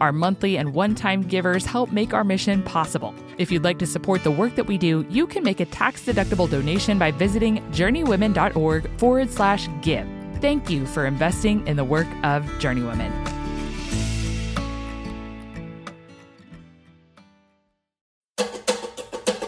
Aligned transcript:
Our 0.00 0.12
monthly 0.12 0.56
and 0.56 0.72
one 0.72 0.94
time 0.94 1.22
givers 1.22 1.66
help 1.66 1.92
make 1.92 2.14
our 2.14 2.24
mission 2.24 2.62
possible. 2.62 3.14
If 3.36 3.52
you'd 3.52 3.64
like 3.64 3.78
to 3.80 3.86
support 3.86 4.24
the 4.24 4.30
work 4.30 4.54
that 4.54 4.66
we 4.66 4.78
do, 4.78 5.04
you 5.10 5.26
can 5.26 5.44
make 5.44 5.60
a 5.60 5.66
tax 5.66 6.02
deductible 6.06 6.48
donation 6.48 6.98
by 6.98 7.10
visiting 7.10 7.58
journeywomen.org 7.70 8.98
forward 8.98 9.30
slash 9.30 9.68
give. 9.82 10.08
Thank 10.40 10.70
you 10.70 10.86
for 10.86 11.04
investing 11.04 11.66
in 11.68 11.76
the 11.76 11.84
work 11.84 12.06
of 12.24 12.44
Journeywomen. 12.60 13.10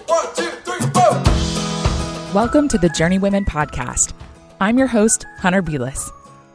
One, 0.06 0.26
two, 0.36 0.50
three, 0.66 0.80
four. 0.92 2.34
Welcome 2.34 2.68
to 2.68 2.76
the 2.76 2.88
Journeywomen 2.88 3.46
podcast. 3.46 4.12
I'm 4.60 4.76
your 4.76 4.86
host, 4.88 5.24
Hunter 5.38 5.62
Beless. 5.62 6.10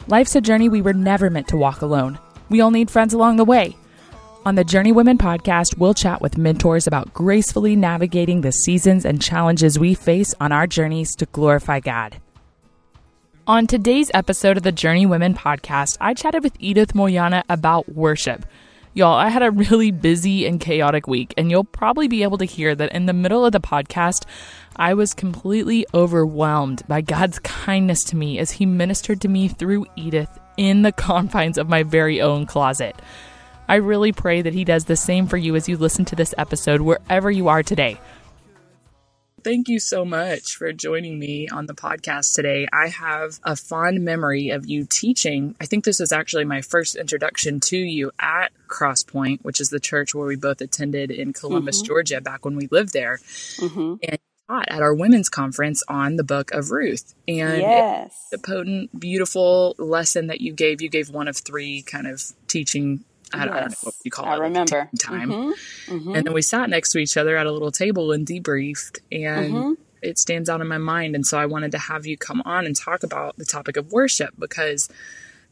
Life's 0.05 0.35
a 0.35 0.41
journey 0.41 0.69
we 0.69 0.83
were 0.83 0.93
never 0.93 1.31
meant 1.31 1.47
to 1.47 1.57
walk 1.57 1.81
alone. 1.81 2.19
We 2.49 2.61
all 2.61 2.69
need 2.71 2.91
friends 2.91 3.15
along 3.15 3.37
the 3.37 3.43
way. 3.43 3.75
On 4.47 4.55
the 4.55 4.63
Journeywomen 4.63 5.17
podcast, 5.17 5.77
we'll 5.77 5.93
chat 5.93 6.21
with 6.21 6.37
mentors 6.37 6.87
about 6.87 7.13
gracefully 7.13 7.75
navigating 7.75 8.39
the 8.39 8.53
seasons 8.53 9.03
and 9.03 9.21
challenges 9.21 9.77
we 9.77 9.93
face 9.93 10.33
on 10.39 10.53
our 10.53 10.65
journeys 10.65 11.17
to 11.17 11.25
glorify 11.25 11.81
God. 11.81 12.21
On 13.45 13.67
today's 13.67 14.09
episode 14.13 14.55
of 14.55 14.63
the 14.63 14.71
Journeywomen 14.71 15.35
podcast, 15.35 15.97
I 15.99 16.13
chatted 16.13 16.45
with 16.45 16.55
Edith 16.59 16.93
Moyana 16.93 17.43
about 17.49 17.89
worship. 17.89 18.45
Y'all, 18.93 19.17
I 19.17 19.27
had 19.27 19.43
a 19.43 19.51
really 19.51 19.91
busy 19.91 20.47
and 20.47 20.61
chaotic 20.61 21.07
week, 21.07 21.33
and 21.35 21.51
you'll 21.51 21.65
probably 21.65 22.07
be 22.07 22.23
able 22.23 22.37
to 22.37 22.45
hear 22.45 22.73
that 22.73 22.93
in 22.93 23.05
the 23.05 23.11
middle 23.11 23.45
of 23.45 23.51
the 23.51 23.59
podcast, 23.59 24.23
I 24.77 24.93
was 24.93 25.13
completely 25.13 25.85
overwhelmed 25.93 26.87
by 26.87 27.01
God's 27.01 27.39
kindness 27.39 28.01
to 28.05 28.15
me 28.15 28.39
as 28.39 28.51
He 28.51 28.65
ministered 28.65 29.19
to 29.21 29.27
me 29.27 29.49
through 29.49 29.87
Edith 29.97 30.39
in 30.55 30.83
the 30.83 30.91
confines 30.93 31.57
of 31.57 31.67
my 31.67 31.83
very 31.83 32.21
own 32.21 32.45
closet. 32.45 32.95
I 33.67 33.75
really 33.75 34.11
pray 34.11 34.41
that 34.41 34.53
He 34.53 34.63
does 34.63 34.85
the 34.85 34.95
same 34.95 35.27
for 35.27 35.37
you 35.37 35.55
as 35.55 35.67
you 35.67 35.77
listen 35.77 36.05
to 36.05 36.15
this 36.15 36.33
episode 36.37 36.81
wherever 36.81 37.29
you 37.29 37.47
are 37.47 37.63
today. 37.63 37.99
Thank 39.43 39.69
you 39.69 39.79
so 39.79 40.03
much 40.03 40.55
for 40.55 40.73
joining 40.73 41.19
me 41.19 41.47
on 41.47 41.67
the 41.67 41.73
podcast 41.73 42.33
today. 42.33 42.67
I 42.73 42.87
have 42.87 43.39
a 43.43 43.55
fond 43.55 44.03
memory 44.03 44.49
of 44.49 44.65
you 44.65 44.85
teaching. 44.89 45.55
I 45.61 45.65
think 45.65 45.85
this 45.85 45.99
was 45.99 46.11
actually 46.11 46.43
my 46.43 46.61
first 46.61 46.95
introduction 46.97 47.61
to 47.61 47.77
you 47.77 48.11
at 48.19 48.51
CrossPointe, 48.67 49.43
which 49.43 49.61
is 49.61 49.69
the 49.69 49.79
church 49.79 50.13
where 50.13 50.27
we 50.27 50.35
both 50.35 50.59
attended 50.59 51.11
in 51.11 51.31
Columbus, 51.31 51.77
mm-hmm. 51.77 51.87
Georgia, 51.87 52.19
back 52.19 52.43
when 52.43 52.57
we 52.57 52.67
lived 52.71 52.91
there. 52.91 53.19
Mm-hmm. 53.57 53.95
And 54.03 54.11
you 54.11 54.17
taught 54.49 54.67
at 54.69 54.81
our 54.81 54.93
women's 54.93 55.29
conference 55.29 55.81
on 55.87 56.17
the 56.17 56.25
book 56.25 56.51
of 56.51 56.71
Ruth. 56.71 57.13
And 57.27 57.61
Yes. 57.61 58.27
the 58.31 58.39
potent, 58.39 58.99
beautiful 58.99 59.75
lesson 59.77 60.27
that 60.27 60.41
you 60.41 60.51
gave. 60.51 60.81
You 60.81 60.89
gave 60.89 61.09
one 61.09 61.29
of 61.29 61.37
three 61.37 61.83
kind 61.83 62.07
of 62.07 62.21
teaching. 62.47 63.05
I 63.33 63.45
don't, 63.45 63.53
I 63.55 63.59
don't 63.61 63.69
know 63.71 63.75
what 63.83 63.95
you 64.03 64.11
call 64.11 64.25
I 64.25 64.29
it. 64.29 64.31
like, 64.31 64.41
remember. 64.41 64.89
teaching 64.91 64.99
time. 64.99 65.29
Mhm. 65.29 66.15
And 66.17 66.25
then 66.27 66.33
we 66.33 66.41
sat 66.41 66.69
next 66.69 66.91
to 66.91 66.99
each 66.99 67.17
other 67.17 67.35
at 67.37 67.45
a 67.47 67.51
little 67.51 67.71
table 67.71 68.11
and 68.11 68.25
debriefed. 68.25 68.99
And 69.11 69.53
Mm-hmm. 69.53 69.73
it 70.01 70.17
stands 70.19 70.49
out 70.49 70.61
in 70.61 70.67
my 70.67 70.77
mind. 70.77 71.15
And 71.15 71.25
so 71.25 71.37
I 71.37 71.45
wanted 71.45 71.71
to 71.73 71.77
have 71.77 72.05
you 72.05 72.17
come 72.17 72.41
on 72.45 72.65
and 72.65 72.75
talk 72.75 73.03
about 73.03 73.37
the 73.37 73.45
topic 73.45 73.77
of 73.77 73.91
worship 73.91 74.33
because 74.37 74.89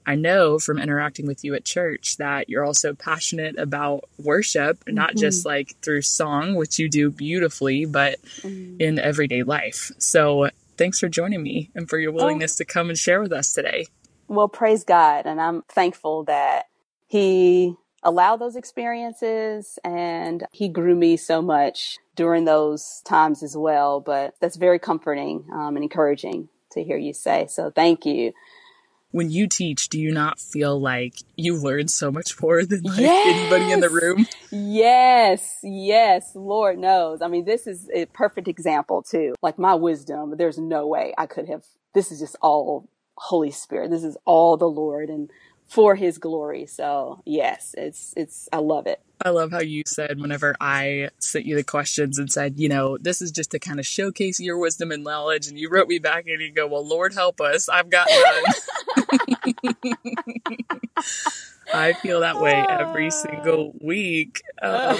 I 0.07 0.13
know 0.13 0.59
from 0.59 0.77
interacting 0.77 1.25
with 1.25 1.43
you 1.43 1.55
at 1.55 1.65
church 1.65 2.17
that 2.17 2.47
you're 2.47 2.63
also 2.63 2.93
passionate 2.93 3.57
about 3.57 4.03
worship, 4.19 4.83
not 4.87 5.09
Mm-hmm. 5.11 5.19
just 5.19 5.45
like 5.45 5.75
through 5.81 6.03
song, 6.03 6.53
which 6.55 6.77
you 6.77 6.87
do 6.89 7.09
beautifully, 7.09 7.85
but 7.85 8.21
Mm-hmm. 8.41 8.79
in 8.79 8.99
everyday 8.99 9.41
life. 9.43 9.91
So 9.97 10.49
thanks 10.77 10.99
for 10.99 11.09
joining 11.09 11.41
me 11.41 11.71
and 11.73 11.89
for 11.89 11.97
your 11.97 12.11
Oh. 12.11 12.15
willingness 12.15 12.55
to 12.57 12.65
come 12.65 12.89
and 12.89 12.97
share 12.97 13.19
with 13.21 13.31
us 13.31 13.51
today. 13.53 13.87
Well, 14.27 14.47
praise 14.47 14.83
God. 14.83 15.25
And 15.25 15.41
I'm 15.41 15.63
thankful 15.69 16.23
that 16.25 16.67
He 17.07 17.75
allowed 18.03 18.37
those 18.37 18.55
experiences 18.55 19.79
and 19.83 20.45
He 20.51 20.69
grew 20.69 20.95
me 20.95 21.17
so 21.17 21.41
much 21.41 21.97
during 22.15 22.45
those 22.45 23.01
times 23.05 23.43
as 23.43 23.55
well. 23.57 23.99
But 23.99 24.35
that's 24.39 24.55
very 24.57 24.79
comforting 24.79 25.45
um, 25.53 25.75
and 25.75 25.83
encouraging 25.83 26.49
to 26.71 26.83
hear 26.83 26.97
you 26.97 27.13
say. 27.13 27.47
So 27.47 27.71
thank 27.71 28.05
you. 28.05 28.33
When 29.11 29.29
you 29.31 29.47
teach, 29.47 29.87
do 29.87 29.99
you 29.99 30.11
not 30.11 30.39
feel 30.39 30.79
like 30.79 31.15
you 31.37 31.55
learn 31.55 31.87
so 31.87 32.11
much 32.11 32.41
more 32.41 32.65
than 32.65 32.83
like 32.83 32.99
anybody 32.99 33.71
in 33.71 33.79
the 33.79 33.89
room? 33.89 34.27
Yes, 34.51 35.59
yes, 35.63 36.31
Lord 36.35 36.77
knows. 36.77 37.21
I 37.21 37.29
mean, 37.29 37.45
this 37.45 37.65
is 37.65 37.89
a 37.93 38.07
perfect 38.07 38.49
example 38.49 39.03
too. 39.03 39.33
Like 39.41 39.57
my 39.57 39.73
wisdom, 39.73 40.35
there's 40.37 40.57
no 40.57 40.85
way 40.87 41.13
I 41.17 41.27
could 41.27 41.47
have. 41.47 41.63
This 41.93 42.11
is 42.11 42.19
just 42.19 42.35
all 42.41 42.89
Holy 43.17 43.51
Spirit. 43.51 43.89
This 43.89 44.03
is 44.03 44.17
all 44.25 44.57
the 44.57 44.65
Lord 44.65 45.09
and 45.09 45.31
for 45.67 45.95
His 45.95 46.17
glory. 46.17 46.65
So 46.65 47.21
yes, 47.25 47.75
it's 47.77 48.13
it's. 48.15 48.49
I 48.51 48.57
love 48.57 48.87
it. 48.87 49.01
I 49.23 49.29
love 49.29 49.51
how 49.51 49.61
you 49.61 49.83
said 49.85 50.19
whenever 50.19 50.55
I 50.59 51.09
sent 51.19 51.45
you 51.45 51.55
the 51.55 51.63
questions 51.63 52.19
and 52.19 52.29
said, 52.29 52.59
you 52.59 52.67
know, 52.67 52.97
this 52.97 53.21
is 53.21 53.31
just 53.31 53.51
to 53.51 53.59
kind 53.59 53.79
of 53.79 53.85
showcase 53.85 54.41
your 54.41 54.57
wisdom 54.57 54.91
and 54.91 55.05
knowledge. 55.05 55.47
And 55.47 55.57
you 55.57 55.69
wrote 55.69 55.87
me 55.87 55.99
back 55.99 56.27
and 56.27 56.41
you 56.41 56.51
go, 56.51 56.67
well, 56.67 56.85
Lord 56.85 57.13
help 57.13 57.39
us. 57.39 57.69
I've 57.69 57.89
got 57.89 58.09
none. 58.09 58.43
I 61.73 61.93
feel 61.93 62.19
that 62.21 62.39
way 62.39 62.65
every 62.69 63.09
single 63.09 63.73
week. 63.81 64.41
Um, 64.61 64.97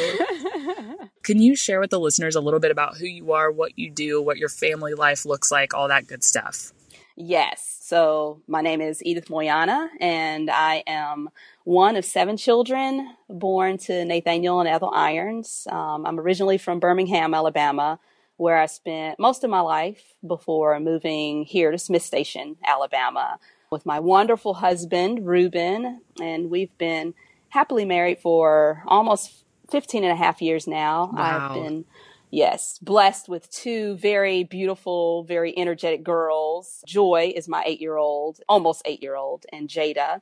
can 1.24 1.42
you 1.42 1.56
share 1.56 1.80
with 1.80 1.90
the 1.90 2.00
listeners 2.00 2.36
a 2.36 2.42
little 2.42 2.60
bit 2.60 2.72
about 2.72 2.98
who 2.98 3.06
you 3.06 3.34
are, 3.34 3.52
what 3.52 3.78
you 3.78 3.92
do, 3.92 4.22
what 4.22 4.38
your 4.38 4.50
family 4.50 4.94
life 4.94 5.26
looks 5.26 5.52
like, 5.52 5.74
all 5.74 5.88
that 5.90 6.08
good 6.08 6.24
stuff? 6.24 6.72
Yes. 7.16 7.78
So 7.82 8.42
my 8.48 8.62
name 8.62 8.82
is 8.82 9.02
Edith 9.06 9.30
Moyana, 9.30 9.88
and 10.02 10.50
I 10.50 10.84
am 10.86 11.30
one 11.64 11.96
of 11.96 12.04
seven 12.04 12.36
children 12.36 13.16
born 13.30 13.78
to 13.80 14.04
Nathaniel 14.04 14.60
and 14.60 14.68
Ethel 14.68 14.92
Irons. 14.94 15.66
Um, 15.72 16.06
I'm 16.06 16.20
originally 16.20 16.58
from 16.58 16.82
Birmingham, 16.82 17.34
Alabama, 17.34 18.00
where 18.36 18.58
I 18.58 18.66
spent 18.66 19.18
most 19.18 19.46
of 19.46 19.50
my 19.50 19.62
life 19.62 20.16
before 20.28 20.78
moving 20.82 21.46
here 21.46 21.72
to 21.72 21.78
Smith 21.78 22.04
Station, 22.04 22.58
Alabama, 22.66 23.40
with 23.72 23.86
my 23.86 24.02
wonderful 24.02 24.56
husband, 24.56 25.26
Reuben. 25.26 26.02
And 26.22 26.50
we've 26.50 26.78
been 26.78 27.14
happily 27.48 27.86
married 27.86 28.20
for 28.20 28.84
almost 28.88 29.46
15 29.72 30.04
and 30.04 30.12
a 30.12 30.18
half 30.18 30.42
years 30.42 30.68
now. 30.68 31.12
Wow. 31.14 31.48
I've 31.50 31.54
been 31.54 31.86
Yes, 32.36 32.80
blessed 32.82 33.30
with 33.30 33.50
two 33.50 33.96
very 33.96 34.44
beautiful, 34.44 35.24
very 35.24 35.58
energetic 35.58 36.04
girls. 36.04 36.84
Joy 36.86 37.32
is 37.34 37.48
my 37.48 37.64
eight 37.66 37.80
year 37.80 37.96
old, 37.96 38.42
almost 38.50 38.82
eight 38.84 39.02
year 39.02 39.16
old, 39.16 39.46
and 39.54 39.70
Jaida 39.70 40.20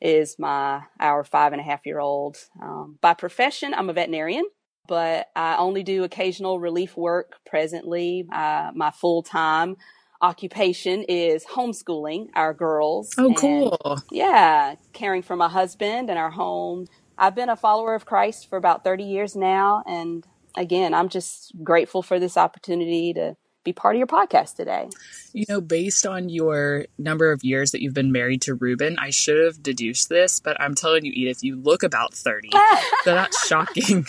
is 0.00 0.38
my 0.38 0.82
our 1.00 1.24
five 1.24 1.52
and 1.52 1.60
a 1.60 1.64
half 1.64 1.84
year 1.84 1.98
old. 1.98 2.36
Um, 2.62 2.98
by 3.00 3.14
profession, 3.14 3.74
I'm 3.74 3.90
a 3.90 3.92
veterinarian, 3.92 4.44
but 4.86 5.26
I 5.34 5.56
only 5.56 5.82
do 5.82 6.04
occasional 6.04 6.60
relief 6.60 6.96
work 6.96 7.40
presently. 7.44 8.28
Uh, 8.32 8.70
my 8.72 8.92
full 8.92 9.24
time 9.24 9.76
occupation 10.22 11.02
is 11.08 11.44
homeschooling 11.46 12.28
our 12.36 12.54
girls. 12.54 13.12
Oh, 13.18 13.34
cool. 13.34 13.98
yeah, 14.12 14.76
caring 14.92 15.22
for 15.22 15.34
my 15.34 15.48
husband 15.48 16.10
and 16.10 16.18
our 16.18 16.30
home. 16.30 16.86
I've 17.18 17.34
been 17.34 17.48
a 17.48 17.56
follower 17.56 17.96
of 17.96 18.06
Christ 18.06 18.48
for 18.48 18.56
about 18.56 18.84
30 18.84 19.02
years 19.02 19.34
now. 19.34 19.82
And 19.86 20.24
again, 20.56 20.94
I'm 20.94 21.08
just 21.08 21.52
grateful 21.62 22.02
for 22.02 22.18
this 22.18 22.36
opportunity 22.36 23.12
to 23.14 23.36
be 23.64 23.72
part 23.72 23.96
of 23.96 23.98
your 23.98 24.06
podcast 24.06 24.54
today. 24.56 24.88
You 25.32 25.44
know, 25.48 25.60
based 25.60 26.06
on 26.06 26.28
your 26.28 26.86
number 26.98 27.32
of 27.32 27.42
years 27.42 27.72
that 27.72 27.82
you've 27.82 27.94
been 27.94 28.12
married 28.12 28.40
to 28.42 28.54
Reuben, 28.54 28.96
I 28.98 29.10
should 29.10 29.44
have 29.44 29.62
deduced 29.62 30.08
this, 30.08 30.40
but 30.40 30.58
I'm 30.60 30.74
telling 30.74 31.04
you, 31.04 31.12
Edith, 31.14 31.42
you 31.42 31.56
look 31.56 31.82
about 31.82 32.14
30. 32.14 32.50
so 33.04 33.14
that's 33.14 33.46
shocking. 33.46 34.06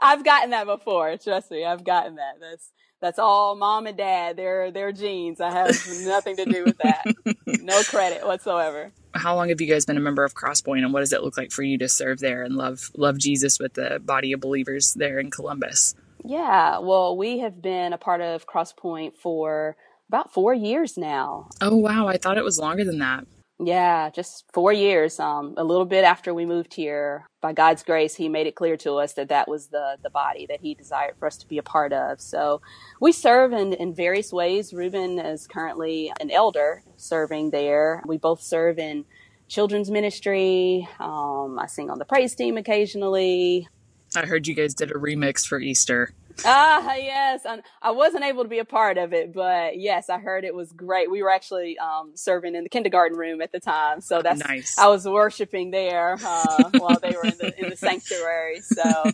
I've 0.00 0.24
gotten 0.24 0.50
that 0.50 0.66
before. 0.66 1.16
Trust 1.16 1.50
me, 1.50 1.64
I've 1.64 1.84
gotten 1.84 2.16
that. 2.16 2.40
That's 2.40 2.70
that's 3.00 3.18
all 3.20 3.54
mom 3.54 3.86
and 3.86 3.96
dad. 3.96 4.36
Their 4.36 4.72
their 4.72 4.90
genes. 4.92 5.40
I 5.40 5.52
have 5.52 5.76
nothing 6.04 6.36
to 6.36 6.44
do 6.44 6.64
with 6.64 6.78
that. 6.78 7.04
No 7.62 7.82
credit 7.82 8.26
whatsoever. 8.26 8.92
How 9.18 9.34
long 9.34 9.50
have 9.50 9.60
you 9.60 9.66
guys 9.66 9.84
been 9.84 9.96
a 9.96 10.00
member 10.00 10.24
of 10.24 10.34
CrossPointe 10.34 10.82
and 10.84 10.92
what 10.92 11.00
does 11.00 11.12
it 11.12 11.22
look 11.22 11.36
like 11.36 11.50
for 11.50 11.62
you 11.62 11.78
to 11.78 11.88
serve 11.88 12.20
there 12.20 12.42
and 12.42 12.56
love 12.56 12.90
love 12.96 13.18
Jesus 13.18 13.58
with 13.58 13.74
the 13.74 14.00
body 14.02 14.32
of 14.32 14.40
believers 14.40 14.94
there 14.96 15.18
in 15.18 15.30
Columbus? 15.30 15.94
Yeah, 16.24 16.78
well, 16.78 17.16
we 17.16 17.38
have 17.38 17.62
been 17.62 17.92
a 17.92 17.98
part 17.98 18.20
of 18.20 18.46
CrossPointe 18.46 19.16
for 19.16 19.76
about 20.08 20.32
four 20.32 20.54
years 20.54 20.96
now. 20.96 21.48
Oh 21.60 21.76
wow, 21.76 22.06
I 22.08 22.16
thought 22.16 22.38
it 22.38 22.44
was 22.44 22.58
longer 22.58 22.84
than 22.84 22.98
that. 22.98 23.26
Yeah, 23.60 24.10
just 24.10 24.44
four 24.52 24.72
years. 24.72 25.18
Um, 25.18 25.54
a 25.56 25.64
little 25.64 25.84
bit 25.84 26.04
after 26.04 26.32
we 26.32 26.46
moved 26.46 26.74
here, 26.74 27.26
by 27.40 27.52
God's 27.52 27.82
grace, 27.82 28.14
He 28.14 28.28
made 28.28 28.46
it 28.46 28.54
clear 28.54 28.76
to 28.78 28.94
us 28.94 29.14
that 29.14 29.28
that 29.30 29.48
was 29.48 29.68
the 29.68 29.96
the 30.02 30.10
body 30.10 30.46
that 30.46 30.60
He 30.60 30.74
desired 30.74 31.14
for 31.18 31.26
us 31.26 31.36
to 31.38 31.48
be 31.48 31.58
a 31.58 31.62
part 31.62 31.92
of. 31.92 32.20
So 32.20 32.60
we 33.00 33.10
serve 33.10 33.52
in, 33.52 33.72
in 33.72 33.94
various 33.94 34.32
ways. 34.32 34.72
Reuben 34.72 35.18
is 35.18 35.46
currently 35.46 36.12
an 36.20 36.30
elder 36.30 36.82
serving 36.96 37.50
there. 37.50 38.02
We 38.06 38.16
both 38.16 38.42
serve 38.42 38.78
in 38.78 39.04
children's 39.48 39.90
ministry. 39.90 40.88
Um, 41.00 41.58
I 41.58 41.66
sing 41.66 41.90
on 41.90 41.98
the 41.98 42.04
praise 42.04 42.34
team 42.34 42.56
occasionally. 42.56 43.68
I 44.16 44.26
heard 44.26 44.46
you 44.46 44.54
guys 44.54 44.74
did 44.74 44.90
a 44.90 44.94
remix 44.94 45.44
for 45.46 45.58
Easter. 45.58 46.12
Ah, 46.44 46.94
yes. 46.94 47.42
And 47.44 47.62
I 47.82 47.90
wasn't 47.90 48.24
able 48.24 48.42
to 48.42 48.48
be 48.48 48.58
a 48.58 48.64
part 48.64 48.98
of 48.98 49.12
it, 49.12 49.32
but 49.32 49.78
yes, 49.78 50.08
I 50.08 50.18
heard 50.18 50.44
it 50.44 50.54
was 50.54 50.72
great. 50.72 51.10
We 51.10 51.22
were 51.22 51.30
actually 51.30 51.78
um, 51.78 52.12
serving 52.14 52.54
in 52.54 52.62
the 52.62 52.68
kindergarten 52.68 53.18
room 53.18 53.40
at 53.40 53.52
the 53.52 53.60
time, 53.60 54.00
so 54.00 54.22
that's 54.22 54.40
nice. 54.40 54.78
I 54.78 54.88
was 54.88 55.06
worshiping 55.06 55.70
there 55.70 56.16
uh, 56.24 56.70
while 56.78 56.98
they 57.00 57.10
were 57.10 57.24
in 57.24 57.36
the 57.38 57.54
in 57.58 57.70
the 57.70 57.76
sanctuary. 57.76 58.60
So. 58.60 58.82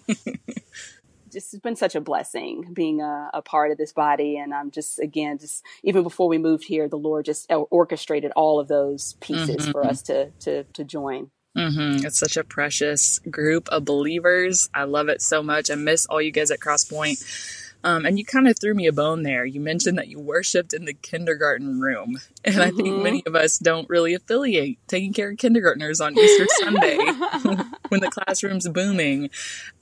Just 1.32 1.52
it's 1.52 1.60
been 1.62 1.74
such 1.74 1.96
a 1.96 2.00
blessing 2.00 2.70
being 2.72 3.00
a, 3.00 3.28
a, 3.34 3.42
part 3.42 3.72
of 3.72 3.76
this 3.76 3.92
body, 3.92 4.38
and 4.38 4.54
I'm 4.54 4.70
just 4.70 5.00
again, 5.00 5.36
just 5.38 5.64
even 5.82 6.04
before 6.04 6.28
we 6.28 6.38
moved 6.38 6.62
here, 6.62 6.88
the 6.88 6.96
Lord 6.96 7.24
just 7.24 7.50
orchestrated 7.50 8.30
all 8.36 8.60
of 8.60 8.68
those 8.68 9.14
pieces 9.14 9.56
mm-hmm. 9.56 9.72
for 9.72 9.84
us 9.84 10.00
to 10.02 10.30
to 10.30 10.62
to 10.62 10.84
join. 10.84 11.32
Mm-hmm. 11.56 12.04
It's 12.06 12.18
such 12.18 12.36
a 12.36 12.44
precious 12.44 13.20
group 13.30 13.68
of 13.68 13.84
believers. 13.84 14.68
I 14.74 14.84
love 14.84 15.08
it 15.08 15.22
so 15.22 15.42
much. 15.42 15.70
I 15.70 15.76
miss 15.76 16.06
all 16.06 16.20
you 16.20 16.32
guys 16.32 16.50
at 16.50 16.60
CrossPointe. 16.60 17.60
Um, 17.84 18.06
and 18.06 18.18
you 18.18 18.24
kind 18.24 18.48
of 18.48 18.58
threw 18.58 18.72
me 18.72 18.86
a 18.86 18.92
bone 18.92 19.24
there. 19.24 19.44
You 19.44 19.60
mentioned 19.60 19.98
that 19.98 20.08
you 20.08 20.18
worshiped 20.18 20.72
in 20.72 20.86
the 20.86 20.94
kindergarten 20.94 21.80
room. 21.80 22.18
And 22.46 22.56
mm-hmm. 22.56 22.62
I 22.62 22.70
think 22.72 22.88
mm-hmm. 22.88 23.02
many 23.02 23.22
of 23.24 23.34
us 23.34 23.58
don't 23.58 23.88
really 23.88 24.12
affiliate 24.12 24.76
taking 24.86 25.14
care 25.14 25.30
of 25.30 25.38
kindergartners 25.38 25.98
on 25.98 26.18
Easter 26.18 26.46
Sunday 26.58 26.96
when 27.88 28.00
the 28.00 28.10
classroom's 28.10 28.68
booming 28.68 29.30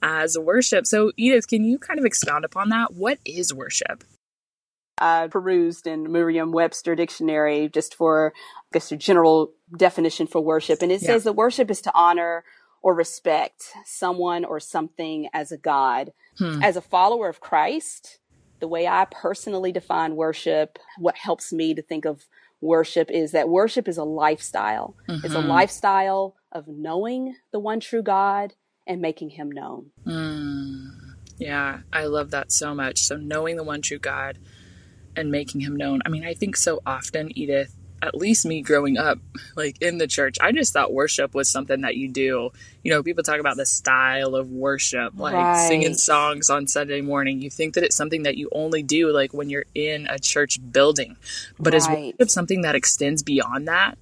as 0.01 0.37
worship. 0.39 0.87
So, 0.87 1.11
Edith, 1.17 1.49
can 1.49 1.65
you 1.65 1.77
kind 1.77 1.99
of 1.99 2.05
expound 2.05 2.45
upon 2.45 2.69
that? 2.69 2.93
What 2.93 3.19
is 3.25 3.53
worship? 3.53 4.05
I 4.97 5.27
perused 5.27 5.87
in 5.87 6.09
Merriam-Webster 6.09 6.95
dictionary 6.95 7.67
just 7.67 7.95
for, 7.95 8.31
guess, 8.73 8.91
a 8.91 8.97
general 8.97 9.51
definition 9.75 10.27
for 10.27 10.41
worship. 10.41 10.81
And 10.81 10.91
it 10.91 11.01
yeah. 11.01 11.07
says 11.07 11.23
that 11.23 11.33
worship 11.33 11.71
is 11.71 11.81
to 11.81 11.91
honor 11.93 12.43
or 12.81 12.93
respect 12.93 13.71
someone 13.85 14.43
or 14.43 14.59
something 14.59 15.29
as 15.33 15.51
a 15.51 15.57
God. 15.57 16.11
Hmm. 16.37 16.61
As 16.61 16.75
a 16.75 16.81
follower 16.81 17.29
of 17.29 17.39
Christ, 17.39 18.19
the 18.59 18.67
way 18.67 18.87
I 18.87 19.05
personally 19.09 19.71
define 19.71 20.15
worship, 20.15 20.79
what 20.97 21.15
helps 21.15 21.53
me 21.53 21.73
to 21.73 21.81
think 21.81 22.05
of 22.05 22.25
worship 22.61 23.11
is 23.11 23.31
that 23.31 23.49
worship 23.49 23.87
is 23.87 23.97
a 23.97 24.03
lifestyle. 24.03 24.95
Mm-hmm. 25.07 25.25
It's 25.25 25.35
a 25.35 25.39
mm-hmm. 25.39 25.49
lifestyle 25.49 26.35
of 26.51 26.67
knowing 26.67 27.35
the 27.51 27.59
one 27.59 27.79
true 27.79 28.01
God 28.01 28.53
and 28.87 29.01
making 29.01 29.31
him 29.31 29.51
known. 29.51 29.91
Mm. 30.05 30.87
Yeah, 31.37 31.79
I 31.91 32.05
love 32.05 32.31
that 32.31 32.51
so 32.51 32.73
much. 32.73 32.99
So 32.99 33.17
knowing 33.17 33.55
the 33.55 33.63
one 33.63 33.81
true 33.81 33.99
God 33.99 34.37
and 35.15 35.31
making 35.31 35.61
him 35.61 35.75
known. 35.75 36.01
I 36.05 36.09
mean, 36.09 36.25
I 36.25 36.33
think 36.33 36.55
so 36.55 36.81
often, 36.85 37.37
Edith, 37.37 37.75
at 38.01 38.15
least 38.15 38.45
me 38.45 38.61
growing 38.61 38.97
up, 38.97 39.19
like 39.55 39.81
in 39.81 39.97
the 39.97 40.07
church, 40.07 40.37
I 40.41 40.51
just 40.51 40.73
thought 40.73 40.93
worship 40.93 41.33
was 41.33 41.49
something 41.49 41.81
that 41.81 41.95
you 41.95 42.09
do. 42.09 42.51
You 42.83 42.91
know, 42.91 43.03
people 43.03 43.23
talk 43.23 43.39
about 43.39 43.57
the 43.57 43.65
style 43.65 44.35
of 44.35 44.51
worship, 44.51 45.13
like 45.17 45.33
right. 45.33 45.67
singing 45.67 45.93
songs 45.93 46.49
on 46.49 46.67
Sunday 46.67 47.01
morning. 47.01 47.41
You 47.41 47.49
think 47.49 47.75
that 47.75 47.83
it's 47.83 47.95
something 47.95 48.23
that 48.23 48.37
you 48.37 48.49
only 48.51 48.83
do 48.83 49.11
like 49.11 49.33
when 49.33 49.49
you're 49.49 49.65
in 49.73 50.07
a 50.07 50.19
church 50.19 50.59
building. 50.71 51.17
But 51.59 51.73
right. 51.73 51.77
is 51.77 51.87
worship 51.87 52.31
something 52.31 52.61
that 52.61 52.75
extends 52.75 53.23
beyond 53.23 53.67
that? 53.67 53.97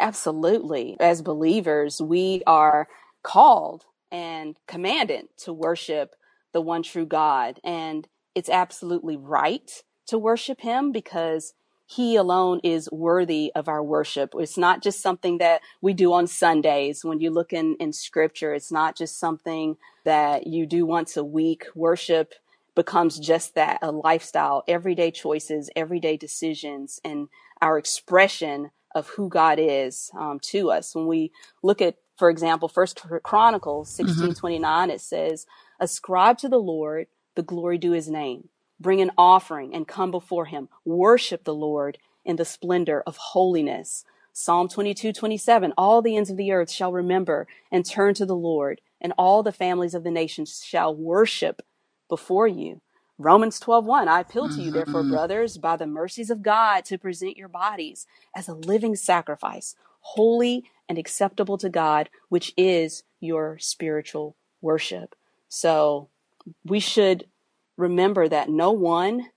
Absolutely. 0.00 0.96
As 0.98 1.22
believers, 1.22 2.00
we 2.00 2.42
are 2.46 2.88
called 3.22 3.84
and 4.10 4.58
commanded 4.66 5.26
to 5.38 5.52
worship 5.52 6.14
the 6.52 6.60
one 6.60 6.82
true 6.82 7.06
God. 7.06 7.60
And 7.64 8.08
it's 8.34 8.48
absolutely 8.48 9.16
right 9.16 9.70
to 10.06 10.18
worship 10.18 10.60
him 10.60 10.92
because 10.92 11.54
he 11.86 12.16
alone 12.16 12.60
is 12.62 12.88
worthy 12.90 13.52
of 13.54 13.68
our 13.68 13.82
worship. 13.82 14.34
It's 14.38 14.56
not 14.56 14.82
just 14.82 15.02
something 15.02 15.38
that 15.38 15.60
we 15.80 15.92
do 15.92 16.12
on 16.12 16.26
Sundays. 16.26 17.04
When 17.04 17.20
you 17.20 17.30
look 17.30 17.52
in, 17.52 17.76
in 17.80 17.92
scripture, 17.92 18.54
it's 18.54 18.72
not 18.72 18.96
just 18.96 19.18
something 19.18 19.76
that 20.04 20.46
you 20.46 20.66
do 20.66 20.86
once 20.86 21.16
a 21.16 21.24
week. 21.24 21.64
Worship 21.74 22.34
becomes 22.74 23.18
just 23.18 23.54
that, 23.54 23.78
a 23.82 23.92
lifestyle, 23.92 24.64
everyday 24.66 25.10
choices, 25.10 25.68
everyday 25.76 26.16
decisions, 26.16 27.00
and 27.04 27.28
our 27.60 27.76
expression 27.76 28.70
of 28.94 29.08
who 29.08 29.28
God 29.28 29.58
is 29.60 30.10
um, 30.18 30.38
to 30.40 30.70
us. 30.70 30.94
When 30.94 31.06
we 31.06 31.32
look 31.62 31.82
at, 31.82 31.96
for 32.16 32.30
example, 32.30 32.68
First 32.68 33.02
Chronicles 33.22 33.90
16, 33.90 34.24
mm-hmm. 34.24 34.32
29, 34.32 34.90
it 34.90 35.00
says, 35.00 35.46
ascribe 35.80 36.38
to 36.38 36.48
the 36.48 36.58
Lord 36.58 37.06
the 37.34 37.42
glory 37.42 37.78
due 37.78 37.92
his 37.92 38.08
name 38.08 38.48
bring 38.82 39.00
an 39.00 39.12
offering 39.16 39.74
and 39.74 39.88
come 39.88 40.10
before 40.10 40.46
him. 40.46 40.68
Worship 40.84 41.44
the 41.44 41.54
Lord 41.54 41.98
in 42.24 42.36
the 42.36 42.44
splendor 42.44 43.02
of 43.06 43.16
holiness. 43.16 44.04
Psalm 44.32 44.68
22, 44.68 45.12
27, 45.12 45.72
all 45.76 46.00
the 46.02 46.16
ends 46.16 46.30
of 46.30 46.36
the 46.36 46.52
earth 46.52 46.70
shall 46.70 46.92
remember 46.92 47.46
and 47.70 47.84
turn 47.84 48.14
to 48.14 48.26
the 48.26 48.36
Lord, 48.36 48.80
and 49.00 49.12
all 49.18 49.42
the 49.42 49.52
families 49.52 49.94
of 49.94 50.04
the 50.04 50.10
nations 50.10 50.62
shall 50.64 50.94
worship 50.94 51.62
before 52.08 52.48
you. 52.48 52.80
Romans 53.18 53.60
12, 53.60 53.84
1, 53.84 54.08
I 54.08 54.20
appeal 54.20 54.48
to 54.48 54.60
you, 54.60 54.70
therefore, 54.70 55.02
mm-hmm. 55.02 55.12
brothers, 55.12 55.58
by 55.58 55.76
the 55.76 55.86
mercies 55.86 56.30
of 56.30 56.42
God, 56.42 56.84
to 56.86 56.98
present 56.98 57.36
your 57.36 57.48
bodies 57.48 58.06
as 58.34 58.48
a 58.48 58.54
living 58.54 58.96
sacrifice, 58.96 59.76
holy 60.00 60.64
and 60.88 60.98
acceptable 60.98 61.58
to 61.58 61.68
God, 61.68 62.08
which 62.30 62.52
is 62.56 63.04
your 63.20 63.58
spiritual 63.58 64.34
worship. 64.60 65.14
So 65.48 66.08
we 66.64 66.80
should 66.80 67.26
remember 67.82 68.28
that 68.28 68.48
no 68.48 68.70
one 68.70 69.28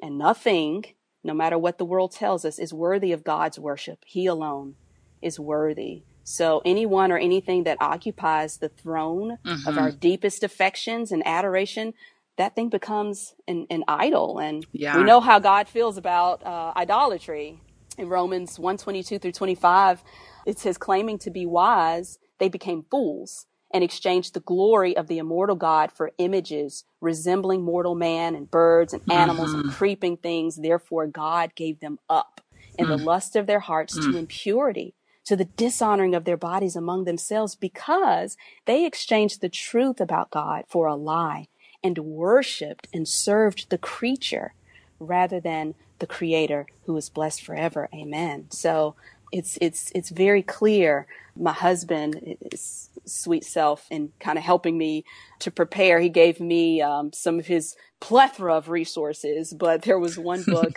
and 0.00 0.18
nothing, 0.18 0.86
no 1.22 1.34
matter 1.34 1.58
what 1.58 1.78
the 1.78 1.84
world 1.84 2.12
tells 2.12 2.44
us, 2.44 2.58
is 2.58 2.72
worthy 2.72 3.12
of 3.12 3.22
God's 3.22 3.58
worship. 3.58 3.98
He 4.06 4.26
alone 4.26 4.74
is 5.22 5.38
worthy. 5.38 6.02
So 6.24 6.62
anyone 6.64 7.12
or 7.12 7.18
anything 7.18 7.64
that 7.64 7.78
occupies 7.80 8.56
the 8.56 8.70
throne 8.70 9.38
mm-hmm. 9.44 9.68
of 9.68 9.76
our 9.76 9.90
deepest 9.90 10.42
affections 10.42 11.12
and 11.12 11.22
adoration, 11.26 11.92
that 12.38 12.56
thing 12.56 12.70
becomes 12.70 13.34
an, 13.46 13.66
an 13.68 13.84
idol. 13.86 14.38
And 14.38 14.66
yeah. 14.72 14.96
we 14.96 15.04
know 15.04 15.20
how 15.20 15.38
God 15.38 15.68
feels 15.68 15.98
about 15.98 16.44
uh, 16.44 16.72
idolatry. 16.74 17.60
In 17.96 18.08
Romans 18.08 18.58
122 18.58 19.20
through 19.20 19.32
25, 19.32 20.02
it 20.46 20.58
says, 20.58 20.76
claiming 20.78 21.18
to 21.18 21.30
be 21.30 21.46
wise, 21.46 22.18
they 22.38 22.48
became 22.48 22.84
fools 22.90 23.46
and 23.74 23.82
exchanged 23.82 24.32
the 24.32 24.40
glory 24.40 24.96
of 24.96 25.08
the 25.08 25.18
immortal 25.18 25.56
God 25.56 25.90
for 25.90 26.12
images 26.18 26.84
resembling 27.00 27.62
mortal 27.62 27.96
man 27.96 28.36
and 28.36 28.48
birds 28.48 28.94
and 28.94 29.02
animals 29.10 29.50
mm-hmm. 29.50 29.62
and 29.62 29.72
creeping 29.72 30.16
things. 30.16 30.56
Therefore, 30.56 31.08
God 31.08 31.56
gave 31.56 31.80
them 31.80 31.98
up 32.08 32.40
in 32.78 32.86
mm. 32.86 32.88
the 32.88 33.04
lust 33.04 33.34
of 33.34 33.48
their 33.48 33.58
hearts 33.58 33.98
mm. 33.98 34.12
to 34.12 34.16
impurity, 34.16 34.94
to 35.24 35.34
the 35.34 35.44
dishonoring 35.44 36.14
of 36.14 36.24
their 36.24 36.36
bodies 36.36 36.76
among 36.76 37.04
themselves, 37.04 37.56
because 37.56 38.36
they 38.64 38.86
exchanged 38.86 39.40
the 39.40 39.48
truth 39.48 40.00
about 40.00 40.30
God 40.30 40.64
for 40.68 40.86
a 40.86 40.94
lie 40.94 41.48
and 41.82 41.98
worshiped 41.98 42.86
and 42.94 43.08
served 43.08 43.70
the 43.70 43.78
creature 43.78 44.54
rather 45.00 45.40
than 45.40 45.74
the 45.98 46.06
creator 46.06 46.66
who 46.86 46.96
is 46.96 47.08
blessed 47.10 47.42
forever. 47.42 47.88
Amen. 47.92 48.46
So 48.50 48.94
it's, 49.32 49.58
it's, 49.60 49.90
it's 49.96 50.10
very 50.10 50.42
clear. 50.42 51.06
My 51.36 51.52
husband 51.52 52.36
is, 52.52 52.90
sweet 53.06 53.44
self 53.44 53.86
and 53.90 54.10
kind 54.20 54.38
of 54.38 54.44
helping 54.44 54.76
me 54.76 55.04
to 55.40 55.50
prepare. 55.50 56.00
He 56.00 56.08
gave 56.08 56.40
me 56.40 56.82
um, 56.82 57.12
some 57.12 57.38
of 57.38 57.46
his 57.46 57.76
plethora 58.00 58.54
of 58.54 58.68
resources, 58.68 59.54
but 59.54 59.82
there 59.82 59.98
was 59.98 60.18
one 60.18 60.42
book 60.46 60.76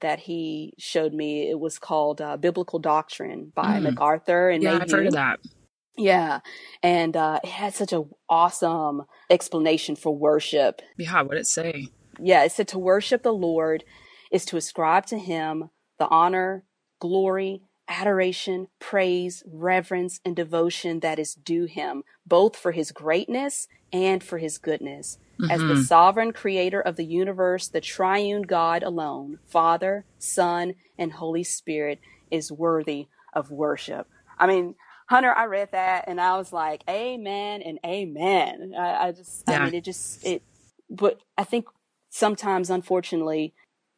that 0.00 0.20
he 0.20 0.74
showed 0.78 1.12
me. 1.12 1.50
It 1.50 1.58
was 1.58 1.78
called 1.78 2.20
uh, 2.20 2.36
Biblical 2.36 2.78
Doctrine 2.78 3.52
by 3.54 3.78
mm. 3.78 3.82
MacArthur 3.82 4.50
and 4.50 4.62
yeah, 4.62 4.78
I've 4.80 4.90
heard 4.90 5.06
of 5.06 5.14
that. 5.14 5.40
Yeah, 5.96 6.40
and 6.82 7.14
uh, 7.16 7.40
it 7.44 7.50
had 7.50 7.74
such 7.74 7.92
an 7.92 8.08
awesome 8.28 9.02
explanation 9.28 9.96
for 9.96 10.16
worship. 10.16 10.80
Yeah, 10.96 11.20
what 11.22 11.32
did 11.32 11.40
it 11.40 11.46
say? 11.46 11.88
Yeah, 12.18 12.44
it 12.44 12.52
said 12.52 12.68
to 12.68 12.78
worship 12.78 13.22
the 13.22 13.32
Lord 13.32 13.84
is 14.30 14.44
to 14.46 14.56
ascribe 14.56 15.06
to 15.06 15.18
Him 15.18 15.70
the 15.98 16.08
honor, 16.08 16.64
glory, 17.00 17.62
adoration, 17.90 18.68
praise, 18.78 19.42
reverence, 19.46 20.20
and 20.24 20.36
devotion 20.36 21.00
that 21.00 21.18
is 21.18 21.34
due 21.34 21.64
him, 21.64 22.04
both 22.24 22.56
for 22.56 22.72
his 22.72 22.92
greatness 22.92 23.66
and 23.92 24.22
for 24.22 24.38
his 24.38 24.56
goodness. 24.56 25.18
Mm-hmm. 25.40 25.50
As 25.50 25.58
the 25.58 25.66
mm-hmm. 25.66 25.82
sovereign 25.82 26.32
creator 26.32 26.80
of 26.80 26.96
the 26.96 27.04
universe, 27.04 27.66
the 27.68 27.80
triune 27.80 28.42
God 28.42 28.84
alone, 28.84 29.40
Father, 29.44 30.04
Son, 30.18 30.76
and 30.96 31.12
Holy 31.12 31.42
Spirit, 31.42 31.98
is 32.30 32.52
worthy 32.52 33.08
of 33.32 33.50
worship. 33.50 34.06
I 34.38 34.46
mean, 34.46 34.76
Hunter, 35.08 35.32
I 35.32 35.46
read 35.46 35.70
that 35.72 36.04
and 36.06 36.20
I 36.20 36.36
was 36.36 36.52
like, 36.52 36.84
Amen 36.88 37.62
and 37.62 37.80
Amen. 37.84 38.72
I, 38.78 39.08
I 39.08 39.12
just, 39.12 39.42
yeah. 39.48 39.60
I 39.60 39.64
mean, 39.64 39.74
it 39.74 39.84
just, 39.84 40.24
it, 40.24 40.42
but 40.88 41.18
I 41.36 41.42
think 41.42 41.66
sometimes, 42.08 42.70
unfortunately, 42.70 43.52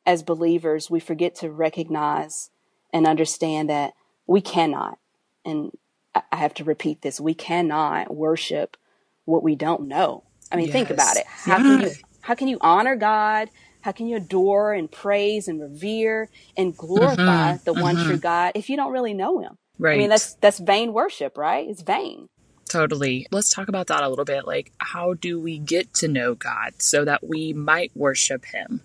as 0.06 0.22
believers, 0.22 0.90
we 0.90 1.00
forget 1.00 1.34
to 1.36 1.50
recognize 1.50 2.50
and 2.92 3.06
understand 3.06 3.70
that 3.70 3.94
we 4.26 4.40
cannot, 4.40 4.98
and 5.44 5.72
I 6.14 6.36
have 6.36 6.54
to 6.54 6.64
repeat 6.64 7.02
this, 7.02 7.20
we 7.20 7.34
cannot 7.34 8.14
worship 8.14 8.76
what 9.24 9.42
we 9.42 9.54
don't 9.54 9.88
know. 9.88 10.24
I 10.50 10.56
mean, 10.56 10.66
yes. 10.66 10.72
think 10.72 10.90
about 10.90 11.16
it. 11.16 11.24
How 11.26 11.58
yeah. 11.58 11.62
can 11.62 11.80
you 11.80 11.90
how 12.20 12.34
can 12.34 12.48
you 12.48 12.58
honor 12.60 12.96
God? 12.96 13.48
How 13.80 13.92
can 13.92 14.06
you 14.06 14.16
adore 14.16 14.72
and 14.74 14.90
praise 14.90 15.48
and 15.48 15.60
revere 15.60 16.28
and 16.56 16.76
glorify 16.76 17.54
mm-hmm. 17.54 17.64
the 17.64 17.72
one 17.72 17.96
mm-hmm. 17.96 18.06
true 18.06 18.16
God 18.18 18.52
if 18.54 18.70
you 18.70 18.76
don't 18.76 18.92
really 18.92 19.14
know 19.14 19.40
him? 19.40 19.58
Right. 19.78 19.94
I 19.94 19.98
mean, 19.98 20.08
that's 20.08 20.34
that's 20.34 20.58
vain 20.58 20.92
worship, 20.92 21.36
right? 21.36 21.68
It's 21.68 21.82
vain. 21.82 22.28
Totally. 22.68 23.26
Let's 23.30 23.52
talk 23.52 23.68
about 23.68 23.88
that 23.88 24.02
a 24.02 24.08
little 24.08 24.24
bit. 24.24 24.46
Like, 24.46 24.72
how 24.78 25.14
do 25.14 25.40
we 25.40 25.58
get 25.58 25.92
to 25.94 26.08
know 26.08 26.34
God 26.34 26.80
so 26.80 27.04
that 27.04 27.26
we 27.26 27.52
might 27.52 27.90
worship 27.94 28.46
him? 28.46 28.82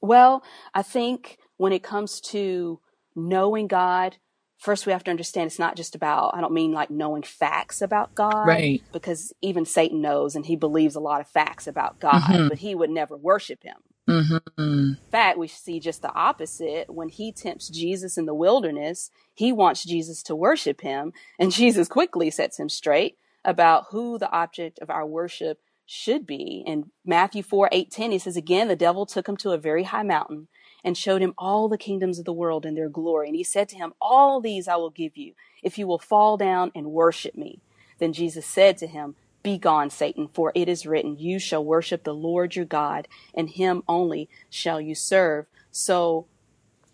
Well, 0.00 0.44
I 0.74 0.82
think 0.82 1.38
when 1.56 1.72
it 1.72 1.82
comes 1.82 2.20
to 2.20 2.80
knowing 3.14 3.66
God, 3.66 4.16
first 4.58 4.86
we 4.86 4.92
have 4.92 5.04
to 5.04 5.10
understand 5.10 5.46
it's 5.46 5.58
not 5.58 5.76
just 5.76 5.94
about, 5.94 6.34
I 6.34 6.40
don't 6.40 6.52
mean 6.52 6.72
like 6.72 6.90
knowing 6.90 7.22
facts 7.22 7.80
about 7.82 8.14
God. 8.14 8.46
Right. 8.46 8.82
Because 8.92 9.32
even 9.40 9.64
Satan 9.64 10.00
knows 10.00 10.36
and 10.36 10.46
he 10.46 10.56
believes 10.56 10.94
a 10.94 11.00
lot 11.00 11.20
of 11.20 11.28
facts 11.28 11.66
about 11.66 11.98
God, 11.98 12.22
mm-hmm. 12.22 12.48
but 12.48 12.58
he 12.58 12.74
would 12.74 12.90
never 12.90 13.16
worship 13.16 13.62
him. 13.62 13.76
Mm-hmm. 14.08 14.58
In 14.58 14.98
fact, 15.10 15.38
we 15.38 15.46
see 15.46 15.78
just 15.78 16.02
the 16.02 16.12
opposite. 16.12 16.90
When 16.92 17.08
he 17.08 17.32
tempts 17.32 17.68
Jesus 17.68 18.18
in 18.18 18.26
the 18.26 18.34
wilderness, 18.34 19.10
he 19.34 19.52
wants 19.52 19.84
Jesus 19.84 20.22
to 20.24 20.36
worship 20.36 20.80
him, 20.80 21.12
and 21.38 21.52
Jesus 21.60 21.88
quickly 21.88 22.30
sets 22.30 22.58
him 22.58 22.68
straight 22.68 23.16
about 23.44 23.86
who 23.90 24.18
the 24.18 24.30
object 24.30 24.78
of 24.80 24.90
our 24.90 25.06
worship 25.06 25.58
should 25.86 26.26
be. 26.26 26.62
In 26.66 26.90
Matthew 27.04 27.42
4 27.42 27.68
8 27.72 27.90
10, 27.90 28.10
he 28.12 28.18
says, 28.18 28.36
Again, 28.36 28.68
the 28.68 28.76
devil 28.76 29.06
took 29.06 29.28
him 29.28 29.36
to 29.38 29.50
a 29.52 29.58
very 29.58 29.84
high 29.84 30.02
mountain 30.02 30.48
and 30.84 30.96
showed 30.96 31.22
him 31.22 31.34
all 31.38 31.68
the 31.68 31.78
kingdoms 31.78 32.18
of 32.18 32.24
the 32.24 32.32
world 32.32 32.64
and 32.64 32.76
their 32.76 32.88
glory. 32.88 33.28
And 33.28 33.36
he 33.36 33.44
said 33.44 33.68
to 33.70 33.76
him, 33.76 33.92
All 34.00 34.40
these 34.40 34.68
I 34.68 34.76
will 34.76 34.90
give 34.90 35.16
you 35.16 35.34
if 35.62 35.78
you 35.78 35.86
will 35.86 35.98
fall 35.98 36.36
down 36.36 36.72
and 36.74 36.92
worship 36.92 37.36
me. 37.36 37.60
Then 37.98 38.12
Jesus 38.12 38.46
said 38.46 38.78
to 38.78 38.86
him, 38.86 39.14
Be 39.42 39.58
gone, 39.58 39.90
Satan, 39.90 40.28
for 40.32 40.52
it 40.54 40.68
is 40.68 40.86
written, 40.86 41.18
You 41.18 41.38
shall 41.38 41.64
worship 41.64 42.04
the 42.04 42.14
Lord 42.14 42.56
your 42.56 42.64
God, 42.64 43.08
and 43.34 43.50
him 43.50 43.82
only 43.88 44.28
shall 44.48 44.80
you 44.80 44.94
serve. 44.94 45.46
So 45.70 46.26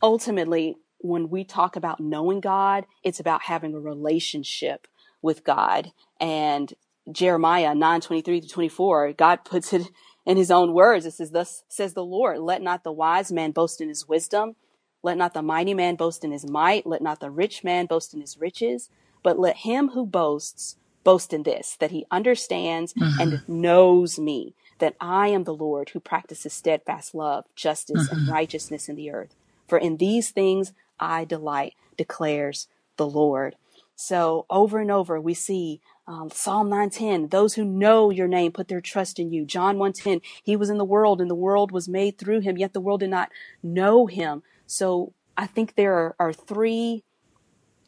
ultimately, 0.02 0.76
when 0.99 1.28
we 1.31 1.45
talk 1.45 1.76
about 1.76 2.00
knowing 2.00 2.40
God, 2.40 2.87
it's 3.02 3.21
about 3.21 3.43
having 3.43 3.75
a 3.75 3.81
relationship 3.81 4.87
with 5.23 5.45
God. 5.45 5.93
And 6.21 6.73
Jeremiah 7.11 7.75
9 7.75 8.00
23 8.00 8.40
to 8.40 8.49
24, 8.49 9.12
God 9.12 9.45
puts 9.45 9.73
it 9.73 9.88
in 10.26 10.37
his 10.37 10.50
own 10.50 10.75
words. 10.75 11.06
It 11.06 11.12
says, 11.12 11.30
Thus 11.30 11.62
says 11.68 11.95
the 11.95 12.04
Lord, 12.04 12.40
let 12.40 12.61
not 12.61 12.85
the 12.85 12.92
wise 12.92 13.33
man 13.33 13.52
boast 13.52 13.80
in 13.80 13.88
his 13.88 14.09
wisdom, 14.09 14.56
let 15.02 15.16
not 15.16 15.33
the 15.33 15.42
mighty 15.42 15.73
man 15.73 15.95
boast 15.95 16.25
in 16.25 16.33
his 16.33 16.45
might, 16.45 16.85
let 16.85 17.00
not 17.00 17.21
the 17.21 17.30
rich 17.30 17.62
man 17.62 17.87
boast 17.87 18.12
in 18.12 18.21
his 18.21 18.38
riches, 18.38 18.90
but 19.23 19.38
let 19.38 19.59
him 19.59 19.90
who 19.90 20.04
boasts 20.04 20.76
boast 21.04 21.33
in 21.33 21.45
this, 21.45 21.76
that 21.78 21.92
he 21.92 22.04
understands 22.11 22.92
mm-hmm. 22.92 23.21
and 23.21 23.49
knows 23.49 24.18
me, 24.18 24.54
that 24.80 24.97
I 25.00 25.28
am 25.28 25.45
the 25.45 25.54
Lord 25.54 25.90
who 25.90 26.00
practices 26.00 26.52
steadfast 26.52 27.14
love, 27.14 27.45
justice, 27.54 28.09
mm-hmm. 28.09 28.18
and 28.18 28.28
righteousness 28.28 28.88
in 28.88 28.97
the 28.97 29.12
earth. 29.12 29.35
For 29.68 29.78
in 29.78 29.99
these 29.99 30.30
things 30.30 30.73
I 30.99 31.25
delight, 31.25 31.75
declares 31.97 32.66
the 32.97 33.06
Lord. 33.06 33.54
So 33.95 34.47
over 34.50 34.78
and 34.78 34.90
over, 34.90 35.21
we 35.21 35.35
see 35.35 35.80
um, 36.08 36.30
Psalm 36.30 36.70
9:10, 36.70 37.30
those 37.30 37.54
who 37.54 37.64
know 37.64 38.10
your 38.10 38.28
name 38.28 38.52
put 38.52 38.68
their 38.68 38.80
trust 38.80 39.18
in 39.18 39.32
you. 39.32 39.44
John 39.44 39.76
1:10, 39.76 40.20
he 40.42 40.54
was 40.56 40.70
in 40.70 40.78
the 40.78 40.84
world 40.84 41.20
and 41.20 41.28
the 41.28 41.34
world 41.34 41.72
was 41.72 41.88
made 41.88 42.16
through 42.16 42.40
him, 42.40 42.56
yet 42.56 42.72
the 42.72 42.80
world 42.80 43.00
did 43.00 43.10
not 43.10 43.30
know 43.62 44.06
him. 44.06 44.42
So 44.66 45.12
I 45.36 45.46
think 45.46 45.75
there 45.75 45.94
are, 45.94 46.16
are 46.18 46.32
three 46.32 47.02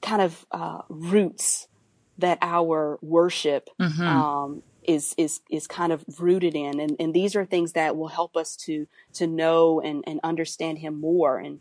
kind 0.02 0.20
of 0.20 0.46
uh, 0.50 0.82
roots 0.88 1.68
that 2.18 2.38
our 2.42 2.98
worship 3.00 3.70
mm-hmm. 3.80 4.02
um, 4.02 4.62
is 4.82 5.14
is 5.16 5.40
is 5.48 5.68
kind 5.68 5.92
of 5.92 6.04
rooted 6.18 6.56
in, 6.56 6.80
and, 6.80 6.96
and 6.98 7.14
these 7.14 7.36
are 7.36 7.44
things 7.44 7.72
that 7.74 7.96
will 7.96 8.08
help 8.08 8.36
us 8.36 8.56
to 8.56 8.88
to 9.12 9.28
know 9.28 9.80
and, 9.80 10.02
and 10.08 10.18
understand 10.24 10.78
Him 10.78 11.00
more. 11.00 11.38
And 11.38 11.60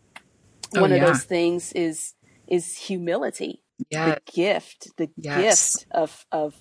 oh, 0.75 0.81
one 0.81 0.89
yeah. 0.89 0.97
of 0.97 1.07
those 1.07 1.23
things 1.23 1.71
is 1.73 2.15
is 2.47 2.77
humility 2.77 3.61
the 3.91 4.21
gift, 4.31 4.95
the 4.97 5.09
yes. 5.17 5.75
gift 5.77 5.87
of 5.91 6.25
of 6.31 6.55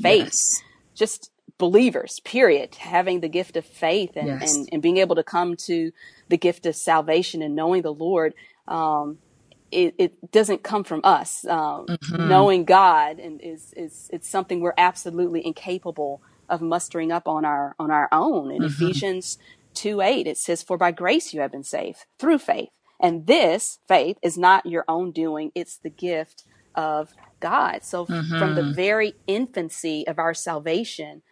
faith. 0.00 0.24
Yes. 0.24 0.62
Just 0.94 1.30
believers, 1.60 2.20
period, 2.20 2.74
having 2.74 3.20
the 3.20 3.28
gift 3.28 3.56
of 3.56 3.64
faith 3.64 4.12
and, 4.16 4.26
yes. 4.26 4.56
and, 4.56 4.68
and 4.72 4.82
being 4.82 4.96
able 4.96 5.14
to 5.14 5.22
come 5.22 5.56
to 5.56 5.92
the 6.28 6.36
gift 6.36 6.66
of 6.66 6.74
salvation 6.74 7.42
and 7.42 7.54
knowing 7.54 7.82
the 7.82 7.92
Lord. 7.92 8.34
Um, 8.66 9.18
it, 9.70 9.94
it, 9.98 10.32
doesn't 10.32 10.64
come 10.64 10.82
from 10.82 11.00
us. 11.04 11.44
Um, 11.44 11.86
mm-hmm. 11.86 12.28
Knowing 12.28 12.64
God 12.64 13.20
and 13.20 13.40
is 13.40 13.72
is 13.76 14.10
it's 14.12 14.28
something 14.28 14.60
we're 14.60 14.74
absolutely 14.76 15.46
incapable 15.46 16.20
of 16.48 16.60
mustering 16.60 17.12
up 17.12 17.28
on 17.28 17.44
our 17.44 17.76
on 17.78 17.90
our 17.90 18.08
own. 18.10 18.50
In 18.50 18.62
mm-hmm. 18.62 18.84
Ephesians 18.84 19.38
two 19.72 20.00
eight, 20.00 20.26
it 20.26 20.38
says, 20.38 20.62
"For 20.62 20.76
by 20.76 20.90
grace 20.90 21.32
you 21.32 21.40
have 21.40 21.52
been 21.52 21.62
saved 21.62 22.06
through 22.18 22.38
faith, 22.38 22.70
and 22.98 23.26
this 23.28 23.78
faith 23.86 24.18
is 24.22 24.36
not 24.36 24.66
your 24.66 24.84
own 24.88 25.12
doing; 25.12 25.52
it's 25.54 25.76
the 25.76 25.90
gift 25.90 26.44
of 26.74 27.14
God. 27.40 27.84
So 27.84 28.06
mm-hmm. 28.06 28.38
from 28.38 28.54
the 28.54 28.62
mm-hmm. 28.62 28.72
very 28.74 29.14
infancy 29.26 30.06
of 30.06 30.18
our 30.18 30.34
salvation, 30.34 31.22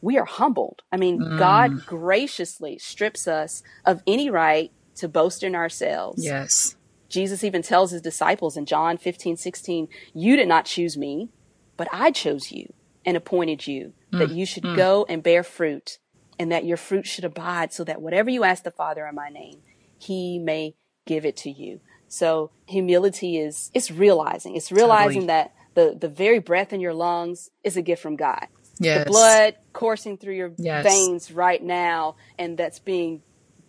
we 0.00 0.18
are 0.18 0.26
humbled. 0.26 0.82
I 0.92 0.98
mean, 0.98 1.18
mm. 1.18 1.38
God 1.38 1.86
graciously 1.86 2.78
strips 2.78 3.26
us 3.26 3.62
of 3.86 4.02
any 4.06 4.28
right 4.28 4.70
to 4.96 5.08
boast 5.08 5.42
in 5.42 5.54
ourselves. 5.54 6.22
Yes. 6.22 6.76
Jesus 7.08 7.42
even 7.42 7.62
tells 7.62 7.90
his 7.90 8.02
disciples 8.02 8.56
in 8.56 8.66
John 8.66 8.98
15, 8.98 9.36
16, 9.36 9.88
you 10.12 10.36
did 10.36 10.48
not 10.48 10.66
choose 10.66 10.96
me, 10.96 11.30
but 11.76 11.88
I 11.90 12.10
chose 12.10 12.52
you 12.52 12.72
and 13.06 13.16
appointed 13.16 13.66
you 13.66 13.94
mm. 14.12 14.18
that 14.18 14.30
you 14.30 14.44
should 14.44 14.64
mm. 14.64 14.76
go 14.76 15.06
and 15.08 15.22
bear 15.22 15.42
fruit 15.42 15.98
and 16.38 16.50
that 16.52 16.64
your 16.64 16.76
fruit 16.76 17.06
should 17.06 17.24
abide 17.24 17.72
so 17.72 17.84
that 17.84 18.02
whatever 18.02 18.30
you 18.30 18.44
ask 18.44 18.64
the 18.64 18.70
Father 18.70 19.06
in 19.06 19.14
my 19.14 19.30
name, 19.30 19.62
he 19.98 20.38
may 20.38 20.74
give 21.06 21.24
it 21.24 21.36
to 21.38 21.50
you. 21.50 21.80
So 22.14 22.50
humility 22.66 23.38
is 23.38 23.70
it's 23.74 23.90
realizing. 23.90 24.54
It's 24.54 24.70
realizing 24.70 25.22
totally. 25.22 25.26
that 25.26 25.54
the 25.74 25.96
the 26.00 26.08
very 26.08 26.38
breath 26.38 26.72
in 26.72 26.80
your 26.80 26.94
lungs 26.94 27.50
is 27.64 27.76
a 27.76 27.82
gift 27.82 28.00
from 28.00 28.14
God. 28.14 28.46
Yes. 28.78 29.04
The 29.04 29.10
blood 29.10 29.56
coursing 29.72 30.16
through 30.16 30.34
your 30.34 30.52
yes. 30.56 30.84
veins 30.84 31.32
right 31.32 31.62
now 31.62 32.14
and 32.38 32.56
that's 32.56 32.78
being 32.78 33.22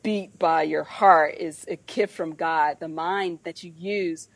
beat 0.04 0.38
by 0.38 0.62
your 0.62 0.84
heart 0.84 1.36
is 1.40 1.66
a 1.68 1.76
gift 1.76 2.14
from 2.14 2.36
God. 2.36 2.78
The 2.80 2.88
mind 2.88 3.40
that 3.46 3.64
you 3.64 3.74
use 3.76 4.30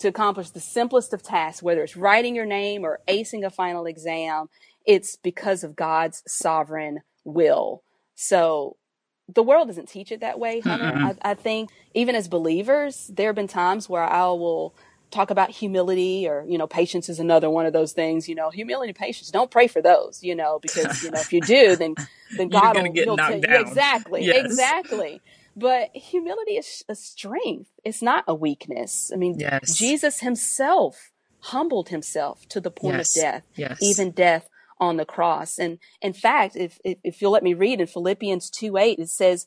to 0.00 0.08
accomplish 0.08 0.50
the 0.50 0.60
simplest 0.60 1.14
of 1.14 1.22
tasks, 1.22 1.62
whether 1.62 1.82
it's 1.82 1.96
writing 1.96 2.36
your 2.36 2.44
name 2.44 2.84
or 2.84 3.00
acing 3.08 3.44
a 3.44 3.48
final 3.48 3.86
exam, 3.86 4.50
it's 4.84 5.16
because 5.16 5.64
of 5.64 5.74
God's 5.74 6.22
sovereign 6.26 7.00
will. 7.24 7.82
So 8.14 8.76
the 9.28 9.42
world 9.42 9.68
doesn't 9.68 9.88
teach 9.88 10.12
it 10.12 10.20
that 10.20 10.38
way, 10.38 10.60
Hunter. 10.60 10.92
I, 10.94 11.30
I, 11.30 11.34
think 11.34 11.70
even 11.94 12.14
as 12.14 12.28
believers, 12.28 13.10
there 13.12 13.28
have 13.28 13.36
been 13.36 13.48
times 13.48 13.88
where 13.88 14.04
I 14.04 14.26
will 14.26 14.74
talk 15.10 15.30
about 15.30 15.50
humility 15.50 16.28
or, 16.28 16.44
you 16.46 16.58
know, 16.58 16.66
patience 16.66 17.08
is 17.08 17.18
another 17.18 17.50
one 17.50 17.66
of 17.66 17.72
those 17.72 17.92
things, 17.92 18.28
you 18.28 18.34
know, 18.34 18.50
humility 18.50 18.90
and 18.90 18.96
patience. 18.96 19.30
Don't 19.30 19.50
pray 19.50 19.66
for 19.66 19.82
those, 19.82 20.22
you 20.22 20.34
know, 20.34 20.58
because, 20.60 21.02
you 21.02 21.10
know, 21.10 21.20
if 21.20 21.32
you 21.32 21.40
do, 21.40 21.76
then, 21.76 21.94
then 22.36 22.48
God 22.48 22.76
will 22.76 22.92
get 22.92 23.06
knocked 23.06 23.42
down. 23.42 23.66
Exactly. 23.66 24.24
Yes. 24.24 24.44
Exactly. 24.44 25.20
But 25.56 25.96
humility 25.96 26.52
is 26.52 26.84
a 26.88 26.94
strength. 26.94 27.70
It's 27.84 28.02
not 28.02 28.24
a 28.28 28.34
weakness. 28.34 29.10
I 29.12 29.16
mean, 29.16 29.38
yes. 29.38 29.74
Jesus 29.74 30.20
himself 30.20 31.12
humbled 31.40 31.88
himself 31.88 32.46
to 32.48 32.60
the 32.60 32.70
point 32.70 32.96
yes. 32.96 33.16
of 33.16 33.22
death, 33.22 33.42
yes. 33.54 33.78
even 33.80 34.10
death 34.10 34.48
on 34.78 34.96
the 34.96 35.04
cross. 35.04 35.58
And 35.58 35.78
in 36.00 36.12
fact, 36.12 36.56
if, 36.56 36.78
if, 36.84 36.98
if 37.02 37.22
you'll 37.22 37.32
let 37.32 37.42
me 37.42 37.54
read 37.54 37.80
in 37.80 37.86
Philippians 37.86 38.50
2 38.50 38.76
8, 38.76 38.98
it 38.98 39.08
says, 39.08 39.46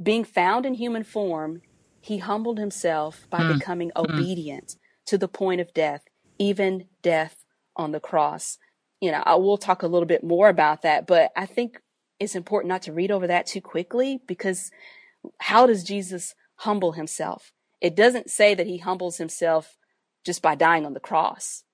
being 0.00 0.24
found 0.24 0.64
in 0.64 0.74
human 0.74 1.04
form, 1.04 1.62
he 2.00 2.18
humbled 2.18 2.58
himself 2.58 3.26
by 3.30 3.40
mm. 3.40 3.58
becoming 3.58 3.90
mm. 3.94 4.04
obedient 4.04 4.76
to 5.06 5.18
the 5.18 5.28
point 5.28 5.60
of 5.60 5.74
death, 5.74 6.04
even 6.38 6.84
death 7.02 7.44
on 7.76 7.92
the 7.92 8.00
cross. 8.00 8.58
You 9.00 9.12
know, 9.12 9.22
I 9.24 9.34
will 9.36 9.58
talk 9.58 9.82
a 9.82 9.88
little 9.88 10.06
bit 10.06 10.24
more 10.24 10.48
about 10.48 10.82
that, 10.82 11.06
but 11.06 11.32
I 11.36 11.46
think 11.46 11.80
it's 12.20 12.34
important 12.34 12.68
not 12.68 12.82
to 12.82 12.92
read 12.92 13.10
over 13.10 13.26
that 13.26 13.46
too 13.46 13.60
quickly 13.60 14.20
because 14.26 14.70
how 15.38 15.66
does 15.66 15.84
Jesus 15.84 16.34
humble 16.56 16.92
himself? 16.92 17.52
It 17.80 17.94
doesn't 17.94 18.30
say 18.30 18.54
that 18.54 18.66
he 18.66 18.78
humbles 18.78 19.18
himself 19.18 19.76
just 20.24 20.42
by 20.42 20.54
dying 20.54 20.84
on 20.84 20.94
the 20.94 21.00
cross, 21.00 21.64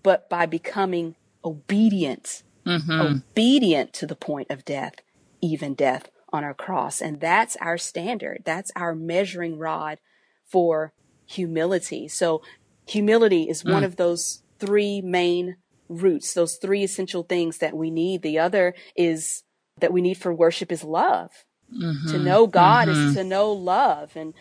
but 0.00 0.28
by 0.28 0.46
becoming 0.46 1.16
obedient, 1.44 2.42
mm-hmm. 2.66 3.00
obedient 3.00 3.92
to 3.94 4.06
the 4.06 4.16
point 4.16 4.50
of 4.50 4.64
death, 4.64 4.94
even 5.40 5.74
death 5.74 6.10
on 6.32 6.44
our 6.44 6.54
cross. 6.54 7.00
And 7.00 7.20
that's 7.20 7.56
our 7.56 7.78
standard. 7.78 8.42
That's 8.44 8.70
our 8.76 8.94
measuring 8.94 9.58
rod 9.58 9.98
for 10.44 10.92
humility. 11.26 12.08
So 12.08 12.42
humility 12.86 13.48
is 13.48 13.62
mm. 13.62 13.72
one 13.72 13.84
of 13.84 13.96
those 13.96 14.42
three 14.58 15.00
main 15.00 15.56
roots, 15.88 16.34
those 16.34 16.56
three 16.56 16.84
essential 16.84 17.22
things 17.22 17.58
that 17.58 17.76
we 17.76 17.90
need. 17.90 18.22
The 18.22 18.38
other 18.38 18.74
is 18.96 19.42
that 19.78 19.92
we 19.92 20.00
need 20.00 20.18
for 20.18 20.32
worship 20.32 20.70
is 20.70 20.84
love. 20.84 21.30
Mm-hmm. 21.72 22.10
To 22.12 22.18
know 22.18 22.46
God 22.46 22.88
mm-hmm. 22.88 23.08
is 23.08 23.14
to 23.14 23.24
know 23.24 23.52
love. 23.52 24.16
And 24.16 24.34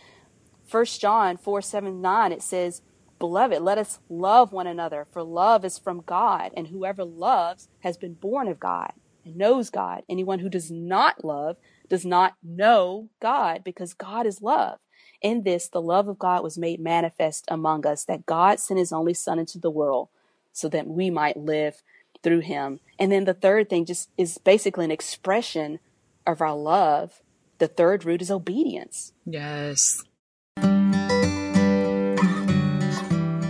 First 0.65 1.01
John 1.01 1.37
4 1.37 1.61
7 1.61 2.01
9, 2.01 2.31
it 2.31 2.41
says, 2.41 2.81
Beloved, 3.19 3.61
let 3.61 3.77
us 3.77 3.99
love 4.09 4.53
one 4.53 4.67
another, 4.67 5.05
for 5.11 5.21
love 5.23 5.65
is 5.65 5.77
from 5.77 6.03
God, 6.05 6.51
and 6.55 6.67
whoever 6.67 7.03
loves 7.03 7.67
has 7.81 7.97
been 7.97 8.13
born 8.13 8.47
of 8.47 8.59
God 8.59 8.93
and 9.25 9.35
knows 9.35 9.69
God. 9.69 10.03
Anyone 10.07 10.39
who 10.39 10.49
does 10.49 10.71
not 10.71 11.25
love 11.25 11.57
does 11.89 12.05
not 12.05 12.35
know 12.41 13.09
God, 13.21 13.63
because 13.63 13.93
God 13.93 14.25
is 14.25 14.41
love. 14.41 14.79
In 15.21 15.43
this, 15.43 15.67
the 15.67 15.81
love 15.81 16.07
of 16.07 16.17
God 16.17 16.43
was 16.43 16.57
made 16.57 16.79
manifest 16.79 17.43
among 17.49 17.85
us, 17.85 18.05
that 18.05 18.25
God 18.25 18.59
sent 18.59 18.79
his 18.79 18.93
only 18.93 19.13
Son 19.13 19.37
into 19.37 19.59
the 19.59 19.69
world 19.69 20.07
so 20.53 20.69
that 20.69 20.87
we 20.87 21.09
might 21.09 21.35
live 21.35 21.83
through 22.23 22.39
him. 22.39 22.79
And 22.97 23.11
then 23.11 23.25
the 23.25 23.33
third 23.33 23.69
thing 23.69 23.85
just 23.85 24.09
is 24.17 24.37
basically 24.37 24.85
an 24.85 24.91
expression 24.91 25.79
of 26.25 26.41
our 26.41 26.55
love. 26.55 27.21
The 27.57 27.67
third 27.67 28.05
root 28.05 28.21
is 28.21 28.31
obedience. 28.31 29.11
Yes. 29.25 30.03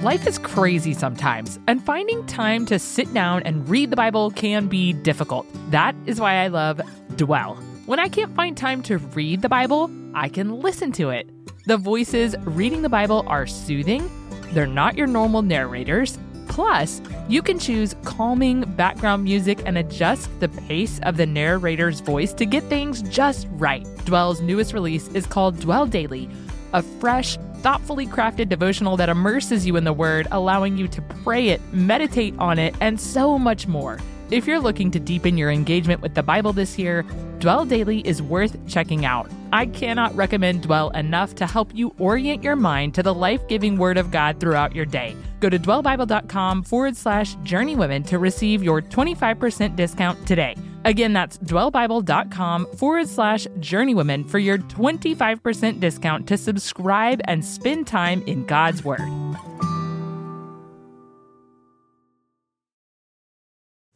Life 0.03 0.27
is 0.27 0.37
crazy 0.37 0.93
sometimes, 0.93 1.59
and 1.67 1.83
finding 1.83 2.25
time 2.25 2.65
to 2.67 2.79
sit 2.79 3.13
down 3.13 3.43
and 3.43 3.67
read 3.67 3.89
the 3.89 3.97
Bible 3.97 4.31
can 4.31 4.67
be 4.67 4.93
difficult. 4.93 5.45
That 5.71 5.93
is 6.05 6.21
why 6.21 6.35
I 6.35 6.47
love 6.47 6.79
Dwell. 7.17 7.55
When 7.85 7.99
I 7.99 8.07
can't 8.07 8.33
find 8.33 8.55
time 8.55 8.81
to 8.83 8.97
read 8.97 9.41
the 9.41 9.49
Bible, 9.49 9.91
I 10.13 10.29
can 10.29 10.61
listen 10.61 10.93
to 10.93 11.09
it. 11.09 11.29
The 11.65 11.75
voices 11.75 12.33
reading 12.45 12.81
the 12.81 12.87
Bible 12.87 13.25
are 13.27 13.45
soothing, 13.45 14.09
they're 14.53 14.65
not 14.65 14.95
your 14.95 15.05
normal 15.05 15.41
narrators. 15.41 16.17
Plus, 16.47 17.01
you 17.27 17.41
can 17.41 17.59
choose 17.59 17.93
calming 18.05 18.61
background 18.77 19.25
music 19.25 19.59
and 19.65 19.77
adjust 19.77 20.29
the 20.39 20.47
pace 20.47 21.01
of 21.03 21.17
the 21.17 21.25
narrator's 21.25 21.99
voice 21.99 22.31
to 22.35 22.45
get 22.45 22.63
things 22.63 23.01
just 23.01 23.49
right. 23.51 23.85
Dwell's 24.05 24.39
newest 24.39 24.71
release 24.71 25.09
is 25.09 25.27
called 25.27 25.59
Dwell 25.59 25.85
Daily, 25.85 26.29
a 26.71 26.81
fresh, 26.81 27.37
thoughtfully 27.61 28.07
crafted 28.07 28.49
devotional 28.49 28.97
that 28.97 29.09
immerses 29.09 29.65
you 29.65 29.75
in 29.75 29.83
the 29.83 29.93
Word, 29.93 30.27
allowing 30.31 30.77
you 30.77 30.87
to 30.87 31.01
pray 31.23 31.49
it, 31.49 31.61
meditate 31.71 32.33
on 32.39 32.59
it, 32.59 32.75
and 32.81 32.99
so 32.99 33.37
much 33.37 33.67
more. 33.67 33.99
If 34.31 34.45
you're 34.45 34.59
looking 34.59 34.91
to 34.91 34.99
deepen 34.99 35.37
your 35.37 35.49
engagement 35.49 36.01
with 36.01 36.13
the 36.13 36.21
Bible 36.21 36.53
this 36.53 36.77
year, 36.77 37.03
Dwell 37.39 37.65
Daily 37.65 38.01
is 38.01 38.21
worth 38.21 38.55
checking 38.67 39.03
out. 39.03 39.27
I 39.51 39.65
cannot 39.65 40.15
recommend 40.15 40.61
Dwell 40.61 40.91
enough 40.91 41.33
to 41.35 41.47
help 41.47 41.73
you 41.73 41.95
orient 41.97 42.43
your 42.43 42.55
mind 42.55 42.93
to 42.93 43.01
the 43.01 43.13
life 43.13 43.47
giving 43.47 43.77
Word 43.77 43.97
of 43.97 44.11
God 44.11 44.39
throughout 44.39 44.75
your 44.75 44.85
day. 44.85 45.15
Go 45.39 45.49
to 45.49 45.57
dwellbible.com 45.57 46.63
forward 46.63 46.95
slash 46.95 47.35
journeywomen 47.37 48.05
to 48.05 48.19
receive 48.19 48.61
your 48.61 48.83
25% 48.83 49.75
discount 49.75 50.27
today. 50.27 50.55
Again, 50.85 51.11
that's 51.11 51.39
dwellbible.com 51.39 52.67
forward 52.75 53.07
slash 53.07 53.47
journeywomen 53.47 54.29
for 54.29 54.37
your 54.37 54.59
25% 54.59 55.79
discount 55.79 56.27
to 56.27 56.37
subscribe 56.37 57.19
and 57.23 57.43
spend 57.43 57.87
time 57.87 58.21
in 58.27 58.45
God's 58.45 58.83
Word. 58.83 59.09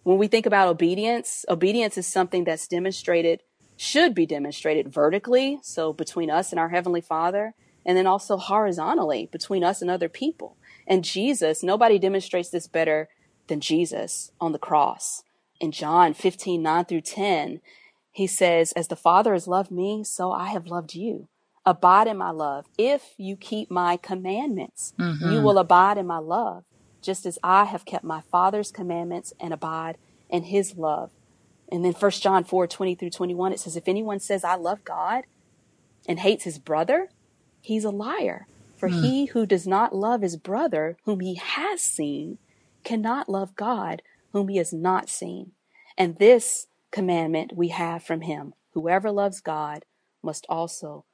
When 0.03 0.17
we 0.17 0.27
think 0.27 0.45
about 0.45 0.67
obedience, 0.67 1.45
obedience 1.49 1.97
is 1.97 2.05
something 2.07 2.43
that's 2.43 2.67
demonstrated, 2.67 3.41
should 3.77 4.13
be 4.13 4.25
demonstrated 4.25 4.93
vertically, 4.93 5.59
so 5.63 5.93
between 5.93 6.29
us 6.29 6.51
and 6.51 6.59
our 6.59 6.69
Heavenly 6.69 7.01
Father, 7.01 7.53
and 7.85 7.97
then 7.97 8.07
also 8.07 8.37
horizontally 8.37 9.29
between 9.31 9.63
us 9.63 9.81
and 9.81 9.89
other 9.89 10.09
people. 10.09 10.57
And 10.87 11.03
Jesus, 11.03 11.63
nobody 11.63 11.99
demonstrates 11.99 12.49
this 12.49 12.67
better 12.67 13.09
than 13.47 13.61
Jesus 13.61 14.31
on 14.39 14.51
the 14.51 14.59
cross. 14.59 15.23
In 15.59 15.71
John 15.71 16.13
15, 16.13 16.61
9 16.61 16.85
through 16.85 17.01
10, 17.01 17.61
he 18.11 18.27
says, 18.27 18.73
As 18.73 18.89
the 18.89 18.95
Father 18.95 19.33
has 19.33 19.47
loved 19.47 19.71
me, 19.71 20.03
so 20.03 20.31
I 20.31 20.49
have 20.49 20.67
loved 20.67 20.93
you. 20.93 21.29
Abide 21.65 22.07
in 22.07 22.17
my 22.17 22.31
love. 22.31 22.65
If 22.77 23.13
you 23.17 23.37
keep 23.37 23.71
my 23.71 23.95
commandments, 23.97 24.93
mm-hmm. 24.99 25.31
you 25.31 25.41
will 25.41 25.57
abide 25.57 25.97
in 25.97 26.05
my 26.05 26.17
love, 26.17 26.65
just 27.03 27.25
as 27.25 27.37
I 27.43 27.65
have 27.65 27.85
kept 27.85 28.03
my 28.03 28.21
Father's 28.21 28.71
commandments 28.71 29.33
and 29.39 29.53
abide 29.53 29.97
in 30.29 30.43
his 30.43 30.77
love. 30.77 31.11
And 31.71 31.83
then 31.83 31.93
1 31.93 32.11
John 32.11 32.43
4, 32.43 32.67
20 32.67 32.95
through 32.95 33.09
21, 33.09 33.53
it 33.53 33.59
says, 33.59 33.75
If 33.75 33.87
anyone 33.87 34.19
says, 34.19 34.43
I 34.43 34.55
love 34.55 34.83
God 34.83 35.23
and 36.07 36.19
hates 36.19 36.43
his 36.43 36.59
brother, 36.59 37.09
he's 37.61 37.85
a 37.85 37.89
liar. 37.89 38.47
For 38.77 38.89
mm. 38.89 39.01
he 39.01 39.25
who 39.25 39.45
does 39.45 39.67
not 39.67 39.95
love 39.95 40.21
his 40.21 40.37
brother, 40.37 40.97
whom 41.05 41.19
he 41.19 41.35
has 41.35 41.81
seen, 41.81 42.37
cannot 42.83 43.29
love 43.29 43.55
God, 43.55 44.01
whom 44.31 44.49
he 44.49 44.57
has 44.57 44.73
not 44.73 45.09
seen. 45.09 45.51
And 45.97 46.17
this 46.17 46.67
commandment 46.91 47.53
we 47.55 47.69
have 47.69 48.03
from 48.03 48.21
him 48.21 48.53
whoever 48.73 49.11
loves 49.11 49.39
God 49.39 49.85
must 50.21 50.45
also 50.49 51.05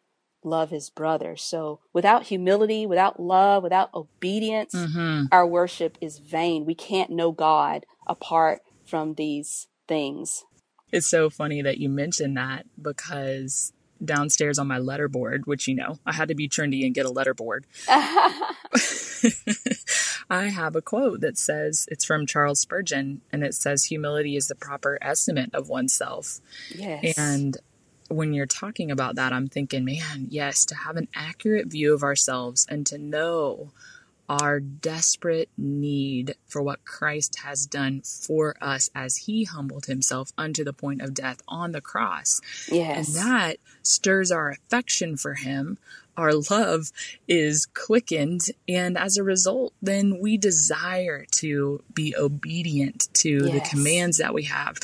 love 0.43 0.69
his 0.69 0.89
brother. 0.89 1.35
So 1.35 1.79
without 1.93 2.23
humility, 2.23 2.85
without 2.85 3.19
love, 3.19 3.63
without 3.63 3.93
obedience, 3.93 4.73
mm-hmm. 4.73 5.25
our 5.31 5.45
worship 5.45 5.97
is 6.01 6.19
vain. 6.19 6.65
We 6.65 6.75
can't 6.75 7.11
know 7.11 7.31
God 7.31 7.85
apart 8.07 8.61
from 8.85 9.15
these 9.15 9.67
things. 9.87 10.45
It's 10.91 11.07
so 11.07 11.29
funny 11.29 11.61
that 11.61 11.77
you 11.77 11.89
mentioned 11.89 12.37
that 12.37 12.65
because 12.81 13.73
downstairs 14.03 14.57
on 14.57 14.67
my 14.67 14.79
letterboard, 14.79 15.45
which 15.45 15.67
you 15.67 15.75
know, 15.75 15.99
I 16.05 16.13
had 16.13 16.29
to 16.29 16.35
be 16.35 16.47
trendy 16.47 16.85
and 16.85 16.95
get 16.95 17.05
a 17.05 17.09
letterboard. 17.09 17.65
I 20.29 20.45
have 20.45 20.75
a 20.75 20.81
quote 20.81 21.21
that 21.21 21.37
says 21.37 21.85
it's 21.89 22.05
from 22.05 22.25
Charles 22.25 22.59
Spurgeon 22.59 23.21
and 23.31 23.43
it 23.43 23.53
says 23.53 23.85
humility 23.85 24.35
is 24.35 24.47
the 24.47 24.55
proper 24.55 24.97
estimate 25.01 25.53
of 25.53 25.69
oneself. 25.69 26.39
Yes. 26.73 27.17
And 27.17 27.57
when 28.09 28.33
you're 28.33 28.45
talking 28.45 28.91
about 28.91 29.15
that, 29.15 29.31
I'm 29.33 29.47
thinking, 29.47 29.85
man, 29.85 30.27
yes, 30.29 30.65
to 30.65 30.75
have 30.75 30.97
an 30.97 31.07
accurate 31.15 31.67
view 31.67 31.93
of 31.93 32.03
ourselves 32.03 32.65
and 32.69 32.85
to 32.87 32.97
know 32.97 33.71
our 34.29 34.59
desperate 34.59 35.49
need 35.57 36.35
for 36.47 36.61
what 36.61 36.85
Christ 36.85 37.39
has 37.39 37.65
done 37.65 38.01
for 38.01 38.55
us 38.61 38.89
as 38.93 39.17
he 39.17 39.45
humbled 39.45 39.87
himself 39.87 40.31
unto 40.37 40.63
the 40.63 40.71
point 40.73 41.01
of 41.01 41.15
death 41.15 41.41
on 41.47 41.71
the 41.71 41.81
cross. 41.81 42.39
Yes. 42.71 43.07
And 43.07 43.25
that 43.25 43.57
stirs 43.81 44.31
our 44.31 44.51
affection 44.51 45.17
for 45.17 45.33
him. 45.33 45.79
Our 46.15 46.33
love 46.51 46.91
is 47.27 47.65
quickened. 47.65 48.41
And 48.67 48.97
as 48.97 49.17
a 49.17 49.23
result, 49.23 49.73
then 49.81 50.19
we 50.19 50.37
desire 50.37 51.25
to 51.37 51.81
be 51.93 52.15
obedient 52.15 53.11
to 53.15 53.47
yes. 53.47 53.53
the 53.53 53.61
commands 53.75 54.17
that 54.17 54.33
we 54.33 54.43
have. 54.43 54.77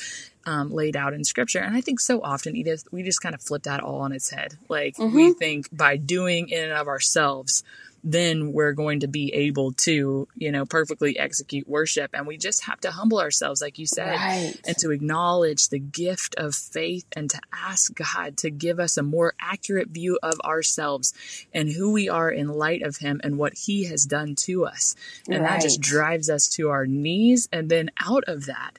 Um, 0.48 0.72
laid 0.72 0.96
out 0.96 1.14
in 1.16 1.24
scripture. 1.24 1.60
And 1.60 1.76
I 1.76 1.82
think 1.82 2.00
so 2.00 2.22
often, 2.22 2.56
Edith, 2.56 2.84
we 2.92 3.02
just 3.02 3.20
kind 3.20 3.34
of 3.34 3.42
flip 3.42 3.64
that 3.64 3.80
all 3.80 4.02
on 4.02 4.12
its 4.12 4.30
head. 4.30 4.56
Like 4.70 4.96
mm-hmm. 4.96 5.16
we 5.16 5.34
think 5.34 5.76
by 5.76 5.98
doing 5.98 6.50
in 6.50 6.66
and 6.66 6.74
of 6.74 6.88
ourselves, 6.88 7.64
then 8.08 8.54
we're 8.54 8.74
going 8.74 9.00
to 9.00 9.08
be 9.08 9.34
able 9.34 9.74
to, 9.74 10.28
you 10.36 10.52
know, 10.52 10.64
perfectly 10.64 11.18
execute 11.18 11.68
worship. 11.68 12.12
And 12.14 12.28
we 12.28 12.38
just 12.38 12.66
have 12.66 12.80
to 12.82 12.92
humble 12.92 13.20
ourselves, 13.20 13.62
like 13.64 13.80
you 13.80 13.88
said, 13.88 14.16
right. 14.16 14.54
and 14.68 14.78
to 14.78 14.92
acknowledge 14.92 15.70
the 15.70 15.80
gift 15.80 16.36
of 16.38 16.54
faith 16.54 17.06
and 17.16 17.32
to 17.32 17.42
ask 17.52 17.96
God 17.96 18.38
to 18.38 18.52
give 18.52 18.80
us 18.80 18.98
a 18.98 19.04
more 19.04 19.34
accurate 19.42 19.88
view 19.88 20.20
of 20.22 20.40
ourselves 20.46 21.16
and 21.52 21.68
who 21.68 21.92
we 21.92 22.08
are 22.08 22.30
in 22.30 22.48
light 22.48 22.84
of 22.84 22.98
Him 22.98 23.22
and 23.24 23.40
what 23.40 23.56
He 23.58 23.86
has 23.86 24.06
done 24.06 24.36
to 24.36 24.68
us. 24.68 24.96
And 25.28 25.42
right. 25.42 25.50
that 25.50 25.62
just 25.62 25.82
drives 25.82 26.30
us 26.30 26.48
to 26.50 26.70
our 26.70 26.86
knees. 26.86 27.50
And 27.52 27.70
then 27.70 27.90
out 28.00 28.26
of 28.28 28.46
that, 28.46 28.78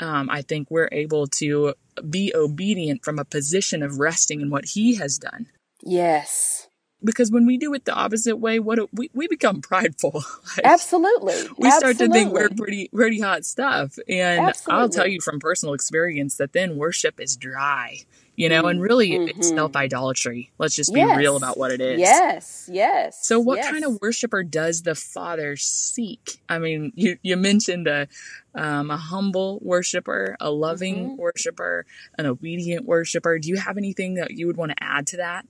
um, 0.00 0.30
I 0.30 0.42
think 0.42 0.70
we're 0.70 0.88
able 0.92 1.26
to 1.26 1.74
be 2.08 2.32
obedient 2.34 3.04
from 3.04 3.18
a 3.18 3.24
position 3.24 3.82
of 3.82 3.98
resting 3.98 4.40
in 4.40 4.50
what 4.50 4.64
He 4.64 4.96
has 4.96 5.18
done. 5.18 5.46
Yes 5.82 6.68
because 7.02 7.30
when 7.30 7.46
we 7.46 7.58
do 7.58 7.72
it 7.74 7.84
the 7.84 7.94
opposite 7.94 8.36
way, 8.36 8.58
what 8.58 8.78
we, 8.92 9.10
we 9.14 9.28
become 9.28 9.60
prideful. 9.60 10.12
like, 10.56 10.64
Absolutely. 10.64 11.34
We 11.56 11.68
Absolutely. 11.68 11.70
start 11.70 11.98
to 11.98 12.08
think 12.08 12.32
we're 12.32 12.48
pretty 12.50 12.88
pretty 12.92 13.20
hot 13.20 13.44
stuff. 13.44 13.98
And 14.08 14.46
Absolutely. 14.46 14.82
I'll 14.82 14.88
tell 14.88 15.06
you 15.06 15.20
from 15.20 15.40
personal 15.40 15.74
experience 15.74 16.36
that 16.36 16.52
then 16.52 16.76
worship 16.76 17.20
is 17.20 17.36
dry. 17.36 18.00
You 18.38 18.48
know, 18.48 18.66
and 18.66 18.80
really 18.80 19.10
mm-hmm. 19.10 19.28
it's 19.30 19.48
self 19.48 19.74
idolatry. 19.74 20.52
Let's 20.58 20.76
just 20.76 20.94
be 20.94 21.00
yes. 21.00 21.18
real 21.18 21.36
about 21.36 21.58
what 21.58 21.72
it 21.72 21.80
is. 21.80 21.98
Yes, 21.98 22.70
yes. 22.72 23.26
So 23.26 23.40
what 23.40 23.56
yes. 23.56 23.68
kind 23.68 23.84
of 23.84 23.98
worshiper 24.00 24.44
does 24.44 24.82
the 24.82 24.94
Father 24.94 25.56
seek? 25.56 26.40
I 26.48 26.60
mean, 26.60 26.92
you, 26.94 27.18
you 27.22 27.36
mentioned 27.36 27.88
a 27.88 28.06
um, 28.54 28.92
a 28.92 28.96
humble 28.96 29.58
worshiper, 29.60 30.36
a 30.40 30.52
loving 30.52 30.96
mm-hmm. 30.96 31.16
worshiper, 31.16 31.84
an 32.16 32.26
obedient 32.26 32.86
worshiper. 32.86 33.40
Do 33.40 33.48
you 33.48 33.56
have 33.56 33.76
anything 33.76 34.14
that 34.14 34.30
you 34.30 34.46
would 34.46 34.56
want 34.56 34.70
to 34.70 34.76
add 34.80 35.08
to 35.08 35.16
that? 35.16 35.44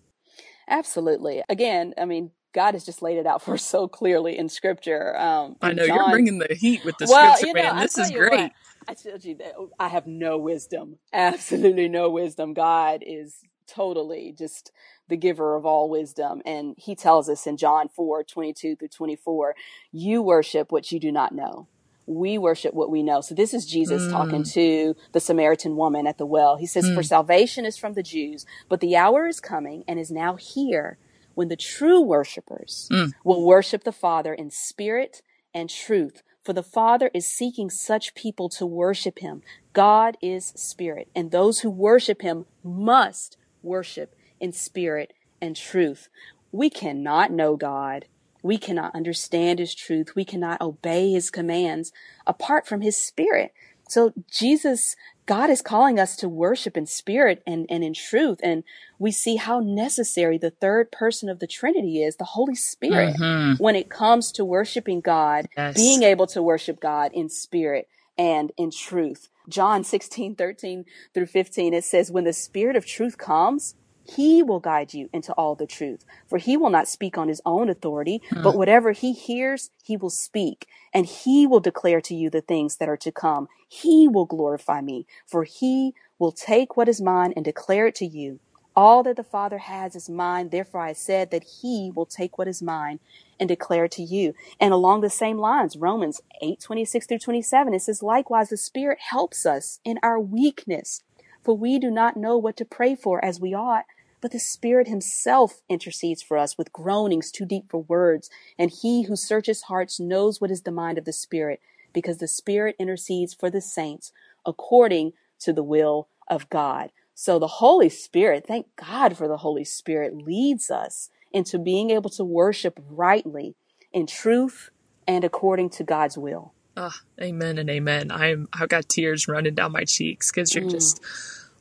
Absolutely. 0.66 1.42
Again, 1.50 1.92
I 1.98 2.06
mean, 2.06 2.30
God 2.54 2.72
has 2.72 2.86
just 2.86 3.02
laid 3.02 3.18
it 3.18 3.26
out 3.26 3.42
for 3.42 3.54
us 3.54 3.62
so 3.62 3.86
clearly 3.86 4.38
in 4.38 4.48
Scripture. 4.48 5.14
Um, 5.14 5.56
I 5.60 5.72
know 5.72 5.86
John, 5.86 5.96
you're 5.96 6.10
bringing 6.10 6.38
the 6.38 6.54
heat 6.54 6.84
with 6.86 6.96
the 6.98 7.06
well, 7.08 7.36
Scripture, 7.36 7.58
you 7.58 7.62
know, 7.62 7.74
man. 7.74 7.82
This 7.82 7.98
is 7.98 8.10
great. 8.10 8.30
What, 8.30 8.52
I 8.88 8.94
told 8.94 9.24
you 9.24 9.36
that 9.36 9.54
I 9.78 9.88
have 9.88 10.06
no 10.06 10.38
wisdom, 10.38 10.98
absolutely 11.12 11.88
no 11.88 12.10
wisdom. 12.10 12.54
God 12.54 13.02
is 13.06 13.36
totally 13.66 14.34
just 14.36 14.72
the 15.08 15.16
giver 15.16 15.56
of 15.56 15.66
all 15.66 15.90
wisdom. 15.90 16.40
And 16.46 16.74
he 16.78 16.96
tells 16.96 17.28
us 17.28 17.46
in 17.46 17.58
John 17.58 17.88
4 17.88 18.24
22 18.24 18.76
through 18.76 18.88
24, 18.88 19.54
you 19.92 20.22
worship 20.22 20.72
what 20.72 20.90
you 20.90 20.98
do 20.98 21.12
not 21.12 21.34
know 21.34 21.68
we 22.08 22.38
worship 22.38 22.72
what 22.74 22.90
we 22.90 23.02
know. 23.02 23.20
So 23.20 23.34
this 23.34 23.52
is 23.52 23.66
Jesus 23.66 24.02
mm. 24.02 24.10
talking 24.10 24.42
to 24.44 24.96
the 25.12 25.20
Samaritan 25.20 25.76
woman 25.76 26.06
at 26.06 26.18
the 26.18 26.26
well. 26.26 26.56
He 26.56 26.66
says, 26.66 26.86
mm. 26.86 26.94
For 26.94 27.02
salvation 27.02 27.66
is 27.66 27.76
from 27.76 27.92
the 27.92 28.02
Jews, 28.02 28.46
but 28.68 28.80
the 28.80 28.96
hour 28.96 29.26
is 29.26 29.40
coming 29.40 29.84
and 29.86 29.98
is 29.98 30.10
now 30.10 30.36
here 30.36 30.98
when 31.34 31.48
the 31.48 31.56
true 31.56 32.00
worshipers 32.00 32.88
Mm. 32.90 33.12
will 33.24 33.44
worship 33.44 33.84
the 33.84 33.92
Father 33.92 34.32
in 34.32 34.50
spirit 34.50 35.22
and 35.54 35.68
truth. 35.68 36.22
For 36.48 36.54
the 36.54 36.62
Father 36.62 37.10
is 37.12 37.26
seeking 37.26 37.68
such 37.68 38.14
people 38.14 38.48
to 38.56 38.64
worship 38.64 39.18
him. 39.18 39.42
God 39.74 40.16
is 40.22 40.54
spirit, 40.56 41.10
and 41.14 41.30
those 41.30 41.60
who 41.60 41.68
worship 41.68 42.22
him 42.22 42.46
must 42.64 43.36
worship 43.62 44.14
in 44.40 44.54
spirit 44.54 45.12
and 45.42 45.54
truth. 45.54 46.08
We 46.50 46.70
cannot 46.70 47.32
know 47.32 47.54
God. 47.56 48.06
We 48.42 48.56
cannot 48.56 48.94
understand 48.94 49.58
his 49.58 49.74
truth. 49.74 50.14
We 50.16 50.24
cannot 50.24 50.62
obey 50.62 51.12
his 51.12 51.30
commands 51.30 51.92
apart 52.26 52.66
from 52.66 52.80
his 52.80 52.96
spirit. 52.96 53.52
So 53.86 54.14
Jesus, 54.30 54.96
God 55.28 55.50
is 55.50 55.60
calling 55.60 56.00
us 56.00 56.16
to 56.16 56.28
worship 56.28 56.74
in 56.74 56.86
spirit 56.86 57.42
and, 57.46 57.66
and 57.68 57.84
in 57.84 57.92
truth. 57.92 58.40
And 58.42 58.64
we 58.98 59.12
see 59.12 59.36
how 59.36 59.60
necessary 59.60 60.38
the 60.38 60.50
third 60.50 60.90
person 60.90 61.28
of 61.28 61.38
the 61.38 61.46
Trinity 61.46 62.02
is, 62.02 62.16
the 62.16 62.24
Holy 62.24 62.54
Spirit, 62.54 63.14
Mhm. 63.18 63.60
when 63.60 63.76
it 63.76 63.90
comes 63.90 64.32
to 64.32 64.44
worshiping 64.44 65.02
God, 65.02 65.46
Yes. 65.54 65.76
being 65.76 66.02
able 66.02 66.26
to 66.28 66.42
worship 66.42 66.80
God 66.80 67.12
in 67.12 67.28
spirit 67.28 67.88
and 68.16 68.52
in 68.56 68.70
truth. 68.70 69.28
John 69.50 69.84
16, 69.84 70.34
13 70.34 70.86
through 71.12 71.26
15, 71.26 71.74
it 71.74 71.84
says, 71.84 72.10
When 72.10 72.24
the 72.24 72.32
Spirit 72.32 72.74
of 72.74 72.86
truth 72.86 73.18
comes, 73.18 73.74
he 74.08 74.42
will 74.42 74.60
guide 74.60 74.94
you 74.94 75.10
into 75.12 75.32
all 75.34 75.54
the 75.54 75.66
truth. 75.66 76.04
For 76.26 76.38
he 76.38 76.56
will 76.56 76.70
not 76.70 76.88
speak 76.88 77.18
on 77.18 77.28
his 77.28 77.42
own 77.44 77.68
authority, 77.68 78.22
hmm. 78.30 78.42
but 78.42 78.56
whatever 78.56 78.92
he 78.92 79.12
hears, 79.12 79.70
he 79.82 79.96
will 79.96 80.10
speak. 80.10 80.66
And 80.94 81.06
he 81.06 81.46
will 81.46 81.60
declare 81.60 82.00
to 82.02 82.14
you 82.14 82.30
the 82.30 82.40
things 82.40 82.76
that 82.76 82.88
are 82.88 82.96
to 82.96 83.12
come. 83.12 83.48
He 83.68 84.08
will 84.08 84.24
glorify 84.24 84.80
me, 84.80 85.06
for 85.26 85.44
he 85.44 85.94
will 86.18 86.32
take 86.32 86.76
what 86.76 86.88
is 86.88 87.00
mine 87.00 87.32
and 87.36 87.44
declare 87.44 87.86
it 87.86 87.94
to 87.96 88.06
you. 88.06 88.40
All 88.74 89.02
that 89.02 89.16
the 89.16 89.24
Father 89.24 89.58
has 89.58 89.96
is 89.96 90.08
mine. 90.08 90.50
Therefore, 90.50 90.82
I 90.82 90.92
said 90.92 91.30
that 91.32 91.44
he 91.62 91.90
will 91.94 92.06
take 92.06 92.38
what 92.38 92.48
is 92.48 92.62
mine 92.62 93.00
and 93.38 93.48
declare 93.48 93.86
it 93.86 93.92
to 93.92 94.02
you. 94.02 94.34
And 94.60 94.72
along 94.72 95.00
the 95.00 95.10
same 95.10 95.36
lines, 95.36 95.76
Romans 95.76 96.22
8 96.40 96.60
26 96.60 97.06
through 97.06 97.18
27, 97.18 97.74
it 97.74 97.82
says, 97.82 98.02
Likewise, 98.02 98.50
the 98.50 98.56
Spirit 98.56 98.98
helps 99.10 99.44
us 99.44 99.80
in 99.84 99.98
our 100.02 100.20
weakness, 100.20 101.02
for 101.42 101.56
we 101.56 101.78
do 101.78 101.90
not 101.90 102.16
know 102.16 102.38
what 102.38 102.56
to 102.58 102.64
pray 102.64 102.94
for 102.94 103.22
as 103.24 103.40
we 103.40 103.52
ought. 103.52 103.84
But 104.20 104.32
the 104.32 104.40
Spirit 104.40 104.88
Himself 104.88 105.62
intercedes 105.68 106.22
for 106.22 106.36
us 106.36 106.58
with 106.58 106.72
groanings 106.72 107.30
too 107.30 107.46
deep 107.46 107.70
for 107.70 107.82
words. 107.82 108.30
And 108.58 108.70
He 108.70 109.02
who 109.04 109.16
searches 109.16 109.62
hearts 109.62 110.00
knows 110.00 110.40
what 110.40 110.50
is 110.50 110.62
the 110.62 110.72
mind 110.72 110.98
of 110.98 111.04
the 111.04 111.12
Spirit, 111.12 111.60
because 111.92 112.18
the 112.18 112.28
Spirit 112.28 112.76
intercedes 112.78 113.34
for 113.34 113.50
the 113.50 113.60
saints 113.60 114.12
according 114.44 115.12
to 115.40 115.52
the 115.52 115.62
will 115.62 116.08
of 116.28 116.48
God. 116.50 116.90
So 117.14 117.38
the 117.38 117.46
Holy 117.46 117.88
Spirit, 117.88 118.46
thank 118.46 118.66
God 118.76 119.16
for 119.16 119.26
the 119.26 119.38
Holy 119.38 119.64
Spirit, 119.64 120.16
leads 120.16 120.70
us 120.70 121.10
into 121.32 121.58
being 121.58 121.90
able 121.90 122.10
to 122.10 122.24
worship 122.24 122.78
rightly 122.88 123.56
in 123.92 124.06
truth 124.06 124.70
and 125.06 125.24
according 125.24 125.70
to 125.70 125.84
God's 125.84 126.16
will. 126.16 126.52
Ah, 126.76 127.00
amen 127.20 127.58
and 127.58 127.68
amen. 127.68 128.12
I'm 128.12 128.48
I've 128.52 128.68
got 128.68 128.88
tears 128.88 129.26
running 129.26 129.54
down 129.56 129.72
my 129.72 129.84
cheeks 129.84 130.30
because 130.30 130.54
you're 130.54 130.64
just 130.64 131.00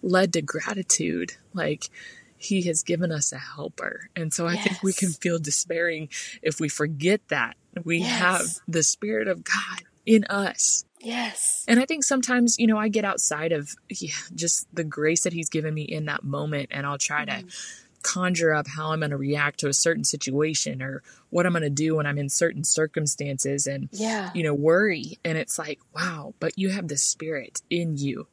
led 0.04 0.34
to 0.34 0.43
gratitude. 0.43 1.34
Like 1.54 1.89
he 2.38 2.63
has 2.63 2.84
given 2.84 3.12
us 3.12 3.32
a 3.32 3.38
helper. 3.38 4.10
And 4.15 4.34
so 4.34 4.47
I 4.47 4.56
think 4.56 4.84
we 4.84 4.93
can 4.93 5.10
feel 5.10 5.39
despairing 5.39 6.10
if 6.41 6.60
we 6.60 6.69
forget 6.69 7.21
that. 7.30 7.56
We 7.84 8.02
have 8.02 8.45
the 8.67 8.84
Spirit 8.84 9.28
of 9.28 9.43
God 9.43 9.84
in 10.06 10.23
us. 10.26 10.86
Yes. 11.00 11.63
And 11.67 11.80
I 11.80 11.86
think 11.86 12.04
sometimes, 12.04 12.58
you 12.58 12.67
know, 12.67 12.78
I 12.78 12.88
get 12.88 13.06
outside 13.06 13.52
of 13.52 13.76
yeah, 13.89 14.10
just 14.34 14.67
the 14.73 14.84
grace 14.84 15.23
that 15.23 15.34
he's 15.34 15.50
given 15.50 15.73
me 15.73 15.84
in 15.84 16.06
that 16.06 16.23
moment 16.23 16.69
and 16.71 16.86
I'll 16.86 16.97
try 16.97 17.26
to 17.26 17.32
mm-hmm. 17.32 17.87
Conjure 18.13 18.54
up 18.54 18.67
how 18.67 18.91
I'm 18.93 19.00
going 19.02 19.12
to 19.12 19.17
react 19.17 19.60
to 19.60 19.67
a 19.67 19.74
certain 19.74 20.04
situation 20.06 20.82
or 20.82 21.04
what 21.30 21.46
I'm 21.46 21.52
going 21.52 21.63
to 21.63 21.70
do 21.70 21.96
when 21.98 22.06
I'm 22.06 22.17
in 22.17 22.30
certain 22.30 22.63
circumstances 22.63 23.67
and 23.67 23.89
Yeah. 23.91 24.32
you 24.34 24.43
know 24.43 24.54
worry 24.54 25.20
and 25.26 25.38
it's 25.38 25.60
like 25.60 25.80
wow 25.93 26.34
but 26.39 26.54
you 26.58 26.70
have 26.70 26.88
the 26.88 26.98
spirit 26.98 27.62
in 27.70 27.98
you 27.98 28.28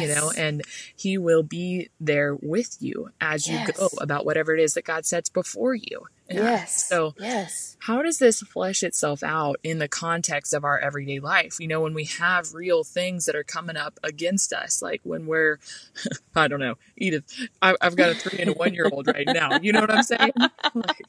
you 0.00 0.08
know 0.14 0.32
and 0.36 0.62
he 0.96 1.18
will 1.18 1.42
be 1.42 1.90
there 2.00 2.34
with 2.34 2.78
you 2.80 3.10
as 3.20 3.46
you 3.48 3.58
go 3.72 3.88
about 4.00 4.24
whatever 4.24 4.54
it 4.54 4.60
is 4.60 4.74
that 4.74 4.84
God 4.84 5.04
sets 5.06 5.28
before 5.28 5.74
you. 5.74 6.06
Yes. 6.34 6.86
so 6.88 7.14
yes. 7.18 7.76
how 7.80 8.02
does 8.02 8.18
this 8.18 8.40
flesh 8.42 8.82
itself 8.82 9.22
out 9.22 9.56
in 9.62 9.78
the 9.78 9.88
context 9.88 10.54
of 10.54 10.64
our 10.64 10.78
everyday 10.78 11.20
life? 11.20 11.56
You 11.60 11.68
know, 11.68 11.80
when 11.80 11.94
we 11.94 12.04
have 12.04 12.54
real 12.54 12.84
things 12.84 13.26
that 13.26 13.36
are 13.36 13.44
coming 13.44 13.76
up 13.76 13.98
against 14.02 14.52
us, 14.52 14.82
like 14.82 15.00
when 15.04 15.26
we're, 15.26 15.58
I 16.36 16.48
don't 16.48 16.60
know, 16.60 16.76
Edith, 16.96 17.24
I, 17.62 17.76
I've 17.80 17.96
got 17.96 18.10
a 18.10 18.14
three 18.14 18.38
and 18.40 18.50
a 18.50 18.52
one 18.54 18.74
year 18.74 18.88
old 18.92 19.06
right 19.08 19.26
now. 19.26 19.58
You 19.62 19.72
know 19.72 19.80
what 19.80 19.90
I'm 19.90 20.02
saying? 20.02 20.32
Like, 20.74 21.06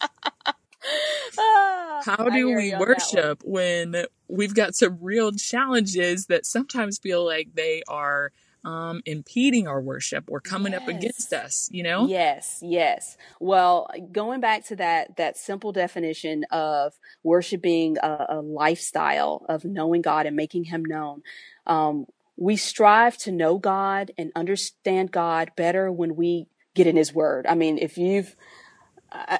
Ah, 1.38 2.02
how 2.06 2.30
do 2.30 2.50
we 2.52 2.70
you 2.70 2.74
on 2.76 2.82
that 2.82 2.88
one. 2.90 2.90
worship 2.90 3.42
when 3.46 4.06
we've 4.28 4.54
got 4.56 4.76
some 4.76 4.98
real 5.02 5.32
challenges 5.32 6.28
that 6.28 6.46
sometimes 6.46 7.00
feel 7.00 7.26
like 7.26 7.50
they 7.56 7.84
are 7.88 8.32
um, 8.64 9.02
impeding 9.06 9.68
our 9.68 9.82
worship 9.82 10.26
or 10.28 10.40
coming 10.40 10.74
up 10.74 10.88
against 10.88 11.34
us, 11.34 11.70
you 11.72 11.84
know? 11.84 12.08
Yes, 12.08 12.60
yes. 12.62 13.18
Well, 13.40 13.90
going 14.12 14.40
back 14.40 14.66
to 14.68 14.76
that 14.78 15.18
that 15.18 15.38
simple 15.38 15.72
definition 15.72 16.46
of 16.52 16.94
worshiping 17.24 17.98
a, 17.98 18.26
a 18.30 18.42
lifestyle 18.42 19.46
of 19.50 19.66
knowing 19.66 20.02
God 20.02 20.26
and 20.26 20.36
making 20.36 20.66
Him 20.66 20.86
known, 20.86 21.22
um, 21.68 22.06
we 22.38 22.56
strive 22.56 23.18
to 23.20 23.32
know 23.32 23.58
God 23.58 24.12
and 24.18 24.32
understand 24.36 25.12
God 25.12 25.52
better 25.56 25.92
when 25.92 26.16
we 26.16 26.48
get 26.74 26.88
in 26.88 26.96
His 26.96 27.14
Word. 27.14 27.46
I 27.48 27.56
mean, 27.56 27.78
if 27.78 27.98
you've 27.98 28.36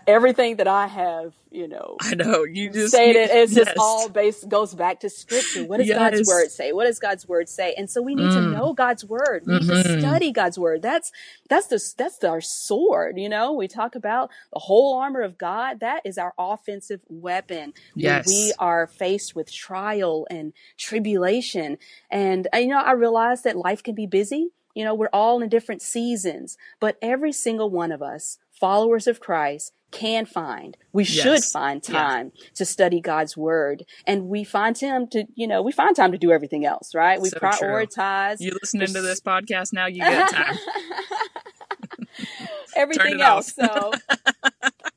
everything 0.08 0.58
that 0.58 0.68
I 0.68 0.88
have, 0.88 1.34
you 1.52 1.68
know, 1.68 1.98
I 2.02 2.16
know. 2.16 2.44
You 2.44 2.70
just, 2.70 2.90
stated 2.90 3.30
it's 3.32 3.54
just 3.54 3.74
all 3.78 4.10
based 4.10 4.48
goes 4.50 4.74
back 4.76 5.00
to 5.02 5.10
scripture. 5.10 5.64
What 5.64 5.78
does 5.78 5.90
god's 5.90 6.28
word 6.28 6.52
say? 6.52 6.72
What 6.74 6.86
does 6.86 7.00
god's 7.00 7.28
word 7.28 7.50
say? 7.50 7.74
And 7.78 7.90
so 7.90 8.02
we 8.02 8.16
need 8.16 8.32
to 8.32 8.40
Mm. 8.40 8.52
know 8.52 8.74
god's 8.74 9.06
word. 9.06 9.44
We 9.48 9.54
need 9.56 9.68
to 9.68 9.74
Mhm. 9.74 10.00
study 10.00 10.32
god's 10.32 10.60
word. 10.60 10.82
That's 10.82 11.12
that's 11.50 11.68
the 11.68 11.82
that's 11.98 12.24
our 12.24 12.42
sword 12.42 13.18
you 13.18 13.30
know? 13.30 13.54
We 13.54 13.68
talk 13.68 13.96
about 13.96 14.30
the 14.54 14.60
whole 14.60 14.96
armor 14.96 15.22
of 15.22 15.38
god. 15.38 15.80
That 15.80 16.02
is 16.06 16.18
our 16.18 16.34
offensive 16.38 17.02
weapon. 17.10 17.74
Yes. 17.96 18.26
when 18.26 18.36
we 18.36 18.54
are 18.60 18.88
faced 18.88 19.36
with 19.36 19.52
trial 19.52 20.28
and 20.30 20.54
tribulation. 20.78 21.78
And 22.12 22.48
you 22.54 22.68
know 22.68 22.80
i 22.82 22.92
realize 22.92 23.44
that 23.44 23.58
life 23.58 23.84
can 23.84 23.96
be 23.96 24.06
busy. 24.08 24.50
You 24.76 24.84
know 24.86 24.94
we're 24.96 25.10
all 25.14 25.42
in 25.42 25.50
different 25.50 25.82
seasons 25.82 26.58
but 26.80 26.98
every 27.02 27.32
single 27.32 27.70
one 27.70 27.92
of 27.92 28.02
us 28.02 28.38
followers 28.64 29.08
of 29.08 29.20
christ 29.20 29.74
can 29.92 30.26
find 30.26 30.72
we 30.92 31.04
should 31.04 31.44
Yes. 31.44 31.52
find 31.52 31.84
Yeah. 31.88 31.94
time 32.04 32.32
to 32.56 32.64
study 32.66 33.00
God's 33.02 33.36
word 33.38 33.84
and 34.08 34.28
we 34.34 34.44
find 34.44 34.74
time 34.76 35.06
to 35.14 35.26
you 35.36 35.48
know 35.52 35.62
we 35.62 35.72
find 35.72 35.94
time 35.96 36.12
to 36.14 36.18
do 36.18 36.32
everything 36.32 36.64
else 36.66 36.96
right 36.96 37.20
we 37.22 37.30
So 37.30 37.40
true. 37.40 37.48
prioritize 37.50 38.38
You 38.40 38.52
listening 38.62 38.94
to 38.94 39.02
this 39.02 39.20
podcast 39.22 39.74
now, 39.74 39.88
you 39.88 40.02
get 40.14 40.30
time. 40.32 40.56
everything 42.76 43.22
else 43.22 43.54
so 43.54 43.92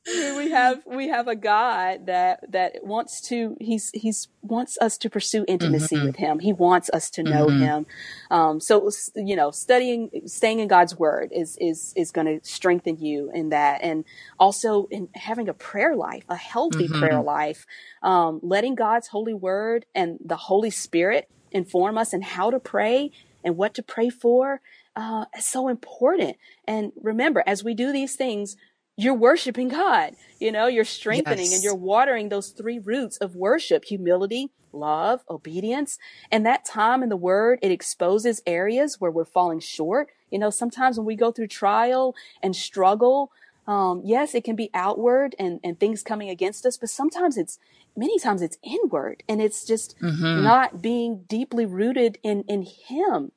we 0.07 0.49
have 0.51 0.81
we 0.85 1.09
have 1.09 1.27
a 1.27 1.35
God 1.35 2.05
that 2.05 2.51
that 2.51 2.83
wants 2.83 3.21
to 3.29 3.57
he's 3.59 3.91
he's 3.93 4.29
wants 4.41 4.77
us 4.81 4.97
to 4.99 5.09
pursue 5.09 5.43
intimacy 5.47 5.97
Mhm. 5.97 6.05
with 6.05 6.15
him 6.17 6.39
he 6.39 6.53
wants 6.53 6.89
us 6.91 7.09
to 7.11 7.23
know 7.23 7.47
Mhm. 7.47 7.59
him 7.59 7.85
um, 8.31 8.59
so 8.59 8.89
you 9.15 9.35
know 9.35 9.51
studying 9.51 10.09
staying 10.25 10.59
in 10.59 10.67
God's 10.67 10.97
word 10.97 11.31
is 11.33 11.57
is 11.59 11.93
is 11.95 12.11
going 12.11 12.27
to 12.27 12.39
strengthen 12.47 12.97
you 12.97 13.31
in 13.33 13.49
that 13.49 13.81
and 13.83 14.05
also 14.39 14.87
in 14.91 15.09
having 15.15 15.49
a 15.49 15.53
prayer 15.53 15.95
life 15.95 16.23
a 16.29 16.35
healthy 16.37 16.87
Mhm. 16.87 16.99
prayer 16.99 17.21
life 17.21 17.65
um, 18.01 18.39
letting 18.43 18.75
God's 18.75 19.07
holy 19.07 19.33
word 19.33 19.85
and 19.93 20.17
the 20.23 20.37
Holy 20.37 20.69
Spirit 20.71 21.29
inform 21.51 21.97
us 21.97 22.13
in 22.13 22.21
how 22.21 22.49
to 22.51 22.59
pray 22.59 23.11
and 23.43 23.57
what 23.57 23.73
to 23.75 23.83
pray 23.83 24.09
for 24.09 24.61
uh, 24.95 25.25
is 25.37 25.45
so 25.45 25.67
important 25.67 26.37
and 26.67 26.91
remember 27.01 27.43
as 27.45 27.63
we 27.63 27.73
do 27.73 27.91
these 27.91 28.15
things 28.15 28.55
you're 28.97 29.13
worshiping 29.13 29.67
God. 29.69 30.15
You 30.39 30.51
know, 30.51 30.67
you're 30.67 30.83
strengthening 30.83 31.53
and 31.53 31.63
you're 31.63 31.75
watering 31.75 32.29
those 32.29 32.49
three 32.49 32.79
roots 32.79 33.17
of 33.17 33.35
worship 33.35 33.85
humility, 33.85 34.49
love, 34.73 35.21
obedience. 35.29 35.97
And 36.31 36.45
that 36.45 36.65
time 36.65 37.03
in 37.03 37.09
the 37.09 37.15
word, 37.17 37.59
it 37.61 37.71
exposes 37.71 38.41
areas 38.45 38.99
where 38.99 39.11
we're 39.11 39.25
falling 39.25 39.59
short. 39.59 40.09
You 40.31 40.39
know, 40.39 40.49
sometimes 40.49 40.97
when 40.97 41.05
we 41.05 41.15
go 41.15 41.31
through 41.31 41.47
trial 41.47 42.15
and 42.41 42.55
struggle, 42.55 43.31
um, 43.67 44.01
yes, 44.03 44.33
it 44.33 44.43
can 44.43 44.55
be 44.55 44.69
outward 44.73 45.35
and, 45.37 45.59
and 45.63 45.79
things 45.79 46.01
coming 46.01 46.29
against 46.29 46.65
us, 46.65 46.77
but 46.77 46.89
sometimes 46.89 47.37
it's, 47.37 47.59
many 47.95 48.17
times 48.19 48.41
it's 48.41 48.57
inward 48.63 49.23
and 49.27 49.41
it's 49.41 49.65
just 49.65 49.95
Mhm. 50.01 50.43
not 50.43 50.81
being 50.81 51.23
deeply 51.27 51.65
rooted 51.65 52.17
in, 52.23 52.43
in 52.47 52.61
Him 52.63 53.31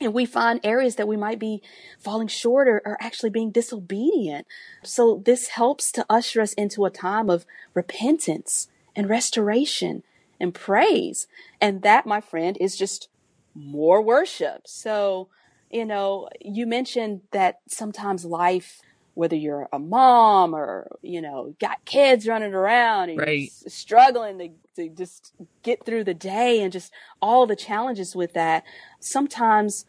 and 0.00 0.12
we 0.12 0.26
find 0.26 0.60
areas 0.62 0.96
that 0.96 1.08
we 1.08 1.16
might 1.16 1.38
be 1.38 1.62
falling 1.98 2.28
short 2.28 2.68
or, 2.68 2.82
or 2.84 2.96
actually 3.00 3.30
being 3.30 3.50
disobedient. 3.50 4.46
So 4.82 5.22
this 5.24 5.48
helps 5.48 5.90
to 5.92 6.04
usher 6.10 6.40
us 6.40 6.52
into 6.54 6.84
a 6.84 6.90
time 6.90 7.30
of 7.30 7.46
repentance 7.74 8.68
and 8.94 9.08
restoration 9.08 10.02
and 10.38 10.54
praise. 10.54 11.26
And 11.60 11.82
that, 11.82 12.06
my 12.06 12.20
friend, 12.20 12.58
is 12.60 12.76
just 12.76 13.08
more 13.54 14.02
worship. 14.02 14.62
So, 14.66 15.28
you 15.70 15.86
know, 15.86 16.28
you 16.40 16.66
mentioned 16.66 17.22
that 17.30 17.60
sometimes 17.66 18.24
life 18.24 18.82
whether 19.16 19.34
you're 19.34 19.66
a 19.72 19.78
mom 19.78 20.54
or 20.54 20.86
you 21.02 21.20
know 21.22 21.54
got 21.58 21.84
kids 21.86 22.28
running 22.28 22.54
around 22.54 23.08
and 23.10 23.18
Right. 23.18 23.50
struggling 23.66 24.38
to, 24.38 24.50
to 24.76 24.88
just 24.90 25.32
get 25.62 25.84
through 25.84 26.04
the 26.04 26.14
day 26.14 26.62
and 26.62 26.72
just 26.72 26.92
all 27.20 27.46
the 27.46 27.56
challenges 27.56 28.14
with 28.14 28.34
that 28.34 28.62
sometimes 29.00 29.86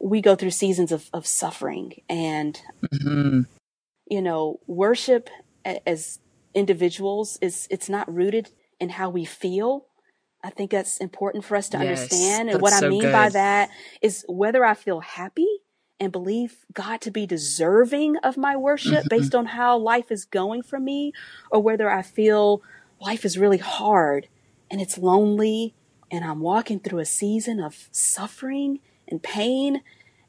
we 0.00 0.20
go 0.20 0.34
through 0.34 0.50
seasons 0.50 0.92
of, 0.92 1.08
of 1.12 1.26
suffering 1.26 1.92
and 2.08 2.60
hmm 3.00 3.40
you 4.06 4.20
know 4.20 4.60
worship 4.66 5.30
as 5.86 6.18
individuals 6.54 7.38
is 7.40 7.66
it's 7.70 7.88
not 7.88 8.12
rooted 8.12 8.50
in 8.80 8.88
how 8.90 9.08
we 9.10 9.24
feel. 9.24 9.86
I 10.42 10.50
think 10.50 10.70
that's 10.70 10.98
important 10.98 11.44
for 11.44 11.56
us 11.56 11.68
to 11.70 11.78
Yes, 11.78 12.00
understand 12.10 12.50
and 12.50 12.60
what 12.60 12.72
i 12.74 12.80
so 12.80 12.90
mean 12.90 13.10
by 13.10 13.30
that 13.30 13.70
is 14.02 14.24
whether 14.28 14.62
i 14.64 14.74
feel 14.74 15.00
happy 15.00 15.48
and 16.04 16.12
believe 16.12 16.64
god 16.72 17.00
to 17.00 17.10
be 17.10 17.26
deserving 17.26 18.16
of 18.18 18.36
my 18.36 18.56
worship 18.56 19.04
Mhm. 19.04 19.08
based 19.08 19.34
on 19.34 19.46
how 19.46 19.76
life 19.78 20.10
is 20.12 20.24
going 20.24 20.62
for 20.62 20.78
me 20.78 21.12
or 21.50 21.60
whether 21.60 21.90
i 21.90 22.02
feel 22.02 22.62
life 23.00 23.24
is 23.24 23.38
really 23.38 23.58
hard 23.58 24.28
and 24.70 24.80
it's 24.80 24.98
lonely 24.98 25.74
and 26.10 26.24
i'm 26.24 26.40
walking 26.40 26.78
through 26.80 27.00
a 27.00 27.04
season 27.04 27.60
of 27.60 27.88
suffering 27.92 28.80
and 29.08 29.22
pain 29.22 29.82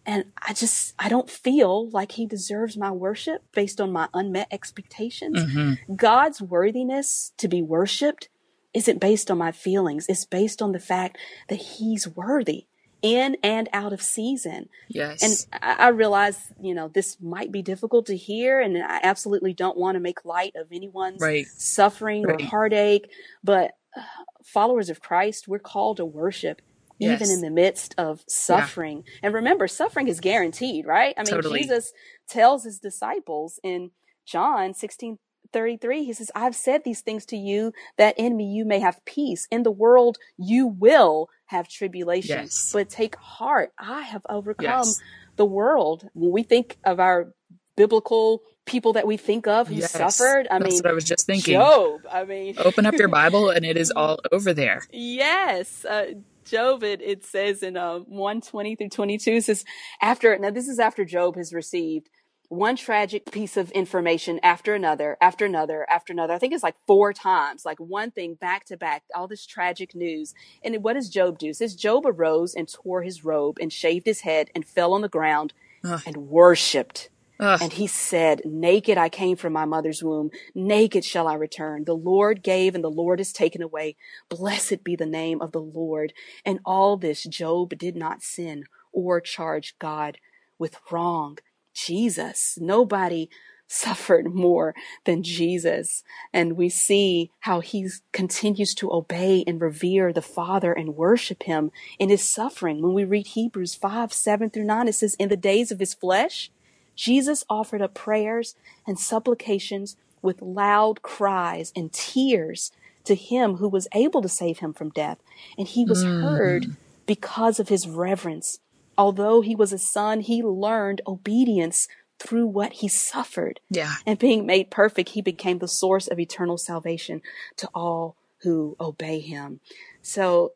and 0.07 0.25
I 0.47 0.53
just 0.53 0.93
I 0.99 1.09
don't 1.09 1.29
feel 1.29 1.89
like 1.89 2.11
he 2.13 2.27
deserves 2.27 2.77
my 2.77 2.91
worship 2.91 3.41
based 3.53 3.81
on 3.81 3.91
my 3.91 4.07
unmet 4.13 4.47
expectations. 4.51 5.41
hmm 5.43 5.73
God's 5.95 6.41
worthiness 6.41 7.33
to 7.37 7.47
be 7.47 7.61
worshiped 7.63 8.29
isn't 8.73 8.99
based 8.99 9.31
on 9.31 9.37
my 9.39 9.51
feelings. 9.51 10.05
It's 10.07 10.25
based 10.25 10.61
on 10.61 10.73
the 10.73 10.79
fact 10.79 11.17
that 11.49 11.55
he's 11.59 12.07
worthy 12.07 12.67
in 13.05 13.37
and 13.43 13.69
out 13.71 13.93
of 13.93 14.01
season. 14.01 14.67
Yes. 14.89 15.21
And 15.51 15.61
I, 15.61 15.85
I 15.85 15.87
realize, 15.89 16.39
you 16.59 16.73
know, 16.73 16.87
this 16.87 17.17
might 17.21 17.51
be 17.51 17.61
difficult 17.61 18.07
to 18.07 18.17
hear 18.17 18.59
and 18.59 18.75
I 18.77 18.99
absolutely 19.03 19.53
don't 19.53 19.77
want 19.77 19.95
to 19.95 19.99
make 19.99 20.25
light 20.25 20.55
of 20.55 20.67
anyone's 20.71 21.21
right. 21.21 21.45
suffering 21.45 22.23
Right. 22.23 22.41
or 22.41 22.45
heartache, 22.45 23.09
but 23.43 23.71
uh, 23.95 24.01
followers 24.43 24.89
of 24.89 25.01
Christ, 25.01 25.47
we're 25.47 25.59
called 25.59 25.97
to 25.97 26.05
worship 26.05 26.61
even 26.99 27.19
Yes. 27.19 27.33
in 27.33 27.41
the 27.41 27.51
midst 27.51 27.93
of 27.97 28.23
suffering. 28.27 29.03
And 29.21 29.33
remember, 29.33 29.67
suffering 29.67 30.07
is 30.07 30.19
guaranteed, 30.19 30.85
right? 30.87 31.13
I 31.17 31.21
mean, 31.21 31.27
Totally. 31.35 31.59
Jesus 31.61 31.93
tells 32.27 32.63
his 32.63 32.79
disciples 32.79 33.59
in 33.63 33.91
John 34.25 34.73
16 34.73 35.19
33, 35.53 36.03
he 36.03 36.11
says, 36.11 36.31
I've 36.35 36.55
said 36.55 36.81
these 36.83 37.01
things 37.01 37.25
to 37.27 37.37
you 37.37 37.71
that 37.97 38.17
in 38.17 38.35
me 38.35 38.45
you 38.45 38.65
may 38.65 38.79
have 38.79 39.05
peace. 39.05 39.47
In 39.51 39.63
the 39.63 39.71
world 39.71 40.17
you 40.37 40.67
will 40.67 41.29
have 41.47 41.67
tribulation, 41.69 42.43
Yes. 42.43 42.71
but 42.73 42.89
take 42.89 43.15
heart. 43.17 43.71
I 43.77 44.01
have 44.01 44.25
overcome 44.29 44.65
Yes. 44.65 44.99
the 45.35 45.45
world. 45.45 46.07
When 46.13 46.31
we 46.31 46.43
think 46.43 46.77
of 46.83 46.99
our 46.99 47.31
biblical 47.77 48.41
people 48.65 48.93
that 48.93 49.05
we 49.05 49.17
think 49.17 49.47
of 49.47 49.67
who 49.67 49.75
Yes. 49.75 49.91
suffered, 49.91 50.47
I 50.49 50.59
That's 50.59 50.71
mean, 50.71 50.77
what 50.83 50.91
I 50.91 50.93
was 50.93 51.03
just 51.03 51.25
thinking. 51.27 51.53
Job. 51.53 52.01
I 52.11 52.23
mean, 52.23 52.55
Open 52.57 52.85
up 52.85 52.95
your 52.95 53.09
Bible 53.09 53.49
and 53.49 53.65
it 53.65 53.77
is 53.77 53.91
all 53.91 54.19
over 54.31 54.53
there. 54.53 54.81
Yes, 54.91 55.85
uh, 55.85 56.13
Job. 56.45 56.83
It, 56.83 57.01
it 57.01 57.23
says 57.25 57.61
in 57.63 57.75
uh, 57.77 57.99
one 57.99 58.41
twenty 58.41 58.75
through 58.75 58.89
twenty 58.89 59.17
two. 59.17 59.41
Says 59.41 59.65
after 60.01 60.37
now 60.39 60.51
this 60.51 60.67
is 60.67 60.79
after 60.79 61.03
Job 61.05 61.35
has 61.37 61.53
received 61.53 62.09
one 62.49 62.75
tragic 62.75 63.31
piece 63.31 63.57
of 63.57 63.71
information 63.71 64.39
after 64.43 64.73
another, 64.73 65.17
after 65.21 65.45
another, 65.45 65.85
after 65.89 66.13
another. 66.13 66.33
I 66.33 66.37
think 66.37 66.53
it's 66.53 66.63
like 66.63 66.75
four 66.87 67.13
times, 67.13 67.65
like 67.65 67.79
one 67.79 68.11
thing 68.11 68.35
back 68.35 68.65
to 68.65 68.77
back. 68.77 69.03
All 69.13 69.27
this 69.27 69.45
tragic 69.45 69.95
news. 69.95 70.33
And 70.63 70.83
what 70.83 70.93
does 70.93 71.09
Job 71.09 71.37
do? 71.37 71.49
It 71.49 71.57
says 71.57 71.75
Job 71.75 72.05
arose 72.05 72.53
and 72.55 72.71
tore 72.71 73.03
his 73.03 73.23
robe 73.23 73.57
and 73.59 73.71
shaved 73.71 74.05
his 74.05 74.21
head 74.21 74.49
and 74.53 74.65
fell 74.65 74.93
on 74.93 75.01
the 75.01 75.09
ground 75.09 75.53
Ugh. 75.83 76.01
and 76.05 76.17
worshipped. 76.17 77.09
Ugh. 77.39 77.59
And 77.61 77.73
he 77.73 77.87
said, 77.87 78.41
Naked 78.45 78.97
I 78.97 79.09
came 79.09 79.35
from 79.35 79.53
my 79.53 79.65
mother's 79.65 80.03
womb, 80.03 80.31
naked 80.53 81.03
shall 81.03 81.27
I 81.27 81.33
return. 81.33 81.83
The 81.83 81.95
Lord 81.95 82.43
gave 82.43 82.75
and 82.75 82.83
the 82.83 82.89
Lord 82.89 83.19
is 83.19 83.33
taken 83.33 83.61
away. 83.61 83.97
Blessed 84.29 84.83
be 84.83 84.95
the 84.95 85.05
name 85.05 85.41
of 85.41 85.51
the 85.51 85.61
Lord. 85.61 86.13
And 86.45 86.59
all 86.65 86.97
this 86.97 87.23
Job 87.23 87.77
did 87.77 87.95
not 87.95 88.23
sin 88.23 88.65
or 88.93 89.19
charge 89.19 89.75
God 89.79 90.17
with 90.57 90.77
wrong. 90.89 91.37
Jesus, 91.75 92.57
nobody 92.59 93.29
suffered 93.67 94.33
more 94.33 94.73
than 95.05 95.23
Jesus. 95.23 96.03
And 96.33 96.55
we 96.55 96.69
see 96.69 97.31
how 97.41 97.59
he 97.59 97.89
continues 98.11 98.73
to 98.75 98.93
obey 98.93 99.43
and 99.45 99.59
revere 99.61 100.13
the 100.13 100.21
Father 100.21 100.71
and 100.71 100.95
worship 100.95 101.43
him 101.43 101.71
in 101.99 102.09
his 102.09 102.23
suffering. 102.23 102.81
When 102.81 102.93
we 102.93 103.03
read 103.03 103.27
Hebrews 103.27 103.75
5, 103.75 104.13
7 104.13 104.49
through 104.49 104.63
9, 104.63 104.87
it 104.87 104.93
says, 104.93 105.15
In 105.15 105.29
the 105.29 105.37
days 105.37 105.71
of 105.71 105.79
his 105.79 105.93
flesh, 105.93 106.51
Jesus 106.95 107.43
offered 107.49 107.81
up 107.81 107.93
prayers 107.93 108.55
and 108.87 108.99
supplications 108.99 109.97
with 110.21 110.41
loud 110.41 111.01
cries 111.01 111.73
and 111.75 111.91
tears 111.91 112.71
to 113.03 113.15
him 113.15 113.57
who 113.57 113.67
was 113.67 113.87
able 113.93 114.21
to 114.21 114.29
save 114.29 114.59
him 114.59 114.73
from 114.73 114.89
death. 114.89 115.19
And 115.57 115.67
he 115.67 115.85
was 115.85 116.03
mm-hmm. 116.03 116.23
heard 116.23 116.65
because 117.05 117.59
of 117.59 117.69
his 117.69 117.87
reverence. 117.87 118.59
Although 118.97 119.41
he 119.41 119.55
was 119.55 119.73
a 119.73 119.77
son, 119.77 120.21
he 120.21 120.41
learned 120.41 121.01
obedience 121.07 121.87
through 122.19 122.47
what 122.47 122.73
he 122.73 122.87
suffered. 122.87 123.59
Yeah. 123.69 123.95
And 124.05 124.17
being 124.17 124.45
made 124.45 124.69
perfect, 124.69 125.09
he 125.09 125.21
became 125.21 125.59
the 125.59 125.67
source 125.67 126.07
of 126.07 126.19
eternal 126.19 126.57
salvation 126.57 127.21
to 127.57 127.69
all 127.73 128.15
who 128.39 128.75
obey 128.79 129.19
him. 129.19 129.59
So 130.01 130.53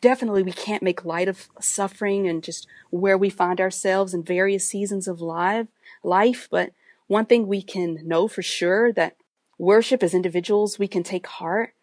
definitely 0.00 0.42
we 0.42 0.52
can't 0.52 0.82
make 0.82 1.04
light 1.04 1.26
of 1.26 1.48
suffering 1.60 2.28
and 2.28 2.42
just 2.42 2.66
where 2.90 3.16
we 3.16 3.30
find 3.30 3.60
ourselves 3.60 4.12
in 4.12 4.22
various 4.22 4.68
seasons 4.68 5.08
of 5.08 5.20
life, 5.20 5.66
life, 6.02 6.48
but 6.50 6.72
one 7.06 7.26
thing 7.26 7.46
we 7.46 7.62
can 7.62 8.06
know 8.06 8.28
for 8.28 8.42
sure 8.42 8.92
that 8.92 9.16
worship 9.58 10.02
as 10.02 10.14
individuals, 10.14 10.78
we 10.78 10.88
can 10.88 11.02
take 11.02 11.26
heart 11.26 11.74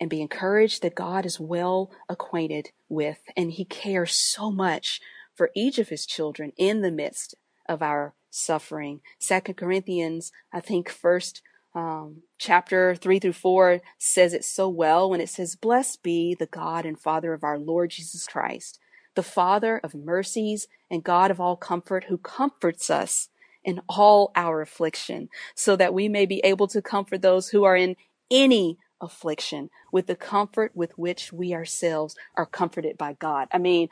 and 0.00 0.10
be 0.10 0.20
encouraged 0.20 0.82
that 0.82 0.94
God 0.94 1.26
is 1.26 1.40
well 1.40 1.90
acquainted 2.08 2.70
with 2.88 3.18
and 3.36 3.52
he 3.52 3.64
cares 3.64 4.12
so 4.12 4.50
much 4.50 5.00
for 5.38 5.50
each 5.54 5.78
of 5.78 5.88
his 5.88 6.04
children 6.04 6.52
in 6.58 6.82
the 6.82 6.90
midst 6.90 7.36
of 7.68 7.80
our 7.80 8.14
suffering. 8.28 9.00
Second 9.20 9.54
Corinthians, 9.54 10.32
I 10.52 10.60
think 10.60 10.90
first 10.90 11.40
um, 11.74 12.22
chapter 12.38 12.96
three 12.96 13.20
through 13.20 13.34
four 13.34 13.80
says 13.98 14.32
it 14.34 14.44
so 14.44 14.68
well 14.68 15.08
when 15.08 15.20
it 15.20 15.28
says, 15.28 15.54
Blessed 15.54 16.02
be 16.02 16.34
the 16.34 16.46
God 16.46 16.84
and 16.84 16.98
Father 16.98 17.32
of 17.32 17.44
our 17.44 17.58
Lord 17.58 17.90
Jesus 17.90 18.26
Christ, 18.26 18.80
the 19.14 19.22
Father 19.22 19.78
of 19.78 19.94
mercies 19.94 20.66
and 20.90 21.04
God 21.04 21.30
of 21.30 21.40
all 21.40 21.56
comfort, 21.56 22.04
who 22.08 22.18
comforts 22.18 22.90
us 22.90 23.28
in 23.62 23.80
all 23.88 24.32
our 24.34 24.60
affliction, 24.60 25.28
so 25.54 25.76
that 25.76 25.94
we 25.94 26.08
may 26.08 26.26
be 26.26 26.40
able 26.42 26.66
to 26.68 26.82
comfort 26.82 27.22
those 27.22 27.50
who 27.50 27.62
are 27.62 27.76
in 27.76 27.94
any 28.30 28.76
affliction 29.00 29.70
with 29.92 30.06
the 30.06 30.16
comfort 30.16 30.72
with 30.74 30.96
which 30.98 31.32
we 31.32 31.54
ourselves 31.54 32.16
are 32.36 32.46
comforted 32.46 32.98
by 32.98 33.12
God. 33.14 33.46
I 33.52 33.58
mean, 33.58 33.88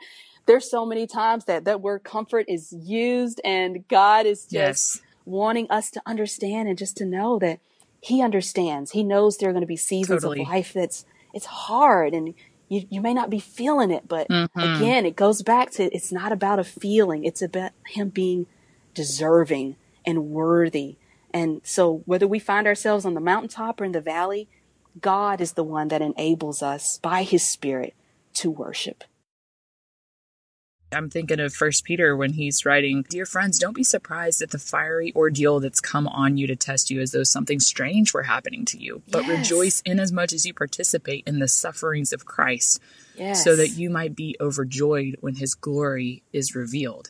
there's 0.47 0.69
so 0.69 0.85
many 0.85 1.07
times 1.07 1.45
that 1.45 1.65
that 1.65 1.81
word 1.81 2.03
comfort 2.03 2.45
is 2.47 2.73
used 2.73 3.41
and 3.45 3.87
God 3.87 4.25
is 4.25 4.43
just 4.43 4.53
Yes. 4.53 5.01
wanting 5.25 5.69
us 5.69 5.91
to 5.91 6.01
understand 6.05 6.69
and 6.69 6.77
just 6.77 6.97
to 6.97 7.05
know 7.05 7.37
that 7.39 7.59
he 8.01 8.21
understands. 8.21 8.91
He 8.91 9.03
knows 9.03 9.37
there 9.37 9.49
are 9.49 9.53
going 9.53 9.61
to 9.61 9.67
be 9.67 9.75
seasons 9.77 10.23
Totally. 10.23 10.41
of 10.41 10.47
life 10.47 10.73
that's 10.73 11.05
it's 11.33 11.45
hard 11.45 12.13
and 12.13 12.33
you, 12.69 12.87
you 12.89 13.01
may 13.01 13.13
not 13.13 13.29
be 13.29 13.39
feeling 13.39 13.91
it, 13.91 14.07
but 14.07 14.27
Mhm. 14.29 14.49
again, 14.57 15.05
it 15.05 15.15
goes 15.15 15.41
back 15.41 15.71
to 15.71 15.93
it's 15.95 16.11
not 16.11 16.31
about 16.31 16.59
a 16.59 16.63
feeling. 16.63 17.25
It's 17.25 17.41
about 17.41 17.71
him 17.87 18.09
being 18.09 18.47
deserving 18.93 19.75
and 20.05 20.29
worthy. 20.29 20.97
And 21.33 21.61
so 21.63 22.01
whether 22.05 22.27
we 22.27 22.39
find 22.39 22.67
ourselves 22.67 23.05
on 23.05 23.13
the 23.13 23.21
mountaintop 23.21 23.79
or 23.81 23.85
in 23.85 23.91
the 23.91 24.01
valley, 24.01 24.47
God 24.99 25.41
is 25.41 25.53
the 25.53 25.63
one 25.63 25.89
that 25.89 26.01
enables 26.01 26.63
us 26.63 26.97
by 26.99 27.23
his 27.23 27.45
spirit 27.45 27.93
to 28.35 28.49
worship. 28.49 29.03
I'm 30.91 31.09
thinking 31.09 31.39
of 31.41 31.53
First 31.53 31.83
Peter 31.83 32.15
when 32.15 32.33
he's 32.33 32.65
writing, 32.65 33.03
Dear 33.09 33.25
friends, 33.25 33.59
don't 33.59 33.75
be 33.75 33.83
surprised 33.83 34.41
at 34.41 34.51
the 34.51 34.57
fiery 34.59 35.11
ordeal 35.15 35.59
that's 35.59 35.81
come 35.81 36.07
on 36.07 36.37
you 36.37 36.47
to 36.47 36.55
test 36.55 36.89
you 36.89 37.01
as 37.01 37.11
though 37.11 37.23
something 37.23 37.59
strange 37.59 38.13
were 38.13 38.23
happening 38.23 38.63
to 38.65 38.77
you. 38.81 39.01
But 39.11 39.27
Yes. 39.27 39.37
rejoice 39.37 39.81
inasmuch 39.85 40.03
as 40.07 40.11
much 40.13 40.33
as 40.33 40.45
you 40.45 40.53
participate 40.53 41.23
in 41.27 41.39
the 41.39 41.47
sufferings 41.49 42.13
of 42.13 42.23
Christ, 42.25 42.79
Yes. 43.17 43.43
so 43.43 43.57
that 43.57 43.71
you 43.71 43.89
might 43.89 44.15
be 44.15 44.37
overjoyed 44.39 45.17
when 45.19 45.35
his 45.35 45.55
glory 45.55 46.23
is 46.31 46.55
revealed. 46.55 47.09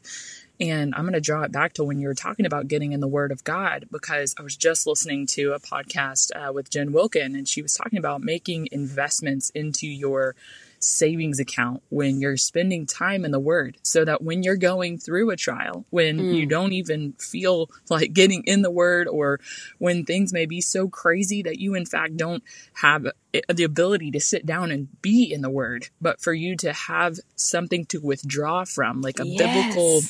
And 0.59 0.95
I'm 0.95 1.03
going 1.03 1.13
to 1.13 1.21
draw 1.21 1.43
it 1.43 1.51
back 1.51 1.73
to 1.73 1.83
when 1.83 1.99
you 1.99 2.07
were 2.07 2.15
talking 2.15 2.47
about 2.47 2.67
getting 2.67 2.91
in 2.93 2.99
the 2.99 3.07
Word 3.07 3.31
of 3.31 3.43
God, 3.43 3.85
because 3.91 4.33
I 4.39 4.41
was 4.41 4.57
just 4.57 4.87
listening 4.87 5.27
to 5.27 5.53
a 5.53 5.59
podcast 5.59 6.31
uh, 6.35 6.51
with 6.51 6.71
Jen 6.71 6.91
Wilkin, 6.91 7.35
and 7.35 7.47
she 7.47 7.61
was 7.61 7.75
talking 7.75 7.99
about 7.99 8.21
making 8.23 8.69
investments 8.71 9.51
into 9.51 9.85
your 9.85 10.35
savings 10.79 11.39
account 11.39 11.81
when 11.89 12.19
you're 12.19 12.37
spending 12.37 12.85
time 12.85 13.25
in 13.25 13.31
the 13.31 13.39
Word, 13.39 13.77
so 13.83 14.05
that 14.05 14.21
when 14.21 14.43
you're 14.43 14.57
going 14.57 14.97
through 14.97 15.29
a 15.29 15.35
trial, 15.35 15.85
when 15.89 16.19
hmm. 16.19 16.33
you 16.33 16.45
don't 16.45 16.73
even 16.73 17.13
feel 17.13 17.69
like 17.89 18.13
getting 18.13 18.43
in 18.43 18.61
the 18.61 18.71
Word, 18.71 19.07
or 19.07 19.39
when 19.77 20.05
things 20.05 20.33
may 20.33 20.45
be 20.45 20.61
so 20.61 20.87
crazy 20.87 21.41
that 21.43 21.59
you, 21.59 21.75
in 21.75 21.85
fact, 21.85 22.17
don't 22.17 22.43
have 22.73 23.07
the 23.53 23.63
ability 23.63 24.11
to 24.11 24.19
sit 24.19 24.45
down 24.45 24.71
and 24.71 25.01
be 25.01 25.31
in 25.31 25.41
the 25.41 25.49
Word, 25.49 25.89
but 26.01 26.21
for 26.21 26.33
you 26.33 26.55
to 26.57 26.73
have 26.73 27.19
something 27.35 27.85
to 27.85 27.99
withdraw 27.99 28.65
from, 28.65 29.01
like 29.01 29.19
a 29.19 29.37
biblical 29.37 30.01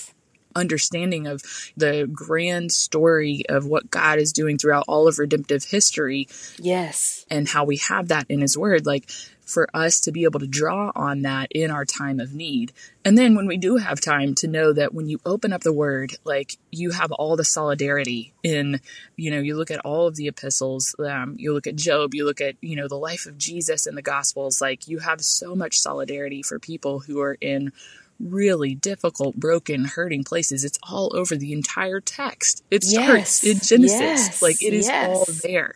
understanding 0.58 1.28
of 1.28 1.42
the 1.78 2.10
grand 2.12 2.72
story 2.72 3.44
of 3.48 3.66
what 3.66 3.90
God 3.90 4.20
is 4.20 4.34
doing 4.34 4.58
throughout 4.58 4.86
all 4.88 5.08
of 5.08 5.20
redemptive 5.20 5.64
history. 5.64 6.28
Yes. 6.58 7.26
And 7.30 7.48
how 7.48 7.64
we 7.64 7.78
have 7.78 8.10
that 8.10 8.26
in 8.30 8.42
his 8.42 8.58
word. 8.58 8.86
Like 8.86 9.10
for 9.48 9.68
us 9.74 10.02
to 10.02 10.12
be 10.12 10.26
able 10.26 10.42
to 10.42 10.46
draw 10.48 10.92
on 10.96 11.22
that 11.22 11.48
in 11.52 11.72
our 11.72 11.86
time 11.86 12.20
of 12.20 12.34
need. 12.34 12.74
And 13.06 13.18
then 13.18 13.34
when 13.34 13.48
we 13.48 13.58
do 13.58 13.78
have 13.78 14.02
time 14.02 14.36
to 14.36 14.48
know 14.48 14.74
that 14.74 14.94
when 14.94 15.08
you 15.08 15.20
open 15.26 15.54
up 15.54 15.62
the 15.62 15.72
word, 15.74 16.16
like 16.26 16.58
you 16.70 16.92
have 16.92 17.12
all 17.14 17.38
the 17.38 17.46
solidarity 17.46 18.34
in, 18.44 18.82
you 19.16 19.32
know, 19.32 19.40
you 19.40 19.56
look 19.56 19.72
at 19.72 19.80
all 19.80 20.06
of 20.08 20.18
the 20.18 20.28
epistles, 20.28 20.94
um, 21.00 21.36
you 21.40 21.54
look 21.54 21.66
at 21.66 21.78
Job, 21.78 22.14
you 22.14 22.26
look 22.26 22.42
at, 22.42 22.56
you 22.62 22.76
know, 22.76 22.90
the 22.90 22.98
life 22.98 23.26
of 23.26 23.38
Jesus 23.38 23.88
in 23.88 23.96
the 23.96 24.02
gospels, 24.02 24.60
like 24.60 24.88
you 24.88 25.00
have 25.00 25.22
so 25.22 25.56
much 25.56 25.80
solidarity 25.80 26.44
for 26.44 26.60
people 26.60 27.00
who 27.00 27.22
are 27.22 27.38
in 27.40 27.72
really 28.20 28.74
difficult, 28.76 29.36
broken, 29.36 29.86
hurting 29.86 30.24
places. 30.24 30.64
It's 30.66 30.80
all 30.90 31.16
over 31.16 31.36
the 31.36 31.54
entire 31.54 32.02
text. 32.02 32.64
It 32.72 32.84
starts 32.84 33.44
Yes. 33.44 33.44
in 33.44 33.60
Genesis. 33.60 34.00
Yes. 34.00 34.42
Like 34.42 34.62
it 34.64 34.74
is 34.74 34.90
all 34.90 35.26
there. 35.44 35.76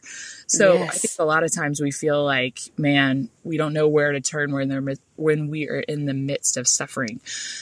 So 0.51 0.83
I 0.83 0.89
think 0.89 1.13
a 1.17 1.23
lot 1.23 1.43
of 1.43 1.53
times 1.53 1.79
we 1.79 1.91
feel 1.91 2.25
like, 2.25 2.59
man, 2.77 3.29
we 3.45 3.55
don't 3.55 3.71
know 3.71 3.87
where 3.87 4.11
to 4.11 4.19
turn. 4.19 4.51
When 4.51 4.67
they're 4.67 4.81
when 5.21 5.47
we 5.49 5.69
are 5.69 5.79
in 5.79 6.05
the 6.05 6.13
midst 6.13 6.57
of 6.57 6.67
suffering. 6.67 7.19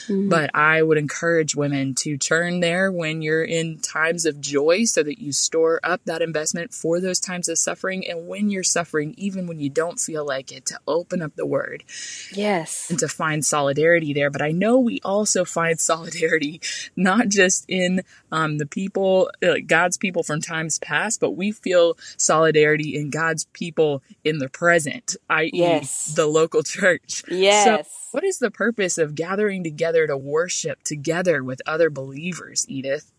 But 0.08 0.50
I 0.54 0.82
would 0.82 0.98
encourage 0.98 1.54
women 1.54 1.94
to 1.96 2.16
turn 2.16 2.60
there 2.60 2.90
when 2.90 3.22
you're 3.22 3.44
in 3.44 3.78
times 3.78 4.24
of 4.26 4.40
joy 4.40 4.84
so 4.84 5.02
that 5.02 5.20
you 5.20 5.32
store 5.32 5.78
up 5.84 6.00
that 6.06 6.22
investment 6.22 6.72
for 6.72 7.00
those 7.00 7.20
times 7.20 7.48
of 7.48 7.58
suffering 7.58 8.08
and 8.08 8.26
when 8.26 8.50
you're 8.50 8.62
suffering 8.64 9.14
even 9.16 9.46
when 9.46 9.60
you 9.60 9.68
don't 9.70 10.00
feel 10.00 10.24
like 10.26 10.50
it 10.50 10.64
to 10.66 10.78
open 10.88 11.22
up 11.22 11.36
the 11.36 11.46
word 11.46 11.84
Yes. 12.32 12.88
and 12.90 12.98
to 12.98 13.08
find 13.08 13.44
solidarity 13.44 14.12
there. 14.12 14.30
But 14.30 14.42
I 14.42 14.50
know 14.52 14.78
we 14.78 15.00
also 15.04 15.44
find 15.44 15.78
solidarity 15.90 16.60
not 16.96 17.28
just 17.28 17.64
in 17.68 18.02
um, 18.32 18.58
the 18.58 18.66
people, 18.66 19.30
uh, 19.42 19.54
God's 19.66 19.96
people 19.96 20.22
from 20.22 20.40
times 20.40 20.78
past, 20.78 21.20
but 21.20 21.32
we 21.32 21.52
feel 21.52 21.96
solidarity 22.16 22.96
in 22.96 23.10
God's 23.10 23.44
people 23.52 24.02
in 24.24 24.38
the 24.38 24.48
present, 24.48 25.16
i.e., 25.28 25.50
Yes. 25.52 26.14
the 26.14 26.26
local 26.26 26.62
church. 26.76 27.22
Yes. 27.28 27.49
So, 27.50 27.82
what 28.12 28.24
is 28.24 28.38
the 28.38 28.50
purpose 28.50 28.98
of 28.98 29.14
gathering 29.14 29.64
together 29.64 30.06
to 30.06 30.16
worship 30.16 30.82
together 30.82 31.42
with 31.42 31.60
other 31.66 31.90
believers, 31.90 32.66
Edith? 32.68 33.12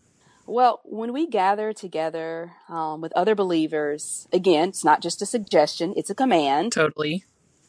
Well, 0.46 0.80
when 0.84 1.12
we 1.12 1.26
gather 1.26 1.72
together 1.72 2.52
um, 2.68 3.00
with 3.00 3.12
other 3.14 3.34
believers, 3.34 4.26
again, 4.32 4.70
it's 4.70 4.84
not 4.84 5.00
just 5.00 5.22
a 5.22 5.26
suggestion, 5.26 5.94
it's 5.96 6.10
a 6.10 6.14
command. 6.14 6.72
Totally. 6.72 7.24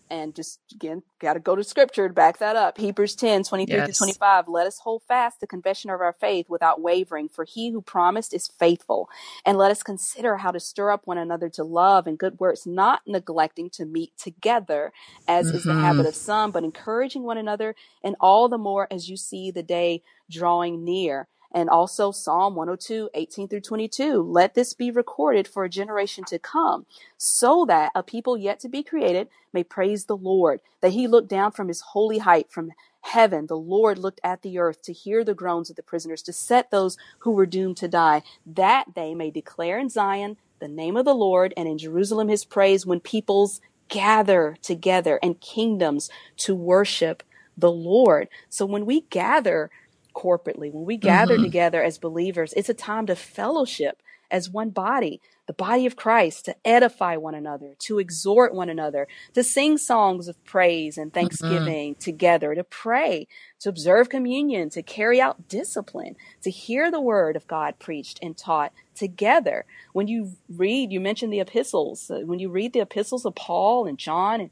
And 0.09 0.35
just 0.35 0.59
again, 0.73 1.03
got 1.19 1.33
to 1.33 1.39
go 1.39 1.55
to 1.55 1.63
scripture 1.63 2.07
to 2.07 2.13
back 2.13 2.37
that 2.39 2.55
up. 2.55 2.77
Hebrews 2.77 3.15
10 3.15 3.43
23 3.43 3.75
Yes. 3.75 3.87
to 3.87 3.97
25. 3.97 4.47
Let 4.47 4.67
us 4.67 4.79
hold 4.79 5.03
fast 5.03 5.39
the 5.39 5.47
confession 5.47 5.89
of 5.89 6.01
our 6.01 6.13
faith 6.13 6.49
without 6.49 6.81
wavering, 6.81 7.29
for 7.29 7.45
he 7.45 7.71
who 7.71 7.81
promised 7.81 8.33
is 8.33 8.47
faithful. 8.47 9.09
And 9.45 9.57
let 9.57 9.71
us 9.71 9.81
consider 9.81 10.37
how 10.37 10.51
to 10.51 10.59
stir 10.59 10.91
up 10.91 11.01
one 11.05 11.17
another 11.17 11.49
to 11.49 11.63
love 11.63 12.05
and 12.05 12.17
good 12.17 12.39
works, 12.39 12.65
not 12.65 13.01
neglecting 13.07 13.69
to 13.71 13.85
meet 13.85 14.17
together, 14.17 14.91
as 15.27 15.47
is 15.47 15.63
the 15.63 15.71
mm-hmm. 15.71 15.81
habit 15.81 16.05
of 16.05 16.15
some, 16.15 16.51
but 16.51 16.63
encouraging 16.63 17.23
one 17.23 17.37
another, 17.37 17.75
and 18.03 18.15
all 18.19 18.49
the 18.49 18.57
more 18.57 18.87
as 18.91 19.09
you 19.09 19.17
see 19.17 19.51
the 19.51 19.63
day 19.63 20.03
drawing 20.29 20.83
near. 20.83 21.27
And 21.53 21.69
also 21.69 22.11
Psalm 22.11 22.55
102, 22.55 23.09
18 23.13 23.47
through 23.49 23.61
22. 23.61 24.21
Let 24.23 24.55
this 24.55 24.73
be 24.73 24.91
recorded 24.91 25.47
for 25.47 25.63
a 25.63 25.69
generation 25.69 26.23
to 26.25 26.39
come, 26.39 26.85
so 27.17 27.65
that 27.67 27.91
a 27.95 28.03
people 28.03 28.37
yet 28.37 28.59
to 28.61 28.69
be 28.69 28.83
created 28.83 29.29
may 29.53 29.63
praise 29.63 30.05
the 30.05 30.17
Lord, 30.17 30.61
that 30.81 30.93
he 30.93 31.07
looked 31.07 31.29
down 31.29 31.51
from 31.51 31.67
his 31.69 31.81
holy 31.81 32.19
height 32.19 32.51
from 32.51 32.71
heaven. 33.01 33.47
The 33.47 33.57
Lord 33.57 33.99
looked 33.99 34.21
at 34.23 34.41
the 34.41 34.59
earth 34.59 34.81
to 34.83 34.93
hear 34.93 35.23
the 35.23 35.35
groans 35.35 35.69
of 35.69 35.75
the 35.75 35.83
prisoners, 35.83 36.21
to 36.23 36.33
set 36.33 36.71
those 36.71 36.97
who 37.19 37.31
were 37.31 37.45
doomed 37.45 37.77
to 37.77 37.87
die, 37.87 38.23
that 38.45 38.87
they 38.95 39.13
may 39.15 39.31
declare 39.31 39.79
in 39.79 39.89
Zion 39.89 40.37
the 40.59 40.67
name 40.67 40.97
of 40.97 41.05
the 41.05 41.15
Lord 41.15 41.53
and 41.57 41.67
in 41.67 41.77
Jerusalem 41.77 42.29
his 42.29 42.45
praise 42.45 42.85
when 42.85 42.99
peoples 42.99 43.61
gather 43.89 44.57
together 44.61 45.19
and 45.21 45.39
kingdoms 45.41 46.09
to 46.37 46.55
worship 46.55 47.23
the 47.57 47.71
Lord. 47.71 48.29
So 48.49 48.65
when 48.65 48.85
we 48.85 49.01
gather 49.01 49.69
corporately, 50.13 50.71
when 50.71 50.85
we 50.85 50.97
gather 50.97 51.37
together 51.37 51.83
as 51.83 51.97
believers, 51.97 52.53
it's 52.53 52.69
a 52.69 52.73
time 52.73 53.07
to 53.07 53.15
fellowship 53.15 54.01
as 54.31 54.49
one 54.49 54.71
body, 54.71 55.21
the 55.45 55.53
body 55.53 55.85
of 55.85 55.95
Christ, 55.95 56.45
to 56.45 56.55
edify 56.65 57.17
one 57.17 57.35
another, 57.35 57.75
to 57.79 57.99
exhort 57.99 58.53
one 58.53 58.69
another, 58.69 59.07
to 59.33 59.43
sing 59.43 59.77
songs 59.77 60.27
of 60.27 60.43
praise 60.43 60.97
and 60.97 61.13
thanksgiving 61.13 61.93
together, 61.95 62.55
to 62.55 62.63
pray, 62.63 63.27
to 63.59 63.69
observe 63.69 64.09
communion, 64.09 64.69
to 64.71 64.81
carry 64.81 65.21
out 65.21 65.47
discipline, 65.47 66.15
to 66.41 66.49
hear 66.49 66.89
the 66.89 67.01
word 67.01 67.35
of 67.35 67.47
God 67.47 67.77
preached 67.77 68.19
and 68.23 68.35
taught 68.35 68.73
together. 68.95 69.65
When 69.91 70.07
you 70.07 70.31
read, 70.49 70.91
you 70.91 70.99
mentioned 70.99 71.31
the 71.31 71.39
epistles, 71.39 72.09
uh, 72.09 72.21
when 72.25 72.39
you 72.39 72.49
read 72.49 72.73
the 72.73 72.81
epistles 72.81 73.25
of 73.25 73.35
Paul 73.35 73.85
and 73.85 73.99
John 73.99 74.41
and 74.41 74.49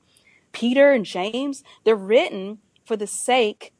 Peter 0.51 0.91
and 0.91 1.05
James, 1.05 1.63
they're 1.85 1.95
written 1.95 2.59
for 2.85 2.95
the 2.95 3.07
sake 3.07 3.73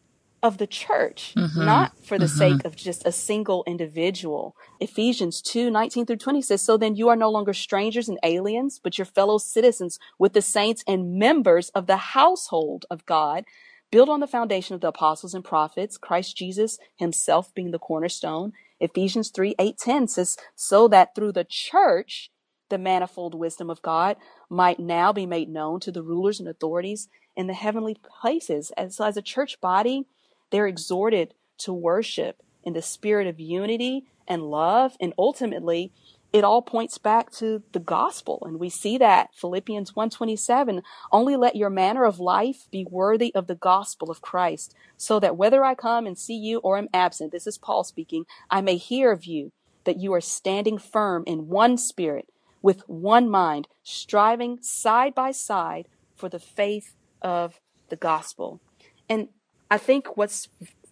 of 0.43 0.57
the 0.57 0.67
church, 0.67 1.33
mm-hmm. 1.37 1.65
not 1.65 2.03
for 2.03 2.17
the 2.17 2.25
mm-hmm. 2.25 2.37
sake 2.37 2.65
of 2.65 2.75
just 2.75 3.05
a 3.05 3.11
single 3.11 3.63
individual. 3.67 4.55
Ephesians 4.79 5.41
2 5.41 5.69
19 5.69 6.05
through 6.05 6.17
20 6.17 6.41
says, 6.41 6.61
So 6.61 6.77
then 6.77 6.95
you 6.95 7.09
are 7.09 7.15
no 7.15 7.29
longer 7.29 7.53
strangers 7.53 8.09
and 8.09 8.19
aliens, 8.23 8.79
but 8.81 8.97
your 8.97 9.05
fellow 9.05 9.37
citizens 9.37 9.99
with 10.17 10.33
the 10.33 10.41
saints 10.41 10.83
and 10.87 11.19
members 11.19 11.69
of 11.69 11.87
the 11.87 11.97
household 11.97 12.85
of 12.89 13.05
God, 13.05 13.45
built 13.91 14.09
on 14.09 14.19
the 14.19 14.27
foundation 14.27 14.73
of 14.73 14.81
the 14.81 14.87
apostles 14.87 15.33
and 15.33 15.43
prophets, 15.43 15.97
Christ 15.97 16.35
Jesus 16.37 16.79
himself 16.95 17.53
being 17.53 17.71
the 17.71 17.79
cornerstone. 17.79 18.53
Ephesians 18.79 19.29
3 19.29 19.55
8 19.59 19.77
10 19.77 20.07
says, 20.07 20.37
So 20.55 20.87
that 20.87 21.13
through 21.13 21.33
the 21.33 21.45
church, 21.47 22.31
the 22.69 22.79
manifold 22.79 23.35
wisdom 23.35 23.69
of 23.69 23.81
God 23.81 24.17
might 24.49 24.79
now 24.79 25.13
be 25.13 25.27
made 25.27 25.49
known 25.49 25.79
to 25.81 25.91
the 25.91 26.01
rulers 26.01 26.39
and 26.39 26.49
authorities 26.49 27.09
in 27.35 27.47
the 27.47 27.53
heavenly 27.53 27.95
places. 28.21 28.71
So, 28.89 29.05
as 29.05 29.17
a 29.17 29.21
church 29.21 29.61
body, 29.61 30.07
they're 30.51 30.67
exhorted 30.67 31.33
to 31.59 31.73
worship 31.73 32.41
in 32.63 32.73
the 32.73 32.81
spirit 32.81 33.27
of 33.27 33.39
unity 33.39 34.05
and 34.27 34.43
love. 34.43 34.95
And 34.99 35.13
ultimately, 35.17 35.91
it 36.31 36.43
all 36.43 36.61
points 36.61 36.97
back 36.97 37.31
to 37.33 37.61
the 37.73 37.79
gospel. 37.79 38.41
And 38.45 38.59
we 38.59 38.69
see 38.69 38.97
that 38.99 39.29
Philippians 39.35 39.95
127, 39.95 40.81
only 41.11 41.35
let 41.35 41.55
your 41.55 41.69
manner 41.69 42.05
of 42.05 42.19
life 42.19 42.67
be 42.71 42.85
worthy 42.89 43.33
of 43.35 43.47
the 43.47 43.55
gospel 43.55 44.09
of 44.09 44.21
Christ, 44.21 44.73
so 44.95 45.19
that 45.19 45.35
whether 45.35 45.63
I 45.65 45.75
come 45.75 46.05
and 46.05 46.17
see 46.17 46.37
you 46.37 46.59
or 46.59 46.77
am 46.77 46.87
absent, 46.93 47.31
this 47.31 47.47
is 47.47 47.57
Paul 47.57 47.83
speaking, 47.83 48.25
I 48.49 48.61
may 48.61 48.77
hear 48.77 49.11
of 49.11 49.25
you 49.25 49.51
that 49.83 49.99
you 49.99 50.13
are 50.13 50.21
standing 50.21 50.77
firm 50.77 51.23
in 51.27 51.49
one 51.49 51.77
spirit, 51.77 52.29
with 52.61 52.87
one 52.87 53.29
mind, 53.29 53.67
striving 53.83 54.59
side 54.61 55.15
by 55.15 55.31
side 55.31 55.87
for 56.15 56.29
the 56.29 56.39
faith 56.39 56.93
of 57.21 57.59
the 57.89 57.95
gospel. 57.95 58.61
And 59.09 59.29
I 59.71 59.77
think 59.77 60.17
what's 60.17 60.49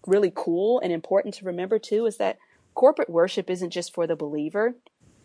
really 0.08 0.32
cool 0.34 0.80
and 0.80 0.92
important 0.92 1.36
to 1.36 1.46
remember 1.46 1.78
too 1.78 2.06
is 2.06 2.18
that 2.18 2.40
corporate 2.74 3.10
worship 3.10 3.50
isn't 3.50 3.72
just 3.72 3.94
for 3.94 4.08
the 4.08 4.16
believer. 4.16 4.76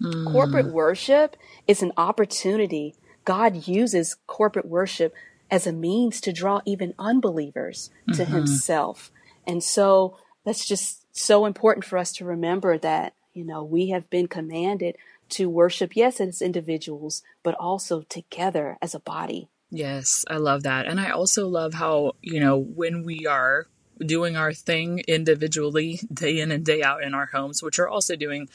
Mm. 0.02 0.32
Corporate 0.32 0.72
worship 0.72 1.36
is 1.68 1.80
an 1.80 1.92
opportunity. 1.96 2.96
God 3.24 3.68
uses 3.68 4.16
corporate 4.26 4.66
worship 4.66 5.14
as 5.52 5.68
a 5.68 5.72
means 5.72 6.20
to 6.22 6.32
draw 6.32 6.62
even 6.64 6.94
unbelievers 6.98 7.90
to 8.08 8.24
mm-hmm. 8.24 8.34
himself. 8.34 9.12
And 9.46 9.62
so 9.62 10.16
that's 10.44 10.66
just 10.66 11.06
so 11.16 11.46
important 11.46 11.84
for 11.84 11.96
us 11.96 12.12
to 12.14 12.24
remember 12.24 12.76
that, 12.78 13.14
you 13.34 13.44
know, 13.44 13.62
we 13.62 13.90
have 13.90 14.10
been 14.10 14.26
commanded 14.26 14.96
to 15.28 15.48
worship, 15.48 15.94
yes, 15.94 16.20
as 16.20 16.42
individuals, 16.42 17.22
but 17.44 17.54
also 17.54 18.02
together 18.02 18.78
as 18.82 18.96
a 18.96 19.00
body. 19.00 19.48
Yes, 19.74 20.24
I 20.30 20.36
love 20.36 20.62
that. 20.62 20.86
And 20.86 21.00
I 21.00 21.10
also 21.10 21.48
love 21.48 21.74
how, 21.74 22.12
you 22.22 22.38
know, 22.38 22.56
when 22.56 23.02
we 23.02 23.26
are 23.26 23.66
doing 23.98 24.36
our 24.36 24.52
thing 24.52 25.02
individually, 25.08 25.98
day 26.12 26.38
in 26.38 26.52
and 26.52 26.64
day 26.64 26.80
out 26.80 27.02
in 27.02 27.12
our 27.12 27.26
homes, 27.26 27.60
which 27.60 27.80
are 27.80 27.88
also 27.88 28.14
doing 28.14 28.48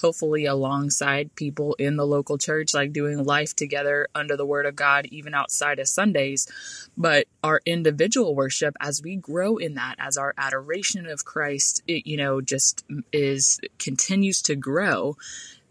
hopefully 0.00 0.46
alongside 0.46 1.32
people 1.36 1.74
in 1.74 1.94
the 1.94 2.04
local 2.04 2.38
church, 2.38 2.74
like 2.74 2.92
doing 2.92 3.22
life 3.22 3.54
together 3.54 4.08
under 4.16 4.36
the 4.36 4.44
word 4.44 4.66
of 4.66 4.74
God, 4.74 5.06
even 5.12 5.32
outside 5.32 5.78
of 5.78 5.86
Sundays. 5.86 6.48
But 6.96 7.28
our 7.44 7.60
individual 7.64 8.34
worship, 8.34 8.74
as 8.80 9.00
we 9.00 9.14
grow 9.14 9.58
in 9.58 9.74
that, 9.74 9.94
as 10.00 10.16
our 10.16 10.34
adoration 10.36 11.06
of 11.06 11.24
Christ, 11.24 11.84
it, 11.86 12.04
you 12.04 12.16
know, 12.16 12.40
just 12.40 12.84
is 13.12 13.60
continues 13.78 14.42
to 14.42 14.56
grow 14.56 15.16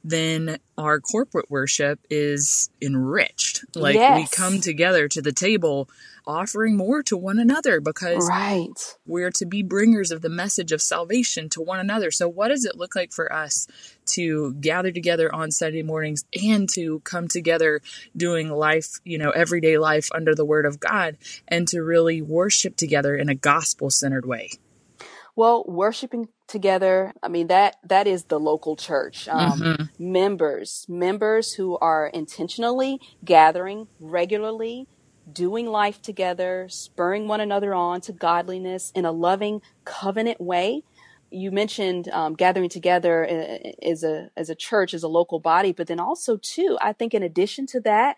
then 0.03 0.57
our 0.77 0.99
corporate 0.99 1.49
worship 1.49 1.99
is 2.09 2.69
enriched. 2.81 3.63
Like 3.75 3.95
we 4.15 4.27
come 4.27 4.59
together 4.59 5.07
to 5.07 5.21
the 5.21 5.31
table 5.31 5.89
offering 6.25 6.75
more 6.75 7.03
to 7.03 7.17
one 7.17 7.39
another 7.39 7.79
because 7.81 8.27
Right. 8.27 8.97
we're 9.05 9.31
to 9.31 9.45
be 9.45 9.61
bringers 9.61 10.11
of 10.11 10.21
the 10.21 10.29
message 10.29 10.71
of 10.71 10.81
salvation 10.81 11.49
to 11.49 11.61
one 11.61 11.79
another. 11.79 12.11
So, 12.11 12.27
what 12.27 12.49
does 12.49 12.65
it 12.65 12.77
look 12.77 12.95
like 12.95 13.11
for 13.11 13.31
us 13.31 13.67
to 14.07 14.53
gather 14.55 14.91
together 14.91 15.33
on 15.33 15.51
Sunday 15.51 15.81
mornings 15.83 16.25
and 16.41 16.69
to 16.69 16.99
come 17.01 17.27
together 17.27 17.81
doing 18.15 18.49
life, 18.49 18.99
you 19.03 19.17
know, 19.17 19.31
everyday 19.31 19.77
life 19.77 20.09
under 20.13 20.35
the 20.35 20.45
Word 20.45 20.65
of 20.65 20.79
God 20.79 21.17
and 21.47 21.67
to 21.69 21.81
really 21.81 22.21
worship 22.21 22.75
together 22.75 23.15
in 23.15 23.29
a 23.29 23.35
gospel 23.35 23.89
centered 23.89 24.25
way? 24.25 24.51
Well, 25.35 25.63
worshiping 25.67 26.27
together, 26.53 27.13
I 27.25 27.27
mean 27.35 27.47
that 27.47 27.71
that 27.93 28.05
is 28.07 28.21
the 28.25 28.39
local 28.51 28.75
church. 28.77 29.27
Um, 29.27 29.59
Mm-hmm. 29.61 29.83
Members, 30.13 30.85
members 30.89 31.45
who 31.57 31.77
are 31.79 32.05
intentionally 32.21 32.93
gathering 33.25 33.87
regularly, 33.99 34.77
doing 35.31 35.67
life 35.67 35.99
together, 36.01 36.67
spurring 36.69 37.27
one 37.27 37.41
another 37.41 37.73
on 37.73 38.01
to 38.01 38.13
godliness 38.13 38.91
in 38.95 39.05
a 39.05 39.11
loving 39.27 39.61
covenant 39.85 40.39
way. 40.41 40.83
You 41.31 41.51
mentioned 41.51 42.05
um, 42.19 42.33
gathering 42.35 42.69
together 42.69 43.15
uh, 43.35 43.71
as 43.93 44.03
a 44.03 44.15
as 44.41 44.49
a 44.49 44.55
church, 44.67 44.93
as 44.93 45.03
a 45.03 45.13
local 45.19 45.39
body, 45.39 45.71
but 45.73 45.87
then 45.87 45.99
also 45.99 46.37
too, 46.55 46.77
I 46.89 46.93
think 46.93 47.13
in 47.13 47.23
addition 47.23 47.65
to 47.73 47.79
that, 47.91 48.15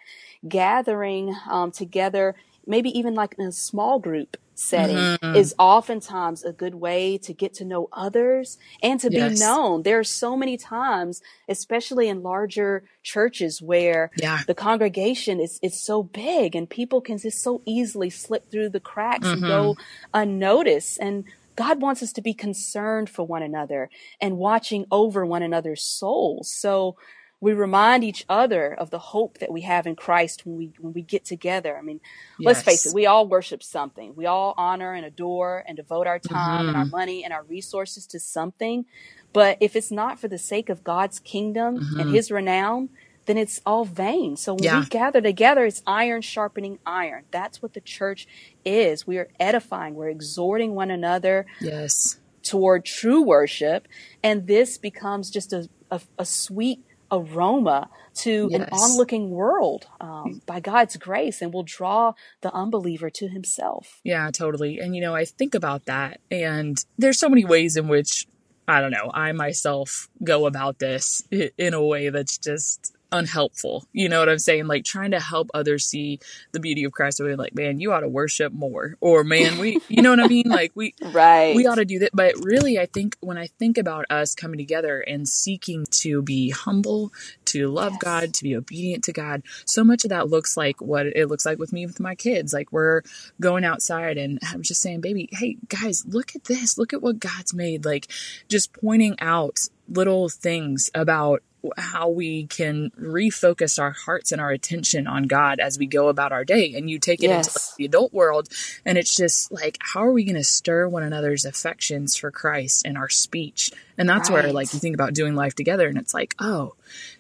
gathering 0.48 1.36
um, 1.50 1.72
together, 1.72 2.36
maybe 2.68 2.90
even 2.98 3.14
like 3.16 3.36
in 3.38 3.46
a 3.48 3.52
small 3.52 4.00
group 4.00 4.38
setting, 4.58 4.96
Mm-hmm. 4.96 5.36
is 5.36 5.54
oftentimes 5.60 6.44
a 6.46 6.54
good 6.54 6.76
way 6.76 7.18
to 7.20 7.34
get 7.34 7.54
to 7.56 7.66
know 7.66 7.90
others 7.92 8.58
and 8.82 9.00
to 9.02 9.10
be 9.10 9.18
known. 9.38 9.84
There 9.84 10.00
are 10.00 10.04
so 10.06 10.38
many 10.38 10.56
times, 10.56 11.22
especially 11.50 12.08
in 12.08 12.24
larger 12.24 12.84
churches, 13.04 13.62
where 13.62 14.12
Yeah. 14.16 14.40
the 14.48 14.56
congregation 14.56 15.42
is 15.42 15.60
is 15.62 15.78
so 15.82 16.04
big 16.04 16.56
and 16.56 16.70
people 16.70 17.02
can 17.02 17.18
just 17.18 17.44
so 17.44 17.62
easily 17.66 18.10
slip 18.10 18.50
through 18.50 18.70
the 18.70 18.80
cracks 18.80 19.28
and 19.28 19.42
go 19.42 19.76
unnoticed. 20.14 21.00
And 21.02 21.26
God 21.56 21.82
wants 21.82 22.02
us 22.04 22.12
to 22.14 22.22
be 22.22 22.34
concerned 22.34 23.10
for 23.10 23.24
one 23.24 23.44
another 23.44 23.90
and 24.22 24.38
watching 24.38 24.86
over 24.92 25.26
one 25.26 25.44
another's 25.44 25.84
souls. 25.84 26.50
So 26.52 26.96
we 27.42 27.54
remind 27.54 28.04
each 28.04 28.26
other 28.30 28.74
of 28.74 28.90
the 28.90 29.00
hope 29.00 29.40
that 29.40 29.52
we 29.52 29.62
have 29.62 29.86
in 29.86 29.96
Christ 29.96 30.46
when 30.46 30.58
we 30.58 30.72
when 30.80 30.94
we 30.94 31.02
get 31.02 31.26
together. 31.26 31.78
I 31.78 31.82
mean, 31.82 32.00
let's 32.40 32.62
face 32.62 32.86
it, 32.86 32.94
we 32.94 33.06
all 33.06 33.28
worship 33.28 33.62
something. 33.62 34.16
We 34.16 34.26
all 34.26 34.54
honor 34.58 34.94
and 34.94 35.06
adore 35.06 35.64
and 35.68 35.76
devote 35.76 36.08
our 36.08 36.20
time 36.20 36.68
and 36.68 36.78
our 36.78 36.84
mm-hmm. 36.84 36.92
money 36.92 37.24
and 37.24 37.34
our 37.34 37.44
resources 37.44 38.08
to 38.08 38.20
something. 38.20 38.86
But 39.34 39.58
if 39.60 39.76
it's 39.76 39.92
not 39.92 40.18
for 40.18 40.30
the 40.30 40.38
sake 40.38 40.70
of 40.70 40.84
God's 40.84 41.20
kingdom 41.20 41.76
and 41.76 41.86
mm-hmm. 41.86 42.14
his 42.14 42.32
renown, 42.32 42.90
then 43.26 43.38
it's 43.38 43.60
all 43.66 43.84
vain. 43.84 44.38
So 44.38 44.54
when 44.54 44.64
Yeah. 44.64 44.80
we 44.80 44.86
gather 44.86 45.20
together, 45.20 45.66
it's 45.66 45.84
iron 45.86 46.22
sharpening 46.22 46.80
iron. 46.86 47.26
That's 47.32 47.62
what 47.62 47.74
the 47.74 47.82
church 47.82 48.28
is. 48.64 49.06
We 49.06 49.18
are 49.18 49.30
edifying, 49.40 49.96
we're 49.96 50.10
exhorting 50.10 50.74
one 50.74 50.92
another 50.92 51.46
Yes. 51.60 52.18
toward 52.44 52.86
true 52.86 53.22
worship. 53.22 53.88
And 54.24 54.48
this 54.48 54.78
becomes 54.78 55.30
just 55.30 55.52
a, 55.52 55.68
a, 55.92 56.00
a 56.18 56.26
sweet 56.26 56.85
aroma 57.12 57.90
to 58.16 58.50
an 58.54 58.68
onlooking 58.72 59.30
world 59.30 59.88
um, 60.00 60.42
by 60.46 60.60
God's 60.60 60.98
grace 60.98 61.42
and 61.42 61.54
will 61.54 61.64
draw 61.64 62.14
the 62.42 62.54
unbeliever 62.54 63.10
to 63.10 63.28
himself. 63.28 64.00
Yeah, 64.04 64.32
totally. 64.32 64.80
And 64.80 64.96
you 64.96 65.02
know, 65.02 65.16
I 65.16 65.26
think 65.26 65.54
about 65.56 65.86
that 65.86 66.20
and 66.32 66.78
there's 66.98 67.20
so 67.20 67.30
many 67.30 67.46
ways 67.46 67.78
in 67.78 67.88
which 67.88 68.28
I 68.68 68.82
don't 68.82 68.92
know, 68.92 69.12
I 69.14 69.32
myself 69.34 70.10
go 70.24 70.48
about 70.48 70.80
this 70.80 71.22
in 71.58 71.74
a 71.74 71.84
way 71.84 72.10
that's 72.10 72.38
just 72.38 72.95
unhelpful. 73.12 73.86
You 73.94 74.10
know 74.10 74.20
what 74.20 74.30
I'm 74.30 74.40
saying? 74.40 74.68
Like 74.68 74.84
trying 74.84 75.12
to 75.12 75.20
help 75.20 75.50
others 75.54 75.86
see 75.86 76.20
the 76.52 76.60
beauty 76.60 76.84
of 76.84 76.92
Christ. 76.92 77.20
We're 77.20 77.38
like, 77.38 77.56
man, 77.56 77.80
you 77.80 77.92
ought 77.94 78.02
to 78.02 78.10
worship 78.10 78.52
more. 78.52 78.96
Or 79.00 79.24
man, 79.24 79.58
we 79.58 79.80
you 79.88 80.02
know 80.02 80.10
what 80.10 80.20
I 80.20 80.28
mean? 80.28 80.46
Like 80.48 80.72
we 80.76 80.94
Right. 81.02 81.56
we 81.56 81.66
ought 81.68 81.76
to 81.76 81.86
do 81.86 82.00
that. 82.00 82.12
But 82.14 82.34
really, 82.44 82.80
I 82.80 82.86
think 82.88 83.16
when 83.22 83.38
I 83.38 83.48
think 83.48 83.78
about 83.78 84.06
us 84.10 84.36
coming 84.36 84.58
together 84.58 85.00
and 85.00 85.28
seeking 85.28 85.86
to 85.92 86.22
be 86.22 86.50
humble, 86.50 87.12
to 87.46 87.68
love 87.68 87.94
Yes. 87.94 88.02
God, 88.02 88.34
to 88.34 88.44
be 88.44 88.56
obedient 88.56 89.04
to 89.06 89.14
God, 89.14 89.44
so 89.66 89.84
much 89.84 90.04
of 90.04 90.10
that 90.10 90.30
looks 90.30 90.58
like 90.58 90.82
what 90.82 91.06
it 91.08 91.28
looks 91.28 91.46
like 91.46 91.60
with 91.60 91.72
me 91.72 91.86
with 91.86 92.00
my 92.00 92.16
kids. 92.16 92.54
Like 92.54 92.72
we're 92.72 93.02
going 93.40 93.64
outside 93.64 94.18
and 94.18 94.40
I'm 94.52 94.62
just 94.64 94.82
saying, 94.82 95.02
baby, 95.02 95.30
hey 95.32 95.58
guys, 95.70 96.06
look 96.06 96.36
at 96.36 96.46
this. 96.46 96.78
Look 96.78 96.94
at 96.94 97.02
what 97.02 97.20
God's 97.20 97.54
made. 97.54 97.86
Like 97.86 98.08
just 98.50 98.74
pointing 98.74 99.16
out 99.20 99.60
little 99.88 100.30
things 100.30 100.90
about 100.96 101.42
how 101.78 102.10
we 102.10 102.46
can 102.46 102.92
refocus 102.92 103.80
our 103.82 103.90
hearts 103.90 104.32
and 104.32 104.40
our 104.40 104.52
attention 104.52 105.08
on 105.08 105.24
God 105.24 105.60
as 105.60 105.80
we 105.80 105.88
go 105.88 106.10
about 106.10 106.32
our 106.32 106.46
day. 106.46 106.76
And 106.76 106.92
you 106.92 107.00
take 107.00 107.22
it 107.24 107.32
into 107.32 107.38
Yes. 107.38 107.72
like, 107.72 107.78
the 107.78 107.86
adult 107.86 108.14
world, 108.14 108.50
and 108.86 109.00
it's 109.00 109.16
just 109.16 109.52
like, 109.52 109.80
how 109.82 110.06
are 110.06 110.12
we 110.12 110.24
going 110.26 110.36
to 110.36 110.44
stir 110.44 110.88
one 110.88 111.02
another's 111.02 111.44
affections 111.44 112.16
for 112.16 112.30
Christ 112.30 112.86
in 112.86 112.96
our 112.98 113.10
speech? 113.10 113.72
And 113.98 114.08
that's 114.08 114.30
where, 114.30 114.54
like, 114.54 114.72
you 114.76 114.80
think 114.80 114.94
about 114.94 115.16
doing 115.16 115.34
life 115.34 115.56
together, 115.56 115.88
and 115.88 115.98
it's 115.98 116.14
like, 116.14 116.36
oh, 116.38 116.76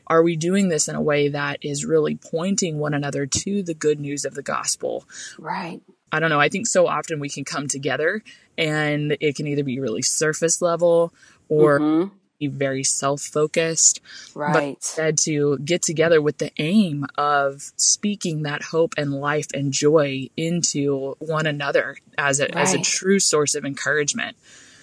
are 0.05 0.21
we 0.21 0.35
doing 0.35 0.69
this 0.69 0.87
in 0.87 0.93
a 0.95 1.01
way 1.01 1.29
that 1.29 1.57
is 1.65 1.83
really 1.83 2.15
pointing 2.15 2.77
one 2.77 2.93
another 2.93 3.25
to 3.25 3.63
the 3.63 3.73
good 3.73 3.99
news 3.99 4.25
of 4.25 4.35
the 4.35 4.43
gospel? 4.43 5.05
right. 5.39 5.81
I 6.11 6.19
don't 6.19 6.29
know. 6.29 6.39
I 6.39 6.49
think 6.49 6.67
so 6.67 6.85
often 6.87 7.19
we 7.19 7.29
can 7.29 7.43
come 7.45 7.67
together 7.67 8.23
and 8.57 9.17
it 9.19 9.35
can 9.35 9.47
either 9.47 9.63
be 9.63 9.79
really 9.79 10.01
surface 10.03 10.61
level 10.61 11.11
or 11.49 11.79
Mhm. 11.79 12.11
Be 12.47 12.55
very 12.55 12.83
self 12.83 13.21
focused. 13.21 13.99
But 14.33 14.45
Right. 14.45 14.75
instead 14.75 15.17
to 15.19 15.57
get 15.59 15.81
together 15.81 16.21
with 16.21 16.37
the 16.37 16.51
aim 16.57 17.05
of 17.17 17.71
speaking 17.77 18.43
that 18.43 18.61
hope 18.63 18.93
and 18.97 19.13
life 19.13 19.47
and 19.53 19.71
joy 19.73 20.29
into 20.37 21.15
one 21.19 21.45
another 21.47 21.97
as 22.17 22.39
a, 22.39 22.55
as 22.57 22.73
a 22.73 22.81
true 22.81 23.19
source 23.19 23.55
of 23.55 23.65
encouragement. 23.65 24.37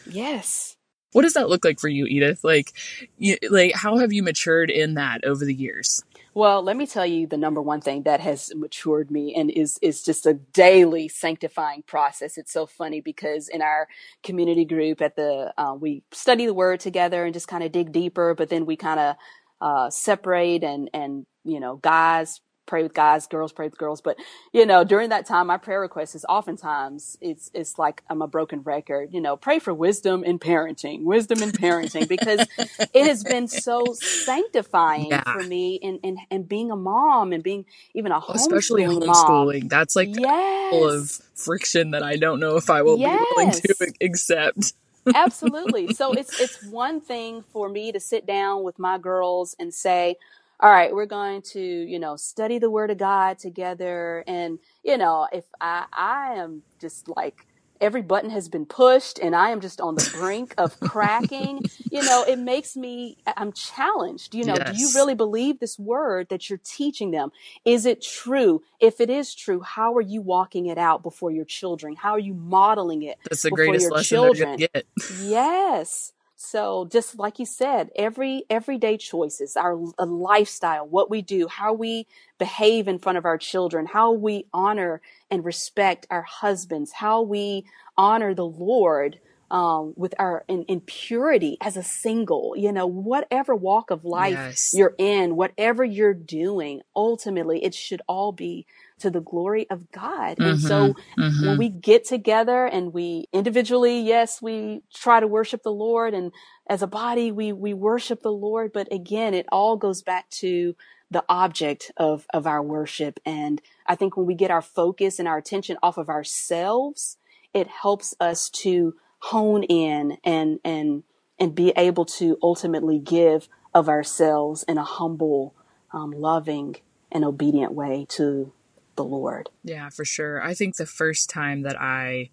yes. 0.06 0.76
What 1.12 1.22
does 1.22 1.34
that 1.34 1.50
look 1.50 1.62
like 1.62 1.78
for 1.78 1.88
you, 1.88 2.06
Edith? 2.06 2.42
Like, 2.42 2.72
you, 3.18 3.36
like 3.50 3.74
how 3.74 3.98
have 3.98 4.14
you 4.14 4.22
matured 4.22 4.70
in 4.70 4.94
that 4.94 5.24
over 5.24 5.44
the 5.44 5.54
years? 5.54 6.02
Well, 6.34 6.62
let 6.62 6.76
me 6.76 6.86
tell 6.86 7.06
you 7.06 7.26
the 7.26 7.36
number 7.36 7.60
one 7.60 7.80
thing 7.80 8.04
that 8.04 8.20
has 8.20 8.52
matured 8.54 9.10
me 9.10 9.34
and 9.34 9.50
is 9.50 9.78
is 9.82 10.02
just 10.02 10.26
a 10.26 10.34
daily 10.34 11.08
sanctifying 11.08 11.82
process. 11.86 12.38
It's 12.38 12.52
so 12.52 12.66
funny 12.66 13.00
because 13.02 13.48
in 13.48 13.62
our 13.62 13.88
community 14.22 14.64
group 14.64 15.02
at 15.02 15.16
the 15.16 15.52
uh, 15.58 15.74
we 15.78 16.04
study 16.12 16.46
the 16.46 16.54
word 16.54 16.80
together 16.80 17.24
and 17.24 17.34
just 17.34 17.48
kind 17.48 17.64
of 17.64 17.72
dig 17.72 17.92
deeper, 17.92 18.34
but 18.34 18.48
then 18.48 18.64
we 18.66 18.76
kind 18.76 19.00
of 19.00 19.16
uh, 19.60 19.90
separate 19.90 20.64
and 20.64 20.88
and 20.94 21.26
you 21.44 21.60
know 21.60 21.76
guys 21.78 22.40
pray 22.66 22.82
with 22.82 22.94
guys, 22.94 23.26
girls 23.26 23.52
pray 23.52 23.66
with 23.66 23.78
girls. 23.78 24.00
But 24.02 24.18
you 24.52 24.66
know 24.66 24.84
during 24.84 25.10
that 25.10 25.26
time, 25.26 25.48
my 25.48 25.58
prayer 25.58 25.80
request 25.80 26.14
is 26.14 26.24
oftentimes 26.28 27.16
it's 27.20 27.50
it's 27.54 27.78
like 27.78 28.02
I'm 28.10 28.22
a 28.22 28.28
broken 28.28 28.62
record. 28.62 29.10
You 29.12 29.20
know, 29.20 29.36
pray 29.36 29.58
for 29.60 29.74
wisdom 29.74 30.24
in 30.24 30.38
parenting, 30.38 31.04
wisdom 31.04 31.42
in 31.42 31.52
parenting, 31.52 32.08
because 32.08 32.48
it 32.94 33.06
has 33.06 33.24
been 33.24 33.48
so 33.48 33.98
sanctifying 34.02 35.22
Yeah. 35.24 35.24
for 35.32 35.44
me 35.44 35.76
in, 35.76 35.98
in, 36.02 36.18
and 36.30 36.48
being 36.48 36.70
a 36.70 36.76
mom 36.76 37.32
and 37.32 37.42
being 37.42 37.66
even 37.94 38.12
a 38.12 38.20
Especially 38.34 38.84
homeschooling 38.84 39.04
mom. 39.04 39.54
homeschooling. 39.54 39.68
That's 39.70 39.96
like 39.96 40.16
Yes. 40.16 40.70
full 40.70 40.88
of 40.90 41.10
friction 41.36 41.92
that 41.92 42.02
I 42.04 42.16
don't 42.16 42.40
know 42.40 42.56
if 42.56 42.70
I 42.70 42.82
will 42.82 42.98
be 42.98 43.16
willing 43.16 43.52
to 43.52 43.74
accept. 44.02 44.74
Absolutely. 45.14 45.88
So 45.88 46.12
it's 46.14 46.34
it's 46.38 46.62
one 46.62 47.00
thing 47.00 47.42
for 47.52 47.68
me 47.68 47.92
to 47.92 48.00
sit 48.00 48.26
down 48.26 48.62
with 48.62 48.78
my 48.78 48.98
girls 48.98 49.56
and 49.58 49.74
say, 49.74 50.16
"All 50.62 50.70
right, 50.70 50.94
we're 50.94 51.06
going 51.06 51.42
to, 51.52 51.60
you 51.62 52.00
know, 52.00 52.16
study 52.16 52.58
the 52.60 52.70
word 52.70 52.90
of 52.92 52.98
God 52.98 53.38
together." 53.40 54.24
And, 54.28 54.60
you 54.84 54.98
know, 54.98 55.28
if 55.32 55.46
I 55.60 55.86
I 55.94 56.34
am 56.36 56.64
just 56.80 57.08
like 57.16 57.46
every 57.82 58.02
button 58.02 58.30
has 58.30 58.48
been 58.48 58.66
pushed 58.66 59.18
and 59.20 59.36
I 59.36 59.50
am 59.50 59.60
just 59.60 59.80
on 59.82 59.96
the 59.96 60.02
brink 60.04 60.54
of 60.58 60.80
cracking, 60.80 61.62
you 61.90 62.02
know, 62.04 62.24
it 62.24 62.38
makes 62.38 62.76
me 62.76 63.18
I'm 63.38 63.52
challenged. 63.52 64.34
You 64.36 64.46
know, 64.46 64.60
do 64.60 64.74
you 64.74 64.90
really 64.92 65.14
believe 65.16 65.60
this 65.60 65.78
word 65.78 66.28
that 66.30 66.50
you're 66.50 66.60
teaching 66.64 67.12
them? 67.12 67.32
Is 67.66 67.86
it 67.86 68.02
true? 68.02 68.62
If 68.80 69.00
it 69.00 69.10
is 69.10 69.34
true, 69.36 69.62
how 69.62 69.94
are 69.96 70.02
you 70.02 70.22
walking 70.22 70.66
it 70.66 70.78
out 70.78 71.04
before 71.04 71.32
your 71.32 71.46
children? 71.46 71.96
How 71.96 72.12
are 72.12 72.20
you 72.20 72.34
modeling 72.34 73.02
it 73.04 73.18
That's 73.30 73.42
the 73.42 73.52
greatest 73.52 73.66
your 73.78 73.92
lesson 73.92 74.20
they're 74.22 74.30
children? 74.30 74.58
going 74.58 74.68
to 74.68 74.68
get. 74.74 74.86
Yes. 75.08 76.12
So 76.44 76.88
just 76.90 77.20
like 77.20 77.38
you 77.38 77.46
said, 77.46 77.90
every 77.94 78.42
everyday 78.50 78.96
choices, 78.96 79.56
our 79.56 79.76
lifestyle, 80.04 80.88
what 80.88 81.08
we 81.08 81.22
do, 81.22 81.46
how 81.46 81.72
we 81.72 82.08
behave 82.36 82.88
in 82.88 82.98
front 82.98 83.16
of 83.16 83.24
our 83.24 83.38
children, 83.38 83.86
how 83.86 84.10
we 84.10 84.46
honor 84.52 85.00
and 85.30 85.44
respect 85.44 86.04
our 86.10 86.22
husbands, 86.22 86.90
how 86.90 87.22
we 87.22 87.64
honor 87.96 88.34
the 88.34 88.44
Lord 88.44 89.20
um, 89.52 89.94
with 89.96 90.14
our 90.20 90.44
in, 90.48 90.64
in 90.64 90.82
purity 90.82 91.58
as 91.62 91.78
a 91.78 91.84
single, 91.84 92.54
you 92.58 92.72
know, 92.72 92.86
whatever 92.88 93.56
walk 93.56 93.92
of 93.92 94.04
life 94.06 94.48
Yes. 94.48 94.74
you're 94.74 94.96
in, 94.98 95.36
whatever 95.36 95.84
you're 95.84 96.14
doing, 96.14 96.82
ultimately 96.96 97.64
it 97.64 97.74
should 97.74 98.02
all 98.08 98.32
be 98.32 98.66
to 99.00 99.10
the 99.10 99.22
glory 99.22 99.70
of 99.70 99.92
God. 99.92 100.40
And 100.44 100.60
so 100.60 100.96
Mm-hmm. 101.18 101.46
when 101.46 101.58
we 101.58 101.70
get 101.70 102.06
together 102.06 102.66
and 102.66 102.94
we 102.94 103.26
individually, 103.32 104.00
yes, 104.00 104.42
we 104.42 104.82
try 104.94 105.20
to 105.20 105.28
worship 105.28 105.64
the 105.64 105.72
Lord 105.72 106.14
and 106.14 106.32
as 106.68 106.82
a 106.82 106.88
body 106.88 107.32
we 107.32 107.52
we 107.54 107.74
worship 107.74 108.22
the 108.22 108.32
Lord, 108.32 108.72
but 108.74 108.92
again, 108.92 109.34
it 109.34 109.46
all 109.52 109.76
goes 109.78 110.02
back 110.02 110.30
to 110.32 110.76
the 111.12 111.24
object 111.30 111.92
of 111.98 112.26
of 112.34 112.48
our 112.48 112.62
worship 112.62 113.20
and 113.26 113.62
I 113.86 113.96
think 113.96 114.16
when 114.16 114.26
we 114.26 114.34
get 114.36 114.52
our 114.52 114.62
focus 114.62 115.20
and 115.20 115.28
our 115.28 115.38
attention 115.38 115.78
off 115.84 115.98
of 115.98 116.10
ourselves, 116.10 117.18
it 117.54 117.68
helps 117.68 118.14
us 118.20 118.50
to 118.50 118.94
hone 119.22 119.62
in 119.62 120.18
and 120.24 120.58
and 120.64 121.04
and 121.38 121.54
be 121.54 121.72
able 121.76 122.04
to 122.04 122.36
ultimately 122.42 122.98
give 122.98 123.48
of 123.74 123.88
ourselves 123.88 124.64
in 124.64 124.76
a 124.78 124.84
humble, 124.84 125.54
um, 125.92 126.10
loving, 126.10 126.76
and 127.10 127.24
obedient 127.24 127.72
way 127.72 128.06
to 128.10 128.52
the 128.96 129.04
Lord. 129.04 129.48
Yeah, 129.64 129.88
for 129.88 130.04
sure. 130.04 130.42
I 130.42 130.54
think 130.54 130.76
the 130.76 130.86
first 130.86 131.30
time 131.30 131.62
that 131.62 131.80
I 131.80 132.30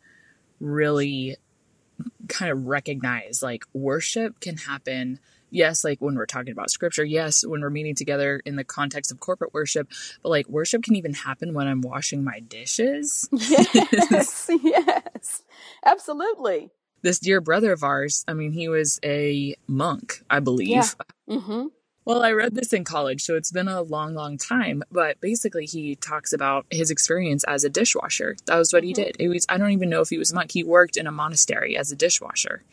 really 0.59 1.37
kind 2.27 2.51
of 2.51 2.67
recognize 2.67 3.41
like 3.41 3.63
worship 3.73 4.39
can 4.39 4.57
happen 4.57 5.19
yes, 5.51 5.83
like 5.83 5.99
when 5.99 6.15
we're 6.15 6.25
talking 6.25 6.51
about 6.51 6.69
scripture, 6.69 7.03
yes, 7.03 7.45
when 7.45 7.61
we're 7.61 7.69
meeting 7.69 7.95
together 7.95 8.41
in 8.45 8.55
the 8.55 8.63
context 8.63 9.11
of 9.11 9.19
corporate 9.19 9.53
worship, 9.53 9.89
but 10.21 10.29
like 10.29 10.47
worship 10.47 10.83
can 10.83 10.95
even 10.95 11.13
happen 11.13 11.53
when 11.53 11.67
I'm 11.67 11.81
washing 11.81 12.23
my 12.23 12.39
dishes. 12.39 13.27
Yes, 13.49 14.49
yes, 14.63 15.43
absolutely. 15.85 16.69
This 17.01 17.19
dear 17.19 17.41
brother 17.41 17.71
of 17.71 17.83
ours, 17.83 18.23
I 18.27 18.33
mean, 18.33 18.51
he 18.51 18.67
was 18.69 18.99
a 19.03 19.55
monk, 19.67 20.23
I 20.29 20.39
believe. 20.39 20.69
Yeah. 20.69 20.85
Mm-hmm. 21.29 21.67
Well, 22.05 22.23
I 22.23 22.31
read 22.31 22.55
this 22.55 22.73
in 22.73 22.85
college, 22.85 23.21
so 23.21 23.35
it's 23.35 23.51
been 23.51 23.67
a 23.67 23.83
long, 23.83 24.15
long 24.15 24.37
time. 24.37 24.83
But 24.91 25.21
basically, 25.21 25.65
he 25.65 25.95
talks 25.95 26.33
about 26.33 26.65
his 26.71 26.89
experience 26.89 27.43
as 27.43 27.63
a 27.63 27.69
dishwasher. 27.69 28.35
That 28.47 28.57
was 28.57 28.73
what 28.73 28.83
he 28.83 28.93
Mm-hmm. 28.93 29.03
did. 29.03 29.15
It 29.19 29.27
was 29.27 29.45
I 29.47 29.57
don't 29.57 29.71
even 29.71 29.89
know 29.89 30.01
if 30.01 30.09
he 30.09 30.17
was 30.17 30.31
a 30.31 30.35
monk. 30.35 30.51
He 30.51 30.63
worked 30.63 30.97
in 30.97 31.05
a 31.07 31.11
monastery 31.11 31.77
as 31.77 31.91
a 31.91 31.95
dishwasher, 31.95 32.63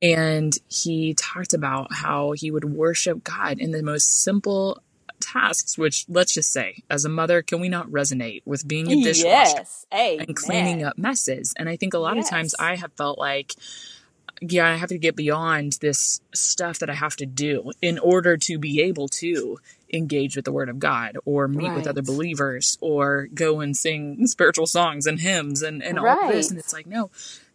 and 0.00 0.56
he 0.68 1.14
talked 1.14 1.52
about 1.52 1.92
how 1.92 2.32
he 2.32 2.50
would 2.50 2.64
worship 2.64 3.24
God 3.24 3.58
in 3.58 3.72
the 3.72 3.82
most 3.82 4.22
simple 4.22 4.82
tasks. 5.32 5.78
Which, 5.78 6.04
let's 6.08 6.32
just 6.34 6.52
say, 6.52 6.82
as 6.90 7.04
a 7.04 7.08
mother, 7.08 7.42
can 7.42 7.60
we 7.60 7.68
not 7.68 7.88
resonate 7.88 8.42
with 8.44 8.66
being 8.66 8.90
a 8.90 9.02
dishwasher? 9.02 9.26
Yes, 9.56 9.86
and 10.26 10.36
cleaning 10.36 10.82
up 10.84 10.98
messes. 10.98 11.54
And 11.56 11.68
I 11.68 11.76
think 11.76 11.94
a 11.94 11.98
lot 11.98 12.18
of 12.18 12.28
times 12.28 12.54
I 12.58 12.76
have 12.76 12.92
felt 12.92 13.18
like, 13.18 13.54
yeah, 14.40 14.68
I 14.68 14.76
have 14.76 14.88
to 14.88 14.98
get 14.98 15.16
beyond 15.16 15.78
this 15.80 16.20
stuff 16.34 16.78
that 16.78 16.88
I 16.90 16.94
have 16.94 17.16
to 17.16 17.26
do 17.26 17.72
in 17.82 17.98
order 17.98 18.36
to 18.38 18.58
be 18.58 18.80
able 18.82 19.08
to 19.08 19.58
engage 19.92 20.36
with 20.36 20.44
the 20.44 20.52
Word 20.52 20.68
of 20.68 20.78
God 20.78 21.18
or 21.24 21.48
meet 21.48 21.74
with 21.74 21.86
other 21.86 22.02
believers 22.02 22.78
or 22.80 23.28
go 23.34 23.60
and 23.60 23.76
sing 23.76 24.26
spiritual 24.26 24.66
songs 24.66 25.06
and 25.06 25.20
hymns 25.20 25.62
and, 25.62 25.82
and 25.82 25.98
all 25.98 26.04
this. 26.28 26.48
And 26.50 26.58
it's 26.58 26.72
like, 26.72 26.86
no, 26.86 27.10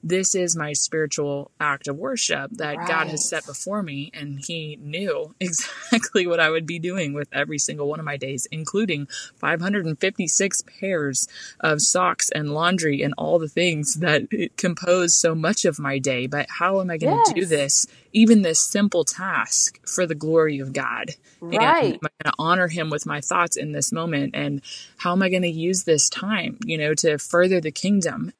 this 0.06 0.36
is 0.36 0.56
my 0.56 0.72
spiritual 0.74 1.50
act 1.60 1.88
of 1.88 1.98
worship 1.98 2.52
that 2.52 2.86
God 2.86 3.08
has 3.08 3.28
set 3.28 3.44
before 3.48 3.82
me. 3.82 4.12
And 4.14 4.40
He 4.40 4.78
knew 4.80 5.34
exactly 5.42 6.28
what 6.28 6.40
I 6.40 6.52
would 6.52 6.68
be 6.68 6.78
doing 6.78 7.14
with 7.14 7.28
every 7.34 7.58
single 7.58 7.88
one 7.88 8.00
of 8.00 8.06
my 8.06 8.16
days, 8.16 8.48
including 8.52 9.08
556 9.38 10.64
pairs 10.80 11.28
of 11.60 11.82
socks 11.82 12.30
and 12.30 12.54
laundry 12.54 13.02
and 13.02 13.16
all 13.18 13.40
the 13.40 13.48
things 13.50 13.96
that 13.96 14.28
compose 14.58 15.16
so 15.16 15.34
much 15.34 15.66
of 15.66 15.80
my 15.80 15.98
day. 15.98 16.28
But 16.28 16.46
how 16.60 16.82
am 16.82 16.92
I 16.92 16.98
going 16.98 17.24
to 17.24 17.34
do 17.34 17.46
this, 17.46 17.88
even 18.14 18.44
this 18.44 18.60
simple 18.60 19.06
task, 19.06 19.80
for 19.88 20.06
the 20.06 20.16
glory 20.16 20.60
of 20.60 20.72
God? 20.72 21.16
And 21.52 21.64
am 21.64 21.68
Right. 21.68 22.00
I 22.04 22.10
going 22.24 22.26
to 22.26 22.34
honor 22.38 22.68
Him 22.68 22.92
with 22.92 23.08
my 23.08 23.22
thoughts 23.22 23.58
in 23.58 23.72
this 23.72 23.92
moment? 23.92 24.36
And 24.36 24.62
how 24.98 25.14
am 25.14 25.24
I 25.24 25.30
going 25.30 25.42
to 25.42 25.50
use 25.50 25.84
this 25.84 26.10
time, 26.10 26.60
you 26.64 26.78
know, 26.78 26.94
to 26.96 27.18
further 27.18 27.60
the 27.60 27.72
kingdom, 27.72 28.34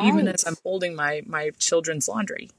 even 0.00 0.28
as 0.28 0.44
I'm 0.46 0.56
holding 0.62 0.94
my 0.94 1.22
my 1.26 1.50
children's 1.58 2.08
laundry? 2.08 2.50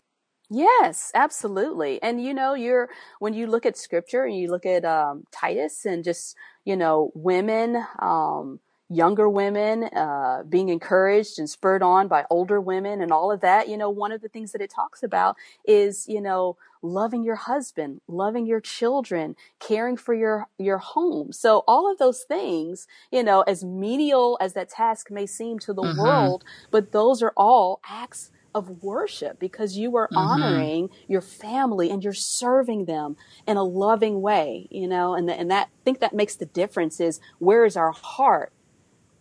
Yes, 0.49 1.11
absolutely. 1.15 2.01
And 2.03 2.23
you 2.23 2.33
know, 2.33 2.53
you're 2.53 2.89
when 3.19 3.33
you 3.33 3.47
look 3.47 3.65
at 3.65 3.77
scripture 3.77 4.23
and 4.23 4.37
you 4.37 4.49
look 4.51 4.65
at 4.65 4.85
um, 4.85 5.23
Titus 5.31 5.85
and 5.85 6.03
just 6.03 6.35
you 6.65 6.75
know 6.75 7.11
women, 7.15 7.83
um, 7.99 8.59
younger 8.95 9.29
women 9.29 9.85
uh, 9.85 10.43
being 10.47 10.69
encouraged 10.69 11.39
and 11.39 11.49
spurred 11.49 11.83
on 11.83 12.07
by 12.07 12.25
older 12.29 12.59
women 12.61 13.01
and 13.01 13.11
all 13.11 13.31
of 13.31 13.41
that. 13.41 13.67
You 13.69 13.77
know, 13.77 13.89
one 13.89 14.11
of 14.11 14.21
the 14.21 14.29
things 14.29 14.51
that 14.51 14.61
it 14.61 14.69
talks 14.69 15.03
about 15.03 15.35
is 15.65 16.05
you 16.07 16.21
know 16.21 16.57
loving 16.81 17.23
your 17.23 17.35
husband, 17.35 18.01
loving 18.07 18.45
your 18.45 18.59
children, 18.59 19.35
caring 19.59 19.97
for 19.97 20.13
your 20.13 20.47
your 20.57 20.77
home. 20.77 21.31
So 21.31 21.63
all 21.67 21.91
of 21.91 21.97
those 21.97 22.23
things, 22.23 22.87
you 23.11 23.23
know, 23.23 23.41
as 23.43 23.63
menial 23.63 24.37
as 24.41 24.53
that 24.53 24.69
task 24.69 25.09
may 25.11 25.25
seem 25.25 25.59
to 25.59 25.73
the 25.73 25.83
Mm-hmm. 25.83 25.83
world, 25.83 26.43
but 26.71 26.91
those 26.91 27.21
are 27.21 27.33
all 27.37 27.79
acts 27.89 28.31
of 28.55 28.83
worship 28.83 29.39
because 29.39 29.77
you 29.77 29.95
are 29.97 30.11
Mm-hmm. 30.11 30.65
honoring 30.67 30.89
your 31.07 31.21
family 31.21 31.89
and 31.89 32.03
you're 32.03 32.13
serving 32.13 32.85
them 32.85 33.15
in 33.47 33.57
a 33.57 33.63
loving 33.63 34.21
way, 34.21 34.67
you 34.69 34.87
know, 34.87 35.15
and, 35.15 35.27
th- 35.27 35.39
and 35.39 35.49
that, 35.49 35.67
I 35.67 35.81
think 35.83 35.99
that 35.99 36.13
makes 36.13 36.35
the 36.35 36.45
difference 36.45 36.99
is 36.99 37.19
where 37.39 37.65
is 37.65 37.75
our 37.75 37.91
heart 37.91 38.53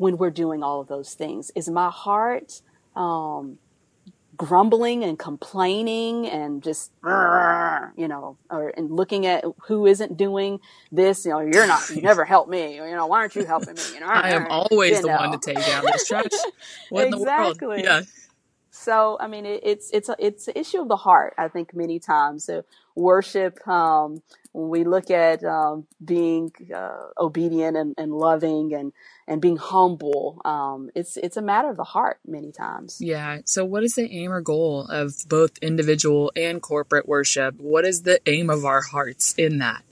when 0.03 0.16
we're 0.18 0.30
doing 0.30 0.64
all 0.64 0.80
of 0.80 0.88
those 0.88 1.14
things? 1.14 1.53
Is 1.55 1.70
my 1.70 1.88
heart, 1.88 2.61
um, 2.96 3.59
grumbling 4.36 5.05
and 5.05 5.18
complaining 5.18 6.26
and 6.26 6.62
just 6.62 6.90
you 7.05 8.09
know 8.09 8.36
or 8.50 8.72
and 8.76 8.90
looking 8.90 9.26
at 9.26 9.44
who 9.66 9.86
isn't 9.86 10.16
doing 10.16 10.59
this 10.90 11.24
you 11.26 11.30
know 11.30 11.40
you're 11.40 11.66
not 11.66 11.88
you 11.90 12.00
never 12.00 12.24
help 12.24 12.48
me 12.48 12.80
or, 12.80 12.88
you 12.88 12.96
know 12.96 13.07
why 13.07 13.18
aren't 13.18 13.36
you 13.36 13.44
helping 13.44 13.74
me 13.74 13.82
you 13.92 14.00
know 14.00 14.07
I 14.07 14.30
am 14.30 14.46
always 14.50 15.03
the 15.03 15.09
one 15.09 15.32
to 15.32 15.38
take 15.38 15.64
down 15.64 15.84
this 15.84 16.09
trash. 16.09 16.24
What 16.88 17.05
in 17.05 17.11
the 17.11 17.18
world? 17.18 17.53
Exactly. 17.53 17.84
Yeah. 17.84 18.03
So 18.70 19.18
I 19.20 19.28
mean, 19.28 19.44
it, 19.46 19.61
it's 19.62 19.90
it's 19.92 20.09
a, 20.09 20.16
it's 20.18 20.48
an 20.48 20.55
issue 20.57 20.80
of 20.80 20.88
the 20.88 20.96
heart. 20.96 21.34
I 21.38 21.48
think 21.48 21.74
many 21.74 22.00
times. 22.00 22.44
So 22.44 22.64
worship. 22.96 23.66
Um, 23.68 24.22
when 24.53 24.68
we 24.68 24.84
look 24.84 25.11
at 25.11 25.44
um, 25.44 25.86
being 26.05 26.53
uh, 26.74 27.09
obedient 27.18 27.76
and, 27.76 27.94
and 27.98 28.12
loving 28.12 28.74
and 28.74 28.92
and 29.26 29.40
being 29.40 29.57
humble, 29.57 30.40
um, 30.44 30.90
it's 30.94 31.16
it's 31.16 31.36
a 31.36 31.42
matter 31.42 31.70
of 31.70 31.76
the 31.76 31.84
heart 31.84 32.18
many 32.26 32.53
times. 32.53 32.98
Yeah. 33.00 33.38
So, 33.44 33.64
what 33.64 33.82
is 33.82 33.94
the 33.94 34.11
aim 34.11 34.32
or 34.32 34.40
goal 34.40 34.86
of 34.88 35.14
both 35.28 35.59
individual 35.59 36.32
and 36.36 36.61
corporate 36.61 37.09
worship? 37.09 37.59
What 37.59 37.84
is 37.84 38.03
the 38.03 38.20
aim 38.26 38.50
of 38.50 38.64
our 38.64 38.82
hearts 38.82 39.34
in 39.38 39.59
that? 39.59 39.82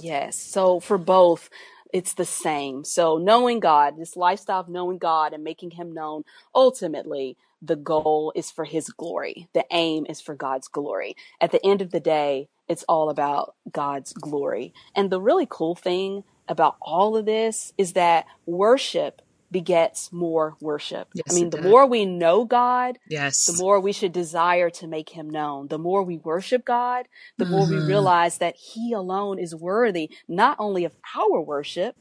Yes. 0.00 0.36
So 0.36 0.80
for 0.80 0.98
both, 0.98 1.50
it's 1.92 2.14
the 2.14 2.24
same. 2.24 2.84
So 2.84 3.18
knowing 3.18 3.60
God, 3.60 3.96
this 3.98 4.16
lifestyle 4.16 4.60
of 4.60 4.68
knowing 4.68 4.98
God 4.98 5.32
and 5.32 5.44
making 5.44 5.72
Him 5.72 5.92
known, 5.92 6.24
ultimately, 6.54 7.36
the 7.62 7.76
goal 7.76 8.32
is 8.34 8.50
for 8.50 8.64
His 8.64 8.88
glory. 8.90 9.48
The 9.54 9.64
aim 9.70 10.06
is 10.08 10.20
for 10.20 10.34
God's 10.34 10.68
glory. 10.68 11.16
At 11.40 11.52
the 11.52 11.64
end 11.64 11.82
of 11.82 11.90
the 11.90 12.00
day, 12.00 12.48
it's 12.68 12.84
all 12.88 13.10
about 13.10 13.54
God's 13.70 14.12
glory. 14.12 14.74
And 14.94 15.10
the 15.10 15.20
really 15.20 15.46
cool 15.48 15.74
thing 15.74 16.24
about 16.48 16.76
all 16.80 17.16
of 17.16 17.26
this 17.26 17.72
is 17.78 17.94
that 17.94 18.26
worship 18.46 19.22
begets 19.50 20.12
more 20.12 20.56
worship. 20.60 21.08
Yes, 21.14 21.24
I 21.30 21.34
mean, 21.34 21.50
the 21.50 21.58
does. 21.58 21.64
more 21.64 21.86
we 21.86 22.04
know 22.06 22.44
God, 22.44 22.98
Yes. 23.06 23.46
the 23.46 23.52
more 23.52 23.80
we 23.80 23.92
should 23.92 24.12
desire 24.12 24.70
to 24.70 24.86
make 24.86 25.10
him 25.10 25.30
known. 25.30 25.68
The 25.68 25.78
more 25.78 26.02
we 26.02 26.18
worship 26.18 26.64
God, 26.64 27.06
the 27.38 27.46
more 27.46 27.66
we 27.66 27.78
Mhm. 27.78 27.86
realize 27.86 28.38
that 28.38 28.56
he 28.56 28.92
alone 28.92 29.38
is 29.38 29.54
worthy 29.54 30.10
not 30.28 30.56
only 30.60 30.84
of 30.84 30.96
our 31.16 31.40
worship, 31.40 31.96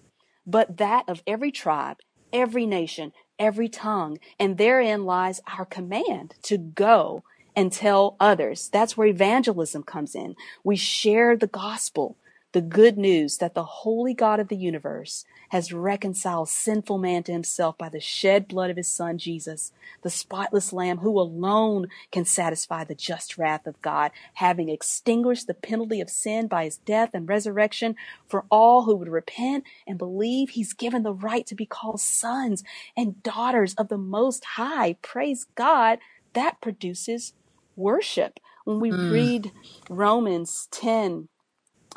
but 0.45 0.77
that 0.77 1.05
of 1.07 1.23
every 1.27 1.51
tribe, 1.51 1.97
every 2.33 2.65
nation, 2.65 3.13
every 3.39 3.69
tongue. 3.69 4.17
And 4.39 4.57
therein 4.57 5.05
lies 5.05 5.41
our 5.57 5.65
command 5.65 6.35
to 6.43 6.57
go 6.57 7.23
and 7.55 7.71
tell 7.71 8.17
others. 8.19 8.69
That's 8.71 8.97
where 8.97 9.07
evangelism 9.07 9.83
comes 9.83 10.15
in. 10.15 10.35
We 10.63 10.75
share 10.75 11.37
the 11.37 11.47
gospel, 11.47 12.17
the 12.55 12.61
good 12.61 12.97
news 12.97 13.39
that 13.39 13.53
the 13.53 13.65
holy 13.65 14.13
God 14.13 14.39
of 14.39 14.47
the 14.47 14.55
universe 14.55 15.25
has 15.49 15.73
reconciled 15.73 16.47
sinful 16.47 16.97
man 16.97 17.21
to 17.23 17.33
himself 17.33 17.77
by 17.77 17.89
the 17.89 17.99
shed 17.99 18.47
blood 18.47 18.69
of 18.69 18.77
his 18.77 18.87
son 18.87 19.17
Jesus, 19.17 19.73
the 20.03 20.09
spotless 20.09 20.71
lamb 20.71 20.99
who 20.99 21.19
alone 21.19 21.87
can 22.13 22.23
satisfy 22.23 22.85
the 22.85 22.95
just 22.95 23.37
wrath 23.37 23.67
of 23.67 23.81
God, 23.81 24.11
having 24.35 24.69
extinguished 24.69 25.47
the 25.47 25.53
penalty 25.53 25.99
of 25.99 26.09
sin 26.09 26.47
by 26.47 26.63
his 26.63 26.77
death 26.77 27.09
and 27.13 27.27
resurrection 27.27 27.97
for 28.25 28.45
all 28.49 28.83
who 28.83 28.95
would 28.95 29.09
repent 29.09 29.65
and 29.85 29.97
believe 29.97 30.51
he's 30.51 30.71
given 30.71 31.03
the 31.03 31.13
right 31.13 31.45
to 31.47 31.55
be 31.55 31.65
called 31.65 31.99
sons 31.99 32.63
and 32.95 33.21
daughters 33.21 33.73
of 33.73 33.89
the 33.89 33.97
most 33.97 34.45
high. 34.45 34.95
Praise 35.01 35.45
God. 35.55 35.99
That 36.31 36.61
produces 36.61 37.33
worship. 37.75 38.39
When 38.63 38.79
we 38.79 38.91
mm. 38.91 39.11
read 39.11 39.51
Romans 39.89 40.69
10, 40.71 41.27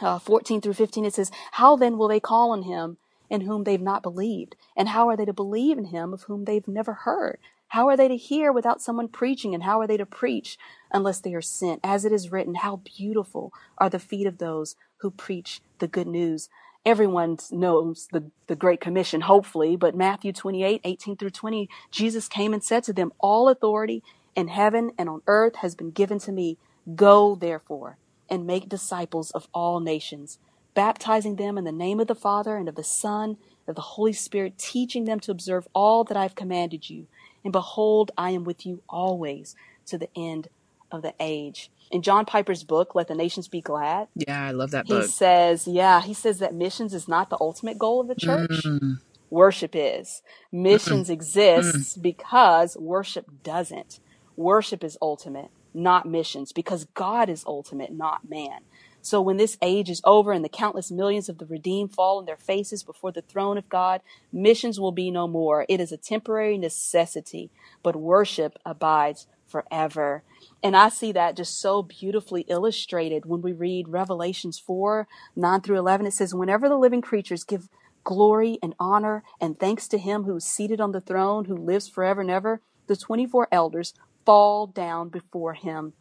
uh, 0.01 0.19
14 0.19 0.61
through 0.61 0.75
15, 0.75 1.05
it 1.05 1.15
says, 1.15 1.31
How 1.53 1.77
then 1.77 1.99
will 1.99 2.09
they 2.09 2.21
call 2.21 2.53
on 2.53 2.63
him 2.63 2.99
in 3.31 3.43
whom 3.43 3.65
they've 3.65 3.81
not 3.81 4.03
believed? 4.03 4.57
And 4.77 4.91
how 4.91 5.09
are 5.09 5.17
they 5.17 5.25
to 5.25 5.33
believe 5.33 5.79
in 5.79 5.87
him 5.87 6.13
of 6.13 6.23
whom 6.23 6.45
they've 6.45 6.69
never 6.69 6.93
heard? 6.95 7.39
How 7.69 7.89
are 7.89 7.97
they 7.97 8.09
to 8.09 8.17
hear 8.17 8.53
without 8.53 8.81
someone 8.81 9.09
preaching? 9.09 9.55
And 9.55 9.65
how 9.65 9.81
are 9.81 9.87
they 9.87 9.99
to 9.99 10.07
preach 10.07 10.59
unless 10.93 11.21
they 11.21 11.35
are 11.35 11.43
sent? 11.43 11.81
As 11.85 12.05
it 12.05 12.13
is 12.13 12.33
written, 12.33 12.57
How 12.57 12.77
beautiful 12.77 13.53
are 13.79 13.91
the 13.91 13.99
feet 13.99 14.27
of 14.27 14.39
those 14.39 14.77
who 14.99 15.11
preach 15.11 15.61
the 15.79 15.89
good 15.89 16.07
news. 16.07 16.49
Everyone 16.85 17.39
knows 17.51 18.09
the, 18.13 18.31
the 18.47 18.57
Great 18.57 18.81
Commission, 18.81 19.23
hopefully, 19.23 19.77
but 19.77 19.97
Matthew 19.97 20.33
28, 20.33 20.81
18 20.85 21.17
through 21.17 21.31
20, 21.31 21.69
Jesus 21.91 22.29
came 22.29 22.55
and 22.55 22.63
said 22.63 22.85
to 22.85 22.93
them, 22.93 23.13
All 23.19 23.49
authority 23.49 24.03
in 24.35 24.49
heaven 24.49 24.93
and 24.99 25.09
on 25.09 25.23
earth 25.27 25.57
has 25.57 25.75
been 25.75 25.91
given 25.91 26.19
to 26.21 26.33
me. 26.33 26.57
Go, 26.95 27.35
therefore, 27.35 27.99
and 28.31 28.47
make 28.47 28.69
disciples 28.69 29.31
of 29.33 29.49
all 29.55 29.81
nations, 29.81 30.39
baptizing 30.75 31.37
them 31.37 31.59
in 31.59 31.65
the 31.65 31.73
name 31.73 32.01
of 32.01 32.07
the 32.07 32.15
Father 32.15 32.57
and 32.57 32.69
of 32.69 32.75
the 32.75 32.85
Son 32.85 33.31
and 33.31 33.69
of 33.69 33.75
the 33.77 33.81
Holy 33.83 34.13
Spirit, 34.13 34.59
teaching 34.59 35.05
them 35.05 35.21
to 35.21 35.31
observe 35.31 35.67
all 35.75 36.05
that 36.05 36.17
I 36.17 36.23
have 36.23 36.35
commanded 36.35 36.89
you. 36.91 37.07
And 37.45 37.53
behold, 37.53 38.11
I 38.17 38.31
am 38.31 38.45
with 38.45 38.67
you 38.67 38.83
always 38.89 39.55
to 39.87 39.99
the 39.99 40.09
end 40.17 40.49
of 40.91 41.03
the 41.03 41.15
age. 41.21 41.71
In 41.91 42.03
John 42.03 42.25
Piper's 42.25 42.65
book, 42.65 42.95
Let 42.95 43.09
the 43.09 43.15
Nations 43.15 43.49
Be 43.49 43.61
Glad, 43.61 44.09
Yeah, 44.15 44.43
I 44.45 44.51
love 44.51 44.71
that 44.73 44.87
he 44.87 44.95
book. 45.01 45.07
says, 45.07 45.67
yeah, 45.67 46.01
he 46.01 46.15
says 46.15 46.39
that 46.39 46.55
missions 46.55 46.93
is 46.95 47.09
not 47.09 47.31
the 47.31 47.39
ultimate 47.41 47.79
goal 47.79 48.01
of 48.01 48.09
the 48.09 48.15
church. 48.15 48.51
Mm, 48.51 48.99
Worship 49.31 49.73
is. 49.75 50.23
Missions 50.51 51.11
exists 51.11 51.97
because 51.97 52.77
worship 52.79 53.27
doesn't. 53.43 54.01
Worship 54.37 54.83
is 54.83 54.97
ultimate. 55.03 55.51
Not 55.75 56.07
missions, 56.07 56.53
because 56.53 56.87
God 56.95 57.29
is 57.29 57.45
ultimate, 57.47 57.93
not 57.93 58.29
man. 58.29 58.61
So 59.01 59.21
when 59.21 59.37
this 59.37 59.57
age 59.63 59.89
is 59.89 60.03
over 60.05 60.33
and 60.33 60.45
the 60.45 60.49
countless 60.49 60.91
millions 60.91 61.29
of 61.29 61.39
the 61.39 61.47
redeemed 61.47 61.95
fall 61.95 62.19
on 62.19 62.27
their 62.27 62.37
faces 62.37 62.83
before 62.83 63.13
the 63.13 63.23
throne 63.23 63.57
of 63.57 63.69
God, 63.69 64.03
missions 64.33 64.81
will 64.81 64.93
be 64.93 65.11
no 65.11 65.29
more. 65.29 65.65
It 65.69 65.81
is 65.81 65.93
a 65.93 65.97
temporary 65.97 66.59
necessity, 66.59 67.51
but 67.83 67.97
worship 67.97 68.59
abides 68.67 69.27
forever. 69.47 70.23
And 70.63 70.77
I 70.77 70.89
see 70.89 71.13
that 71.13 71.37
just 71.37 71.61
so 71.61 71.83
beautifully 71.83 72.43
illustrated 72.49 73.25
when 73.25 73.41
we 73.41 73.53
read 73.53 73.89
Revelations 73.89 74.59
4 74.59 75.07
9 75.35 75.61
through 75.61 75.79
11. 75.79 76.07
It 76.07 76.13
says, 76.13 76.35
Whenever 76.35 76.69
the 76.69 76.77
living 76.77 77.01
creatures 77.01 77.45
give 77.45 77.69
glory 78.05 78.59
and 78.63 78.75
honor 78.79 79.23
and 79.41 79.59
thanks 79.59 79.89
to 79.89 79.99
him 79.99 80.25
who 80.25 80.37
is 80.37 80.45
seated 80.45 80.81
on 80.81 80.93
the 80.93 81.01
throne, 81.01 81.47
who 81.47 81.57
lives 81.57 81.89
forever 81.89 82.21
and 82.21 82.31
ever, 82.31 82.61
the 82.87 82.97
24 82.97 83.49
elders 83.53 83.95
fall 84.29 84.67
down 84.67 85.09
before 85.09 85.55
him 85.55 85.95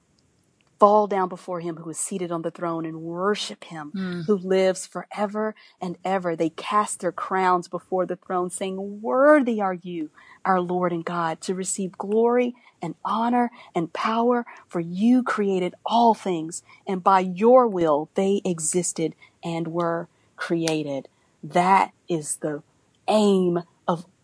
fall 0.79 1.07
down 1.07 1.29
before 1.29 1.61
him 1.61 1.77
who 1.77 1.89
is 1.89 1.97
seated 1.97 2.29
on 2.29 2.41
the 2.41 2.51
throne 2.51 2.85
and 2.85 3.01
worship 3.01 3.63
him 3.63 3.91
mm. 3.95 4.25
who 4.25 4.35
lives 4.37 4.85
forever 4.85 5.55
and 5.81 5.97
ever. 6.03 6.35
They 6.35 6.49
cast 6.49 6.99
their 6.99 7.13
crowns 7.13 7.69
before 7.69 8.05
the 8.05 8.17
throne 8.17 8.49
saying, 8.49 9.01
worthy 9.01 9.61
are 9.61 9.73
you, 9.73 10.09
our 10.45 10.59
Lord 10.59 10.91
and 10.91 11.05
God, 11.05 11.39
to 11.41 11.55
receive 11.55 11.97
glory 11.97 12.53
and 12.81 12.95
honor 13.03 13.49
and 13.73 13.93
power 13.93 14.45
for 14.67 14.81
you 14.81 15.23
created 15.23 15.73
all 15.85 16.13
things 16.13 16.63
and 16.85 17.01
by 17.03 17.21
your 17.21 17.65
will 17.65 18.09
they 18.15 18.41
existed 18.45 19.15
and 19.41 19.69
were 19.69 20.09
created. 20.35 21.07
That 21.41 21.91
is 22.09 22.35
the 22.35 22.61
aim 23.07 23.57
of 23.57 23.63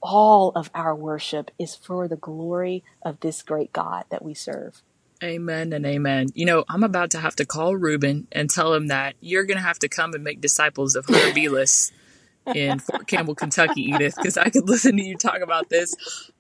all 0.04 0.52
of 0.54 0.70
our 0.76 0.94
worship 0.94 1.50
is 1.58 1.74
for 1.74 2.08
the 2.08 2.18
glory 2.18 2.84
of 3.02 3.22
this 3.22 3.42
great 3.42 3.72
God 3.74 4.04
that 4.10 4.24
we 4.24 4.34
serve. 4.34 4.82
Amen 5.24 5.72
and 5.72 5.86
amen. 5.86 6.28
You 6.36 6.46
know, 6.46 6.66
I'm 6.68 6.84
about 6.84 7.12
to 7.12 7.20
have 7.20 7.36
to 7.38 7.46
call 7.46 7.78
Reuben 7.78 8.28
and 8.34 8.50
tell 8.50 8.74
him 8.74 8.88
that 8.88 9.16
you're 9.22 9.46
going 9.46 9.58
to 9.58 9.64
have 9.64 9.80
to 9.80 9.88
come 9.88 10.14
and 10.14 10.24
make 10.24 10.42
disciples 10.42 10.96
of 10.96 11.06
Hunter 11.06 11.34
Beless 11.34 11.94
in 12.54 12.80
Fort 12.80 13.08
Campbell, 13.08 13.36
Kentucky, 13.36 13.84
Edith, 13.84 14.16
because 14.18 14.38
I 14.38 14.50
could 14.50 14.68
listen 14.68 14.98
to 14.98 15.04
you 15.04 15.16
talk 15.16 15.40
about 15.40 15.70
this 15.70 15.96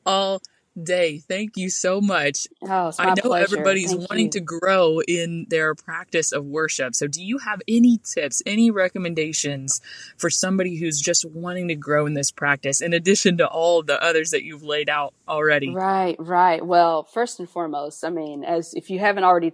all 0.05 0.41
day. 0.81 1.19
Thank 1.19 1.57
you 1.57 1.69
so 1.69 2.01
much. 2.01 2.47
Oh, 2.63 2.91
I 2.97 3.13
know 3.13 3.21
pleasure. 3.23 3.43
everybody's 3.43 3.91
Thank 3.91 4.09
wanting 4.09 4.25
you. 4.25 4.31
to 4.31 4.39
grow 4.39 4.99
in 5.01 5.45
their 5.49 5.75
practice 5.75 6.31
of 6.31 6.45
worship. 6.45 6.95
So, 6.95 7.07
do 7.07 7.23
you 7.23 7.37
have 7.39 7.61
any 7.67 7.99
tips, 8.03 8.41
any 8.45 8.71
recommendations 8.71 9.81
for 10.17 10.29
somebody 10.29 10.77
who's 10.77 10.99
just 10.99 11.25
wanting 11.25 11.67
to 11.69 11.75
grow 11.75 12.05
in 12.05 12.13
this 12.13 12.31
practice, 12.31 12.81
in 12.81 12.93
addition 12.93 13.37
to 13.37 13.47
all 13.47 13.83
the 13.83 14.01
others 14.01 14.31
that 14.31 14.43
you've 14.43 14.63
laid 14.63 14.89
out 14.89 15.13
already? 15.27 15.73
Right, 15.73 16.15
right. 16.19 16.65
Well, 16.65 17.03
first 17.03 17.39
and 17.39 17.49
foremost, 17.49 18.03
I 18.03 18.09
mean, 18.09 18.43
as 18.43 18.73
if 18.73 18.89
you 18.89 18.99
haven't 18.99 19.23
already 19.23 19.53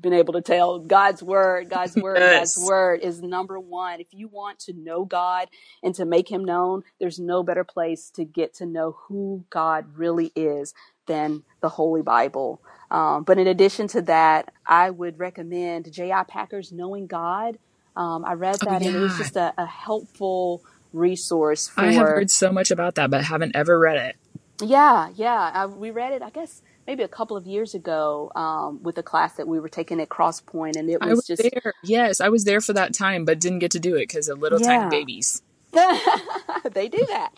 been 0.00 0.14
able 0.14 0.34
to 0.34 0.42
tell 0.42 0.80
God's 0.80 1.22
word, 1.22 1.70
God's 1.70 1.96
word, 1.96 2.30
Yes. 2.30 2.30
God's 2.30 2.56
word 2.56 3.00
is 3.02 3.22
number 3.22 3.60
one. 3.60 4.00
If 4.00 4.08
you 4.12 4.28
want 4.28 4.60
to 4.60 4.74
know 4.74 5.04
God 5.04 5.48
and 5.82 5.94
to 5.96 6.04
make 6.04 6.30
him 6.30 6.44
known, 6.44 6.82
there's 7.00 7.18
no 7.20 7.42
better 7.42 7.64
place 7.64 8.10
to 8.16 8.24
get 8.24 8.54
to 8.56 8.66
know 8.66 8.96
who 9.08 9.44
God 9.50 9.86
really 9.96 10.32
is 10.36 10.74
than 11.06 11.44
the 11.62 11.70
Holy 11.70 12.02
Bible. 12.02 12.62
Um, 12.90 13.24
but 13.24 13.38
in 13.38 13.46
addition 13.48 13.88
to 13.88 14.02
that, 14.04 14.52
I 14.66 14.90
would 14.90 15.18
recommend 15.18 15.92
J.I. 15.92 16.24
Packer's 16.24 16.72
Knowing 16.72 17.06
God. 17.08 17.58
Um, 17.96 18.24
I 18.24 18.34
read 18.34 18.62
Oh, 18.62 18.66
that 18.66 18.82
and 18.82 18.96
it 18.96 19.00
was 19.00 19.16
just 19.16 19.36
a, 19.36 19.54
a 19.58 19.66
helpful 19.66 20.62
resource 20.92 21.68
for 21.68 21.86
I 21.86 21.92
have 21.92 22.08
heard 22.08 22.30
so 22.30 22.52
much 22.52 22.70
about 22.70 22.96
that, 22.96 23.10
but 23.10 23.24
haven't 23.24 23.56
ever 23.56 23.78
read 23.78 23.96
it. 23.98 24.16
yeah, 24.62 25.10
yeah. 25.14 25.52
I, 25.54 25.66
we 25.66 25.90
read 25.92 26.12
it, 26.14 26.22
I 26.22 26.30
guess, 26.30 26.62
maybe 26.86 27.02
a 27.02 27.08
couple 27.08 27.36
of 27.36 27.46
years 27.46 27.74
ago 27.74 28.30
um, 28.34 28.82
with 28.82 28.98
a 28.98 29.02
class 29.02 29.34
that 29.34 29.48
we 29.48 29.60
were 29.60 29.68
taking 29.68 30.00
at 30.00 30.08
CrossPointe, 30.08 30.76
and 30.78 30.90
it 30.90 30.98
I 31.00 31.06
was 31.06 31.16
was 31.16 31.26
just 31.26 31.42
there. 31.42 31.74
Yes, 31.82 32.20
I 32.20 32.28
was 32.28 32.44
there 32.44 32.60
for 32.60 32.72
that 32.74 32.94
time, 32.94 33.24
but 33.24 33.40
didn't 33.40 33.60
get 33.60 33.70
to 33.72 33.80
do 33.80 33.96
it 33.96 34.08
because 34.08 34.28
of 34.28 34.38
little 34.40 34.60
Yeah. 34.60 34.78
tiny 34.78 34.88
babies. 34.90 35.42
they 35.72 36.88
do 36.88 37.04
that. 37.10 37.30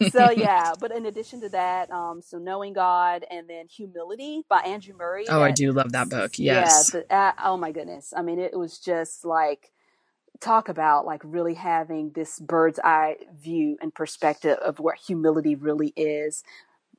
so 0.00 0.30
yeah, 0.30 0.74
but 0.80 0.92
in 0.92 1.06
addition 1.06 1.40
to 1.42 1.48
that, 1.50 1.90
um, 1.90 2.22
so 2.22 2.38
knowing 2.38 2.72
God 2.72 3.24
and 3.30 3.48
then 3.48 3.66
humility 3.68 4.42
by 4.48 4.60
Andrew 4.60 4.94
Murray. 4.96 5.26
Oh, 5.28 5.42
I 5.42 5.50
do 5.50 5.72
love 5.72 5.92
that 5.92 6.08
book. 6.08 6.38
Yes. 6.38 6.94
Yeah. 6.94 7.00
Uh, 7.10 7.32
oh 7.44 7.56
my 7.58 7.70
goodness. 7.72 8.14
I 8.16 8.22
mean, 8.22 8.38
it 8.38 8.58
was 8.58 8.78
just 8.78 9.24
like 9.24 9.72
talk 10.40 10.68
about 10.68 11.06
like 11.06 11.20
really 11.24 11.54
having 11.54 12.10
this 12.14 12.38
bird's 12.40 12.80
eye 12.82 13.16
view 13.40 13.76
and 13.80 13.94
perspective 13.94 14.58
of 14.58 14.80
what 14.80 14.96
humility 14.98 15.54
really 15.54 15.92
is 15.96 16.42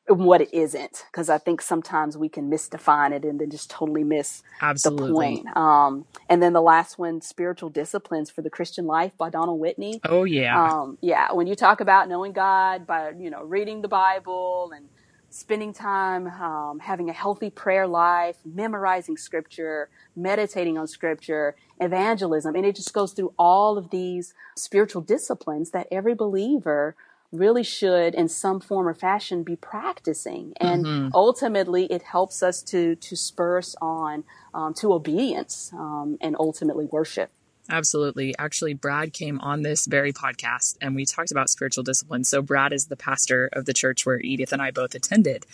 and 0.07 0.19
what 0.25 0.41
it 0.41 0.53
isn't 0.53 1.05
because 1.11 1.29
i 1.29 1.37
think 1.37 1.61
sometimes 1.61 2.17
we 2.17 2.29
can 2.29 2.49
misdefine 2.49 3.11
it 3.13 3.23
and 3.23 3.39
then 3.39 3.49
just 3.49 3.69
totally 3.69 4.03
miss 4.03 4.43
Absolutely. 4.61 5.07
the 5.07 5.13
point 5.13 5.57
um, 5.57 6.05
and 6.29 6.43
then 6.43 6.53
the 6.53 6.61
last 6.61 6.99
one 6.99 7.21
spiritual 7.21 7.69
disciplines 7.69 8.29
for 8.29 8.41
the 8.41 8.49
christian 8.49 8.85
life 8.85 9.13
by 9.17 9.29
donald 9.29 9.59
whitney 9.59 9.99
Oh, 10.05 10.23
yeah. 10.25 10.61
um, 10.61 10.97
yeah, 11.01 11.31
when 11.31 11.47
you 11.47 11.55
talk 11.55 11.79
about 11.81 12.09
knowing 12.09 12.33
God 12.33 12.85
by 12.85 13.11
you 13.17 13.29
know 13.29 13.43
reading 13.43 13.81
the 13.81 13.87
Bible 13.87 14.71
and 14.75 14.87
spending 15.29 15.73
time 15.73 16.27
um, 16.27 16.79
having 16.79 17.09
a 17.09 17.13
healthy 17.13 17.49
prayer 17.49 17.87
life, 17.87 18.37
memorizing 18.45 19.17
Scripture, 19.17 19.89
meditating 20.15 20.77
on 20.77 20.87
Scripture, 20.87 21.55
evangelism, 21.79 22.55
and 22.55 22.65
it 22.65 22.75
just 22.75 22.93
goes 22.93 23.13
through 23.13 23.33
all 23.39 23.77
of 23.77 23.89
these 23.91 24.33
spiritual 24.57 25.01
disciplines 25.01 25.71
that 25.71 25.87
every 25.91 26.13
believer 26.15 26.95
really 27.33 27.63
should 27.63 28.13
in 28.15 28.29
some 28.29 28.59
form 28.59 28.87
or 28.87 28.93
fashion 28.93 29.43
be 29.43 29.55
practicing 29.55 30.53
and 30.57 30.85
Mhm. 30.85 31.11
ultimately 31.13 31.85
it 31.87 32.03
helps 32.03 32.43
us 32.43 32.61
to 32.61 32.95
to 32.95 33.15
spur 33.15 33.57
us 33.57 33.75
on 33.81 34.23
um, 34.53 34.73
to 34.75 34.93
obedience 34.93 35.71
um, 35.73 36.17
and 36.21 36.35
ultimately 36.39 36.85
worship 36.85 37.31
Absolutely. 37.69 38.35
Actually, 38.37 38.73
Brad 38.73 39.13
came 39.13 39.39
on 39.39 39.61
this 39.61 39.85
very 39.85 40.11
podcast 40.11 40.77
and 40.81 40.95
we 40.95 41.05
talked 41.05 41.31
about 41.31 41.49
spiritual 41.49 41.83
discipline. 41.83 42.23
So, 42.23 42.41
Brad 42.41 42.73
is 42.73 42.87
the 42.87 42.97
pastor 42.97 43.49
of 43.53 43.65
the 43.65 43.73
church 43.73 44.05
where 44.05 44.19
Edith 44.19 44.51
and 44.51 44.61
I 44.61 44.71
both 44.71 44.95
attended. 44.95 45.45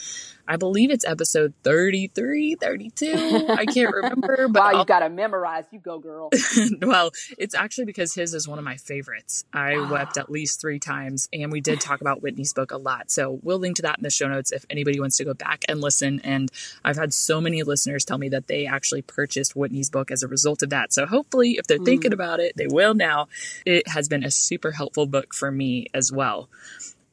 I 0.48 0.56
believe 0.58 0.90
it's 0.90 1.06
episode 1.06 1.54
33, 1.64 2.56
32. 2.56 3.46
I 3.50 3.66
can't 3.68 3.94
remember, 3.94 4.48
but 4.50 4.74
wow 4.74 4.80
you 4.80 4.86
got 4.86 5.02
to 5.02 5.10
memorize 5.10 5.66
you 5.70 5.78
go 5.78 6.00
girl 6.00 6.32
well, 6.82 7.12
it's 7.38 7.54
actually 7.54 7.86
because 7.86 8.16
his 8.16 8.34
is 8.34 8.48
one 8.48 8.58
of 8.58 8.66
my 8.66 8.78
favorites. 8.78 9.44
I 9.54 9.76
Ah. 9.76 9.92
wept 9.92 10.18
at 10.18 10.32
least 10.32 10.60
three 10.60 10.80
times, 10.80 11.30
and 11.32 11.52
we 11.52 11.62
did 11.62 11.80
talk 11.80 12.02
about 12.02 12.24
Whitney's 12.24 12.54
book 12.54 12.72
a 12.72 12.78
lot. 12.78 13.12
So 13.12 13.40
we'll 13.44 13.60
link 13.60 13.76
to 13.76 13.84
that 13.84 14.00
in 14.00 14.04
the 14.04 14.10
show 14.10 14.28
notes 14.28 14.52
if 14.52 14.66
anybody 14.72 15.00
wants 15.00 15.18
to 15.18 15.24
go 15.26 15.36
back 15.36 15.66
and 15.70 15.80
listen. 15.82 16.20
And 16.24 16.52
I've 16.84 16.98
had 16.98 17.14
so 17.14 17.40
many 17.40 17.62
listeners 17.62 18.04
tell 18.04 18.18
me 18.18 18.30
that 18.30 18.48
they 18.48 18.66
actually 18.66 19.04
purchased 19.04 19.56
Whitney's 19.56 19.92
book 19.92 20.10
as 20.10 20.24
a 20.24 20.28
result 20.28 20.64
of 20.64 20.72
that. 20.72 20.92
So 20.92 21.06
hopefully, 21.06 21.58
if 21.60 21.68
they're 21.68 21.78
thinking 21.78 21.99
about 22.06 22.40
it, 22.40 22.54
they 22.58 22.68
will 22.68 22.94
now. 22.96 23.28
It 23.66 23.88
has 23.90 24.08
been 24.10 24.24
a 24.24 24.32
super 24.32 24.72
helpful 24.72 25.08
book 25.08 25.34
for 25.36 25.52
me 25.52 25.88
as 25.94 26.12
well. 26.12 26.50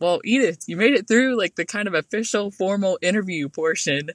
Well, 0.00 0.20
Edith, 0.24 0.64
you 0.68 0.76
made 0.76 0.94
it 0.94 1.08
through 1.08 1.38
like 1.38 1.56
the 1.56 1.64
kind 1.66 1.88
of 1.88 1.94
official 1.94 2.50
formal 2.50 2.98
interview 3.02 3.48
portion. 3.48 4.10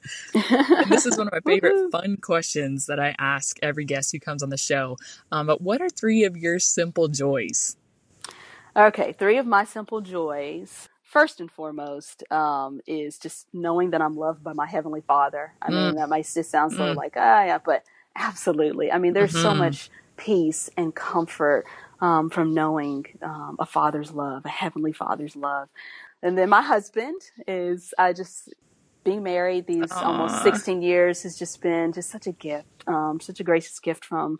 And 0.80 0.92
this 0.92 1.06
is 1.06 1.18
one 1.18 1.28
of 1.28 1.32
my 1.34 1.40
favorite 1.46 1.78
fun 1.90 2.18
questions 2.18 2.86
that 2.86 3.00
I 3.00 3.14
ask 3.18 3.58
every 3.62 3.84
guest 3.86 4.12
who 4.12 4.20
comes 4.20 4.42
on 4.42 4.50
the 4.50 4.58
show. 4.58 4.98
Um, 5.32 5.46
but 5.46 5.62
what 5.62 5.82
are 5.82 5.90
three 5.90 6.24
of 6.24 6.36
your 6.36 6.58
simple 6.60 7.08
joys? 7.08 7.76
Okay, 8.76 9.12
three 9.12 9.38
of 9.38 9.46
my 9.46 9.64
simple 9.64 10.00
joys. 10.02 10.88
First 11.04 11.40
and 11.40 11.50
foremost 11.52 12.24
um, 12.32 12.80
is 12.86 13.18
just 13.18 13.46
knowing 13.52 13.90
that 13.90 14.02
I'm 14.02 14.16
loved 14.16 14.42
by 14.44 14.54
my 14.54 14.66
heavenly 14.66 15.02
Father. 15.02 15.54
I 15.62 15.70
mean, 15.70 15.96
that 15.96 16.08
might 16.10 16.26
just 16.32 16.50
sound 16.50 16.72
so 16.72 16.90
Mm. 16.90 16.96
like 16.96 17.14
ah 17.16 17.44
yeah, 17.44 17.58
but 17.64 17.84
absolutely. 18.16 18.90
I 18.92 18.98
mean, 18.98 19.12
there's 19.12 19.36
so 19.36 19.54
Mhm. 19.54 19.54
much 19.54 19.90
peace 20.16 20.70
and 20.76 20.94
comfort 20.94 21.64
um, 22.00 22.30
from 22.30 22.52
knowing 22.54 23.06
um, 23.22 23.56
a 23.58 23.66
father's 23.66 24.12
love, 24.12 24.44
a 24.44 24.48
heavenly 24.48 24.92
Father's 24.92 25.36
love. 25.36 25.68
And 26.22 26.36
then 26.36 26.48
my 26.48 26.62
husband 26.62 27.20
is 27.46 27.94
I 27.98 28.12
just 28.12 28.52
being 29.04 29.22
married 29.22 29.66
these 29.66 29.90
almost 29.90 30.42
16 30.42 30.82
years 30.82 31.22
has 31.24 31.36
just 31.36 31.60
been 31.60 31.92
just 31.92 32.10
such 32.10 32.26
a 32.26 32.32
gift, 32.32 32.68
um, 32.86 33.18
such 33.20 33.40
a 33.40 33.44
gracious 33.44 33.78
gift 33.80 34.04
from 34.04 34.38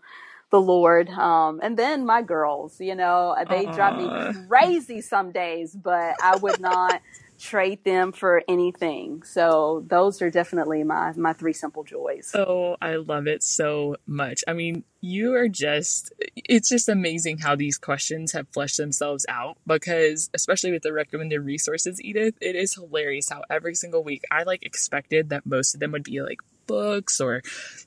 the 0.51 0.61
Lord. 0.61 1.09
Um, 1.09 1.59
and 1.61 1.77
then 1.77 2.05
my 2.05 2.21
girls, 2.21 2.79
you 2.79 2.95
know, 2.95 3.35
they 3.49 3.65
drive 3.65 3.97
me 3.97 4.47
crazy 4.47 5.01
some 5.01 5.31
days, 5.31 5.73
but 5.73 6.15
I 6.21 6.37
would 6.37 6.61
not 6.61 7.01
trade 7.43 7.83
them 7.83 8.13
for 8.13 8.41
anything. 8.47 9.21
So 9.23 9.83
those 9.87 10.21
are 10.21 10.31
definitely 10.31 10.85
my, 10.85 11.11
my 11.17 11.33
three 11.33 11.51
simple 11.51 11.83
joys. 11.83 12.31
Oh, 12.33 12.77
I 12.81 12.95
love 12.95 13.27
it 13.27 13.43
so 13.43 13.97
much. 14.07 14.45
I 14.47 14.53
mean, 14.53 14.85
you 15.01 15.33
are 15.33 15.49
just, 15.49 16.13
it's 16.35 16.69
just 16.69 16.87
amazing 16.87 17.39
how 17.39 17.57
these 17.57 17.77
questions 17.77 18.31
have 18.31 18.47
fleshed 18.53 18.77
themselves 18.77 19.25
out 19.27 19.57
because, 19.67 20.29
especially 20.33 20.71
with 20.71 20.83
the 20.83 20.93
recommended 20.93 21.41
resources, 21.41 22.01
Edith, 22.01 22.35
it 22.39 22.55
is 22.55 22.75
hilarious 22.75 23.27
how 23.27 23.41
every 23.49 23.75
single 23.75 24.05
week 24.05 24.23
I 24.31 24.43
like 24.43 24.63
expected 24.63 25.29
that 25.29 25.45
most 25.45 25.73
of 25.73 25.81
them 25.81 25.91
would 25.91 26.05
be 26.05 26.21
like 26.21 26.39
books 26.65 27.19
or, 27.19 27.41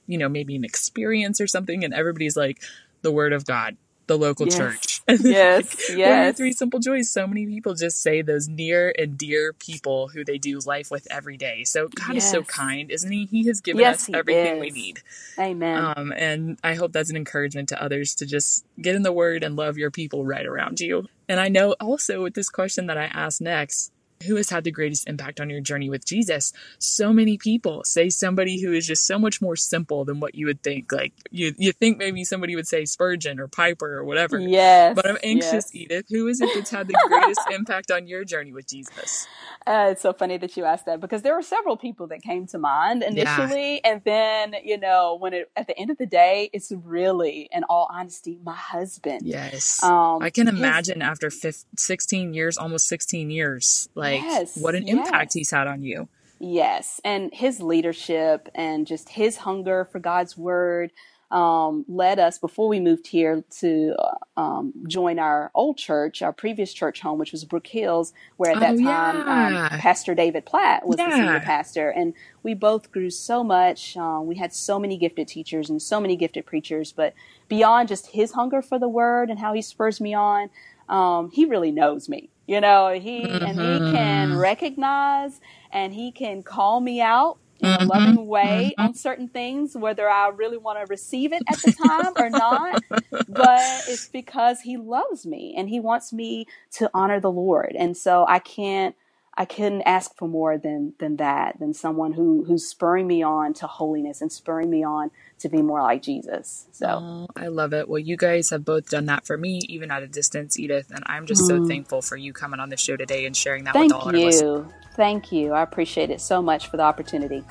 you 0.06 0.18
know, 0.18 0.28
maybe 0.28 0.54
an 0.54 0.64
experience 0.64 1.40
or 1.40 1.46
something. 1.46 1.82
And 1.82 1.94
everybody's 1.94 2.36
like, 2.36 2.60
the 3.02 3.12
Word 3.12 3.32
of 3.32 3.46
God. 3.46 3.76
The 4.06 4.18
local 4.18 4.46
Yes. 4.46 4.48
church. 4.48 5.02
Yes, 5.18 5.90
are 6.04 6.32
yes. 6.32 6.32
three 6.32 6.52
simple 6.52 6.80
joys? 6.80 7.10
So 7.10 7.26
many 7.26 7.46
people 7.46 7.74
just 7.74 8.02
say 8.02 8.22
those 8.22 8.48
near 8.48 8.94
and 8.98 9.18
dear 9.18 9.52
people 9.52 10.08
who 10.08 10.24
they 10.24 10.38
do 10.38 10.58
life 10.66 10.90
with 10.90 11.06
every 11.10 11.36
day. 11.36 11.64
So 11.64 11.88
God 11.88 12.16
is 12.16 12.26
so 12.26 12.44
kind, 12.44 12.90
isn't 12.90 13.10
He? 13.10 13.26
He 13.26 13.46
has 13.46 13.60
given 13.60 13.80
Yes, 13.82 13.90
us 13.90 14.08
everything 14.14 14.58
we 14.58 14.70
need. 14.70 15.00
Amen. 15.40 15.94
Um, 15.96 16.12
and 16.16 16.58
I 16.64 16.74
hope 16.74 16.92
that's 16.92 17.10
an 17.10 17.16
encouragement 17.16 17.68
to 17.70 17.82
others 17.82 18.14
to 18.16 18.26
just 18.26 18.64
get 18.80 18.94
in 18.96 19.02
the 19.02 19.12
Word 19.12 19.44
and 19.44 19.56
love 19.56 19.78
your 19.78 19.90
people 19.90 20.24
right 20.24 20.46
around 20.46 20.80
you. 20.80 21.06
And 21.28 21.40
I 21.40 21.48
know 21.48 21.74
also 21.80 22.22
with 22.24 22.34
this 22.34 22.50
question 22.50 22.86
that 22.86 22.98
I 22.98 23.06
asked 23.06 23.40
next, 23.42 23.92
who 24.24 24.36
has 24.36 24.50
had 24.50 24.64
the 24.64 24.70
greatest 24.70 25.08
impact 25.08 25.40
on 25.40 25.50
your 25.50 25.60
journey 25.60 25.90
with 25.90 26.04
Jesus? 26.04 26.52
So 26.78 27.12
many 27.12 27.38
people 27.38 27.84
say 27.84 28.08
somebody 28.10 28.60
who 28.60 28.72
is 28.72 28.86
just 28.86 29.06
so 29.06 29.18
much 29.18 29.40
more 29.40 29.56
simple 29.56 30.04
than 30.04 30.20
what 30.20 30.34
you 30.34 30.46
would 30.46 30.62
think. 30.62 30.92
Like 30.92 31.12
you, 31.30 31.54
you 31.58 31.72
think 31.72 31.98
maybe 31.98 32.24
somebody 32.24 32.56
would 32.56 32.66
say 32.66 32.84
Spurgeon 32.84 33.38
or 33.40 33.48
Piper 33.48 33.98
or 33.98 34.04
whatever. 34.04 34.38
yes. 34.38 34.94
But 34.94 35.08
I'm 35.08 35.18
anxious, 35.22 35.72
yes. 35.72 35.74
Edith. 35.74 36.06
Who 36.10 36.28
is 36.28 36.40
it 36.40 36.50
that's 36.54 36.70
had 36.70 36.88
the 36.88 36.98
greatest 37.08 37.40
impact 37.50 37.90
on 37.90 38.06
your 38.06 38.24
journey 38.24 38.52
with 38.52 38.66
Jesus? 38.68 39.26
Uh, 39.66 39.88
it's 39.90 40.02
so 40.02 40.12
funny 40.12 40.38
that 40.38 40.56
you 40.56 40.64
asked 40.64 40.86
that 40.86 41.00
because 41.00 41.22
there 41.22 41.34
were 41.34 41.42
several 41.42 41.76
people 41.76 42.06
that 42.06 42.22
came 42.22 42.46
to 42.46 42.58
mind 42.58 43.02
initially, 43.02 43.82
and 43.84 44.00
then 44.04 44.54
you 44.64 44.78
know 44.78 45.16
when 45.18 45.32
it 45.32 45.50
at 45.56 45.66
the 45.66 45.76
end 45.78 45.90
of 45.90 45.98
the 45.98 46.06
day, 46.06 46.50
it's 46.52 46.70
really, 46.70 47.48
in 47.50 47.64
all 47.64 47.88
honesty, 47.90 48.38
my 48.44 48.54
husband. 48.54 49.22
Yes. 49.24 49.82
Um, 49.82 50.22
I 50.22 50.30
can 50.30 50.46
his- 50.46 50.56
imagine 50.56 51.02
after 51.02 51.30
fif 51.30 51.64
16 51.76 52.32
years, 52.32 52.56
almost 52.56 52.86
16 52.88 53.30
years, 53.30 53.88
like 53.94 54.05
Yes, 54.14 54.56
what 54.56 54.74
an 54.74 54.86
yes. 54.86 54.96
impact 54.96 55.32
he's 55.34 55.50
had 55.50 55.66
on 55.66 55.82
you. 55.82 56.08
Yes, 56.38 57.00
and 57.04 57.32
his 57.32 57.60
leadership 57.60 58.48
and 58.54 58.86
just 58.86 59.08
his 59.10 59.38
hunger 59.38 59.84
for 59.90 59.98
God's 59.98 60.36
word 60.36 60.90
um, 61.30 61.84
led 61.88 62.18
us 62.20 62.38
before 62.38 62.68
we 62.68 62.78
moved 62.78 63.08
here 63.08 63.42
to 63.58 63.94
uh, 63.98 64.40
um, 64.40 64.72
join 64.86 65.18
our 65.18 65.50
old 65.54 65.76
church, 65.76 66.22
our 66.22 66.32
previous 66.32 66.72
church 66.72 67.00
home, 67.00 67.18
which 67.18 67.32
was 67.32 67.44
Brook 67.44 67.66
Hills, 67.66 68.12
where 68.36 68.52
at 68.52 68.60
that 68.60 68.74
Oh, 68.74 68.82
time 68.82 69.16
yeah. 69.54 69.68
um, 69.72 69.78
Pastor 69.80 70.14
David 70.14 70.44
Platt 70.46 70.86
was 70.86 70.98
the 70.98 71.10
senior 71.10 71.40
pastor, 71.40 71.90
and 71.90 72.14
we 72.44 72.54
both 72.54 72.92
grew 72.92 73.10
so 73.10 73.42
much. 73.42 73.96
Uh, 73.96 74.20
we 74.22 74.36
had 74.36 74.52
so 74.52 74.78
many 74.78 74.96
gifted 74.96 75.26
teachers 75.26 75.68
and 75.68 75.82
so 75.82 76.00
many 76.00 76.16
gifted 76.16 76.46
preachers, 76.46 76.92
but 76.92 77.12
beyond 77.48 77.88
just 77.88 78.08
his 78.08 78.32
hunger 78.32 78.62
for 78.62 78.78
the 78.78 78.88
word 78.88 79.28
and 79.28 79.38
how 79.40 79.52
he 79.52 79.62
spurs 79.62 80.00
me 80.00 80.14
on, 80.14 80.48
um, 80.88 81.30
he 81.32 81.44
really 81.44 81.72
knows 81.72 82.08
me. 82.08 82.28
You 82.46 82.60
know, 82.60 82.92
he 82.92 83.22
and 83.22 83.58
he 83.58 83.78
can 83.92 84.30
mm-hmm. 84.30 84.38
recognize 84.38 85.40
and 85.72 85.92
he 85.92 86.12
can 86.12 86.42
call 86.42 86.80
me 86.80 87.00
out 87.00 87.38
in 87.60 87.68
a 87.68 87.78
mm-hmm. 87.78 87.86
loving 87.88 88.26
way 88.26 88.72
mm-hmm. 88.72 88.86
on 88.88 88.94
certain 88.94 89.28
things, 89.28 89.76
whether 89.76 90.08
I 90.08 90.28
really 90.28 90.58
want 90.58 90.78
to 90.78 90.86
receive 90.88 91.32
it 91.32 91.42
at 91.48 91.58
the 91.58 91.72
time 91.72 92.12
or 92.16 92.30
not. 92.30 92.82
But 93.28 93.60
it's 93.88 94.08
because 94.08 94.60
he 94.60 94.76
loves 94.76 95.26
me 95.26 95.54
and 95.56 95.68
he 95.68 95.80
wants 95.80 96.12
me 96.12 96.46
to 96.72 96.90
honor 96.94 97.18
the 97.18 97.30
Lord. 97.30 97.74
And 97.76 97.96
so 97.96 98.24
I 98.28 98.38
can't 98.38 98.94
I 99.38 99.44
couldn't 99.44 99.82
ask 99.82 100.16
for 100.16 100.26
more 100.26 100.56
than 100.56 100.94
than 100.98 101.16
that, 101.16 101.58
than 101.58 101.74
someone 101.74 102.14
who 102.14 102.44
who's 102.44 102.66
spurring 102.66 103.06
me 103.06 103.22
on 103.22 103.52
to 103.54 103.66
holiness 103.66 104.22
and 104.22 104.32
spurring 104.32 104.70
me 104.70 104.82
on 104.82 105.10
to 105.40 105.48
be 105.50 105.60
more 105.60 105.82
like 105.82 106.00
Jesus. 106.02 106.66
So 106.72 106.86
Oh, 106.88 107.26
I 107.36 107.48
love 107.48 107.74
it. 107.74 107.86
Well, 107.88 107.98
you 107.98 108.16
guys 108.16 108.48
have 108.50 108.64
both 108.64 108.88
done 108.88 109.04
that 109.06 109.26
for 109.26 109.36
me, 109.36 109.60
even 109.68 109.90
at 109.90 110.02
a 110.02 110.06
distance, 110.08 110.58
Edith. 110.58 110.90
And 110.90 111.04
I'm 111.06 111.26
just 111.26 111.46
so 111.46 111.66
thankful 111.66 112.00
for 112.00 112.16
you 112.16 112.32
coming 112.32 112.60
on 112.60 112.70
the 112.70 112.78
show 112.78 112.96
today 112.96 113.26
and 113.26 113.36
sharing 113.36 113.64
that 113.64 113.74
Mm. 113.74 113.78
thank 113.80 113.92
with 113.92 114.00
all 114.00 114.06
our 114.08 114.12
listeners. 114.14 114.42
you. 114.42 114.72
Thank 114.94 115.32
you. 115.32 115.52
I 115.52 115.60
appreciate 115.62 116.08
it 116.08 116.22
so 116.22 116.40
much 116.40 116.68
for 116.68 116.78
the 116.78 116.84
opportunity. 116.84 117.44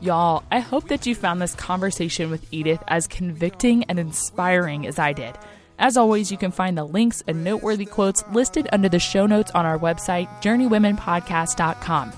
Y'all, 0.00 0.42
I 0.50 0.60
hope 0.60 0.88
that 0.88 1.04
you 1.04 1.14
found 1.14 1.42
this 1.42 1.54
conversation 1.54 2.30
with 2.30 2.46
Edith 2.50 2.82
as 2.88 3.06
convicting 3.06 3.84
and 3.84 3.98
inspiring 3.98 4.86
as 4.86 4.98
I 4.98 5.12
did. 5.12 5.36
As 5.80 5.96
always, 5.96 6.30
you 6.30 6.36
can 6.36 6.50
find 6.50 6.76
the 6.76 6.84
links 6.84 7.24
and 7.26 7.42
noteworthy 7.42 7.86
quotes 7.86 8.22
listed 8.28 8.68
under 8.70 8.90
the 8.90 8.98
show 8.98 9.24
notes 9.24 9.50
on 9.52 9.64
our 9.64 9.78
website, 9.78 10.28
journeywomenpodcast.com. 10.42 12.12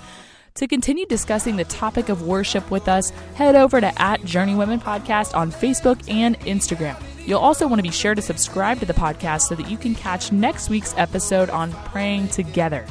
To 0.56 0.66
continue 0.66 1.06
discussing 1.06 1.54
the 1.54 1.64
topic 1.64 2.08
of 2.08 2.22
worship 2.22 2.68
with 2.72 2.88
us, 2.88 3.10
head 3.36 3.54
over 3.54 3.80
to 3.80 4.02
at 4.02 4.20
Journeywomen 4.22 4.82
Podcast 4.82 5.34
on 5.34 5.52
Facebook 5.52 6.10
and 6.10 6.38
Instagram. 6.40 7.00
You'll 7.24 7.38
also 7.38 7.68
want 7.68 7.78
to 7.78 7.84
be 7.84 7.92
sure 7.92 8.16
to 8.16 8.20
subscribe 8.20 8.80
to 8.80 8.86
the 8.86 8.92
podcast 8.92 9.42
so 9.42 9.54
that 9.54 9.70
you 9.70 9.78
can 9.78 9.94
catch 9.94 10.32
next 10.32 10.68
week's 10.68 10.94
episode 10.98 11.48
on 11.48 11.72
Praying 11.72 12.28
Together. 12.28 12.84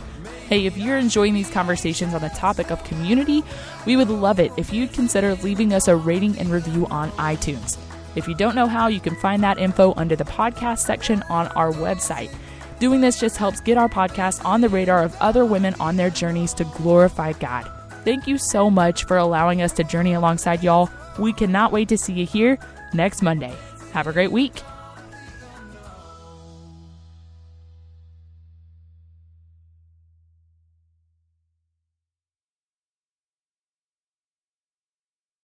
Hey, 0.47 0.65
if 0.65 0.77
you're 0.77 0.97
enjoying 0.97 1.33
these 1.33 1.51
conversations 1.51 2.13
on 2.13 2.21
the 2.21 2.29
topic 2.29 2.71
of 2.71 2.83
community, 2.85 3.43
we 3.85 3.97
would 3.97 4.09
love 4.09 4.39
it 4.39 4.53
if 4.55 4.71
you'd 4.71 4.93
consider 4.93 5.35
leaving 5.35 5.73
us 5.73 5.89
a 5.89 5.95
rating 5.97 6.39
and 6.39 6.49
review 6.49 6.87
on 6.87 7.11
iTunes. 7.11 7.77
If 8.15 8.27
you 8.27 8.35
don't 8.35 8.55
know 8.55 8.67
how, 8.67 8.87
you 8.87 8.99
can 8.99 9.15
find 9.15 9.43
that 9.43 9.57
info 9.57 9.93
under 9.95 10.15
the 10.15 10.23
podcast 10.25 10.79
section 10.79 11.23
on 11.29 11.47
our 11.49 11.71
website. 11.71 12.33
Doing 12.79 13.01
this 13.01 13.19
just 13.19 13.37
helps 13.37 13.61
get 13.61 13.77
our 13.77 13.87
podcast 13.87 14.43
on 14.43 14.61
the 14.61 14.69
radar 14.69 15.03
of 15.03 15.15
other 15.21 15.45
women 15.45 15.75
on 15.79 15.97
their 15.97 16.09
journeys 16.09 16.53
to 16.55 16.63
glorify 16.63 17.33
God. 17.33 17.69
Thank 18.03 18.27
you 18.27 18.37
so 18.37 18.69
much 18.69 19.05
for 19.05 19.17
allowing 19.17 19.61
us 19.61 19.71
to 19.73 19.83
journey 19.83 20.13
alongside 20.13 20.63
y'all. 20.63 20.89
We 21.19 21.33
cannot 21.33 21.71
wait 21.71 21.89
to 21.89 21.97
see 21.97 22.13
you 22.13 22.25
here 22.25 22.57
next 22.93 23.21
Monday. 23.21 23.53
Have 23.93 24.07
a 24.07 24.13
great 24.13 24.31
week. 24.31 24.61